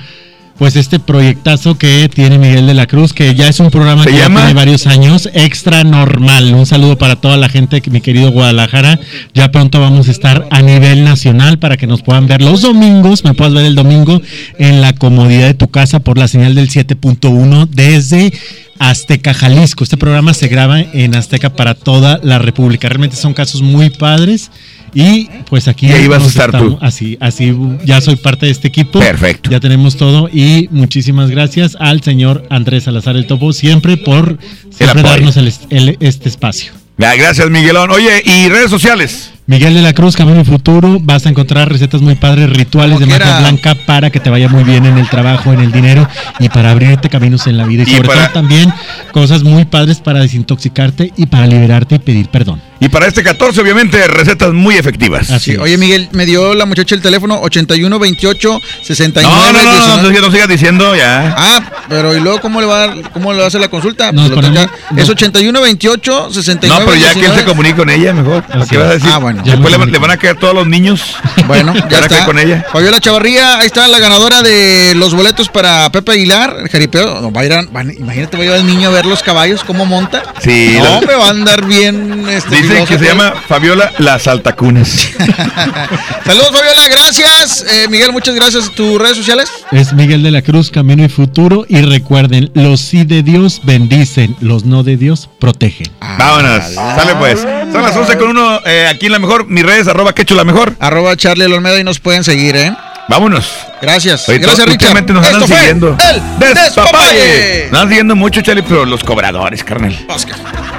[0.58, 4.10] pues este proyectazo que tiene Miguel de la Cruz, que ya es un programa ¿Se
[4.10, 6.52] que ya tiene varios años, extra normal.
[6.52, 8.98] Un saludo para toda la gente, mi querido Guadalajara.
[9.34, 13.24] Ya pronto vamos a estar a nivel nacional para que nos puedan ver los domingos,
[13.24, 14.20] me puedas ver el domingo
[14.58, 18.32] en la comodidad de tu casa por la señal del 7.1 desde
[18.78, 19.84] Azteca Jalisco.
[19.84, 22.88] Este programa se graba en Azteca para toda la República.
[22.88, 24.50] Realmente son casos muy padres.
[24.94, 26.78] Y pues aquí Y ahí vas a estar tú.
[26.80, 28.98] Así, así ya soy parte de este equipo.
[29.00, 29.50] Perfecto.
[29.50, 34.38] Ya tenemos todo y muchísimas gracias al señor Andrés Salazar el Topo siempre por
[34.70, 36.72] siempre darnos el, el- este espacio.
[36.96, 37.90] Gracias, Miguelón.
[37.90, 39.30] Oye, ¿y redes sociales?
[39.48, 43.38] Miguel de la Cruz, Camino Futuro, vas a encontrar recetas muy padres, rituales de magia
[43.40, 46.06] blanca para que te vaya muy bien en el trabajo, en el dinero
[46.38, 47.84] y para abrirte caminos en la vida.
[47.86, 48.70] Y, Y sobre para- todo también
[49.10, 52.60] cosas muy padres para desintoxicarte y para liberarte y pedir perdón.
[52.78, 55.30] Y para este 14, obviamente, recetas muy efectivas.
[55.30, 59.52] Así Sí, oye, Miguel, me dio la muchacha el teléfono 81 28 69 No, no,
[59.52, 59.72] no, no,
[60.02, 60.12] 19.
[60.20, 61.34] no, no sigas diciendo ya.
[61.36, 63.68] Ah, pero ¿y luego cómo le va a, dar- cómo le va a hacer la
[63.68, 64.12] consulta?
[64.12, 67.40] Nos Pues ponemos- toca- es 81 28 69 No, pero ya que él 19.
[67.40, 68.44] se comunique con ella, mejor.
[68.68, 69.10] ¿Qué vas a decir?
[69.12, 69.37] Ah, bueno.
[69.44, 71.02] Ya Después me le, le van a caer todos los niños.
[71.48, 72.26] Bueno, ya está.
[72.26, 72.66] con ella.
[72.70, 77.22] Fabiola Chavarría, ahí está la ganadora de los boletos para Pepe Aguilar, el jaripeo.
[77.22, 79.22] No, va a ir a- van- imagínate, va a llevar el niño a ver los
[79.22, 80.22] caballos, cómo monta.
[80.42, 82.26] Sí, No, hombre, va a andar bien.
[82.28, 85.08] Este, Dicen filoso, que se llama Fabiola Las Altacunas.
[86.24, 87.64] Saludos, Fabiola, gracias.
[87.70, 88.70] Eh, Miguel, muchas gracias.
[88.72, 89.48] ¿Tus redes sociales?
[89.72, 91.64] Es Miguel de la Cruz, Camino y Futuro.
[91.68, 95.88] Y recuerden, los sí de Dios bendicen, los no de Dios protegen.
[96.16, 96.74] Vámonos.
[96.74, 97.40] Sale pues.
[97.40, 99.46] Son las 11 con uno eh, aquí en la mejor.
[99.46, 100.74] Mis redes, arroba quecho la mejor.
[100.80, 102.74] Arroba Charlie Olmeda y nos pueden seguir, ¿eh?
[103.08, 103.50] Vámonos.
[103.80, 104.28] Gracias.
[104.28, 105.06] Oye, gracias, Richard.
[105.10, 105.96] nos andan fue siguiendo.
[106.10, 106.22] El
[106.54, 107.64] Despapalle.
[107.70, 109.98] Nos andan siguiendo mucho, Charlie, pero los cobradores, carnal.
[110.08, 110.36] Oscar.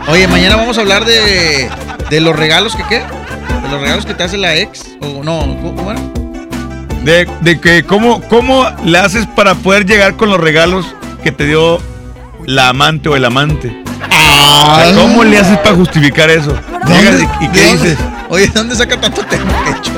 [0.08, 1.70] Oye, mañana vamos a hablar de,
[2.10, 3.00] de los regalos que qué?
[3.00, 4.86] De los regalos que te hace la ex.
[5.02, 6.02] O no, ¿cómo cómo era?
[7.04, 10.86] De, de que cómo, cómo le haces para poder llegar con los regalos
[11.24, 11.82] que te dio
[12.46, 13.76] la amante o el amante.
[14.96, 16.54] ¿Cómo le haces para justificar eso?
[16.88, 17.90] Llegas y, y ¿De qué dónde?
[17.90, 17.98] dices?
[18.30, 19.92] Oye, ¿de dónde saca tanto tema, Quecho?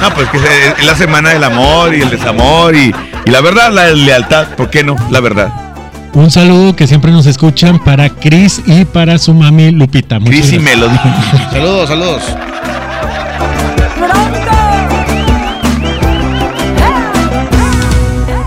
[0.00, 0.38] No, pues que
[0.78, 2.94] es la semana del amor y el desamor y,
[3.24, 4.48] y la verdad, la lealtad.
[4.56, 4.96] ¿Por qué no?
[5.10, 5.52] La verdad.
[6.12, 10.18] Un saludo que siempre nos escuchan para Chris y para su mami Lupita.
[10.18, 10.76] Muchas Chris y gracias.
[10.80, 10.98] Melody.
[11.52, 12.22] Saludos, saludos.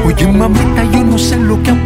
[0.06, 0.26] Oye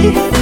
[0.00, 0.39] sí,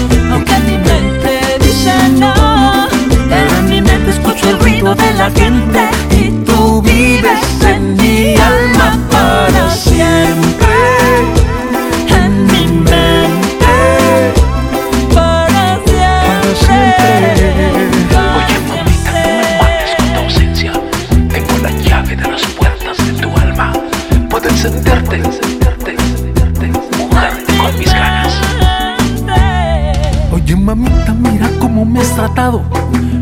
[32.19, 32.63] tratado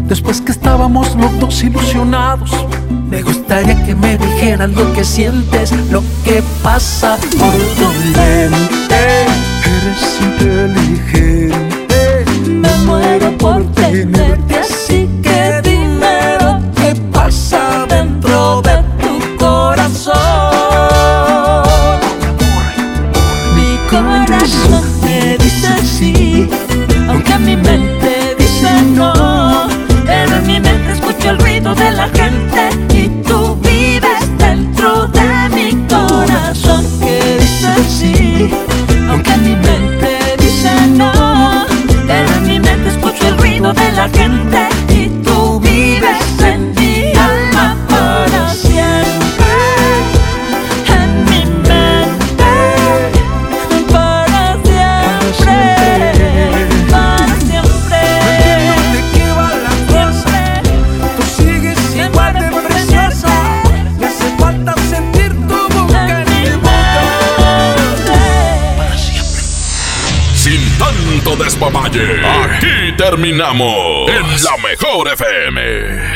[0.09, 2.51] Después que estábamos los dos ilusionados
[3.11, 7.19] Me gustaría que me dijeras lo que sientes Lo que pasa.
[7.39, 9.27] Por tu mente
[9.77, 12.25] Eres inteligente.
[12.49, 14.46] Me muero por tenerte
[73.17, 76.16] terminamos en la mejor FM.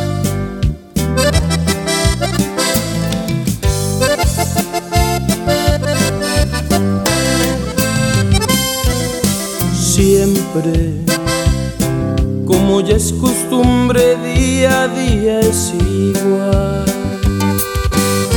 [12.45, 16.85] Como ya es costumbre, día a día es igual.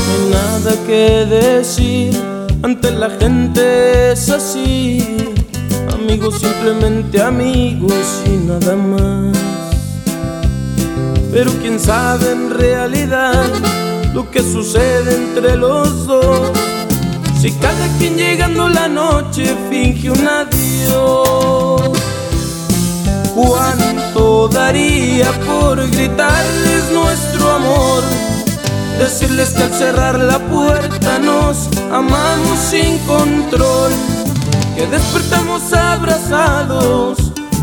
[0.06, 2.16] No hay nada que decir,
[2.62, 5.34] ante la gente es así.
[5.92, 9.36] Amigos, simplemente amigos y nada más.
[11.32, 13.44] Pero quién sabe en realidad
[14.12, 16.52] lo que sucede entre los dos.
[17.40, 22.03] Si cada quien llegando la noche finge un adiós.
[23.34, 28.04] ¿Cuánto daría por gritarles nuestro amor?
[28.98, 33.90] Decirles que al cerrar la puerta nos amamos sin control.
[34.76, 37.18] Que despertamos abrazados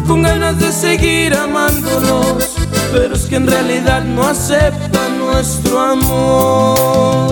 [0.08, 2.50] con ganas de seguir amándonos.
[2.92, 7.32] Pero es que en realidad no aceptan nuestro amor.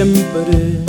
[0.00, 0.80] Siempre,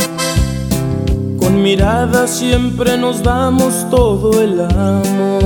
[1.37, 5.43] con mirada siempre nos damos todo el amor.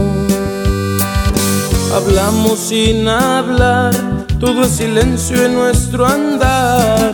[1.95, 3.91] Hablamos sin hablar,
[4.39, 7.11] todo es silencio en nuestro andar.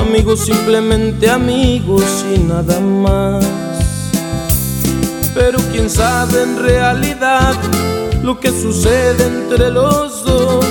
[0.00, 3.44] Amigos, simplemente amigos y nada más.
[5.34, 7.52] Pero quién sabe en realidad
[8.22, 10.64] lo que sucede entre los dos.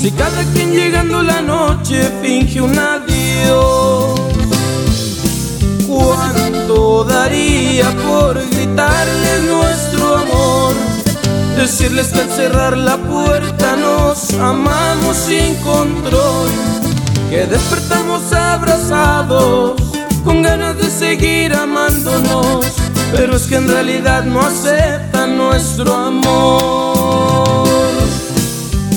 [0.00, 4.21] Si cada quien llegando la noche finge un adiós.
[5.92, 10.74] ¿Cuánto daría por gritarles nuestro amor?
[11.56, 16.48] Decirles que al cerrar la puerta nos amamos sin control.
[17.28, 19.74] Que despertamos abrazados
[20.24, 22.64] con ganas de seguir amándonos.
[23.14, 27.68] Pero es que en realidad no aceptan nuestro amor.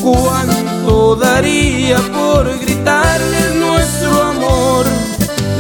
[0.02, 4.95] ¿Cuánto daría por gritarles nuestro amor?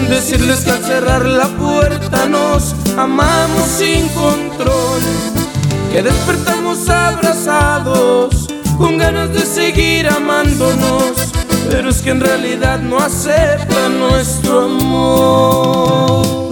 [0.10, 5.02] Decirles que al cerrar la puerta nos amamos sin control.
[5.92, 11.34] Que despertamos abrazados con ganas de seguir amándonos.
[11.70, 16.45] Pero es que en realidad no aceptan nuestro amor.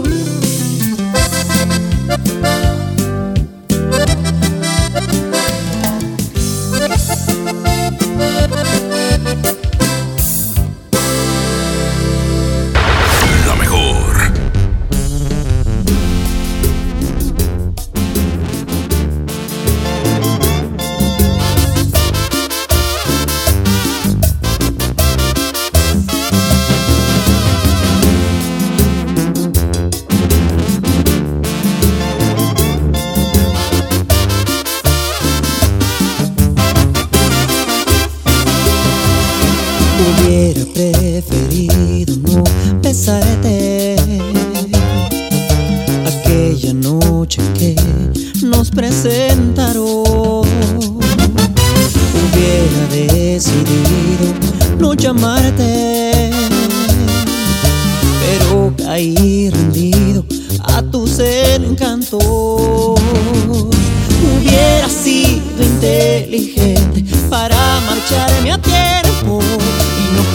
[40.04, 42.44] Hubiera preferido no
[42.82, 43.96] besarte
[46.06, 47.76] aquella noche que
[48.44, 50.44] nos presentaron.
[52.20, 54.34] Hubiera decidido
[54.80, 56.32] no llamarte,
[58.22, 60.26] pero caí rendido
[60.64, 62.24] a tus encantos.
[64.24, 68.58] Hubiera sido inteligente para marcharme a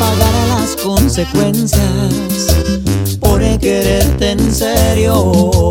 [0.08, 1.80] y no pagar las consecuencias
[3.20, 5.70] por quererte en serio.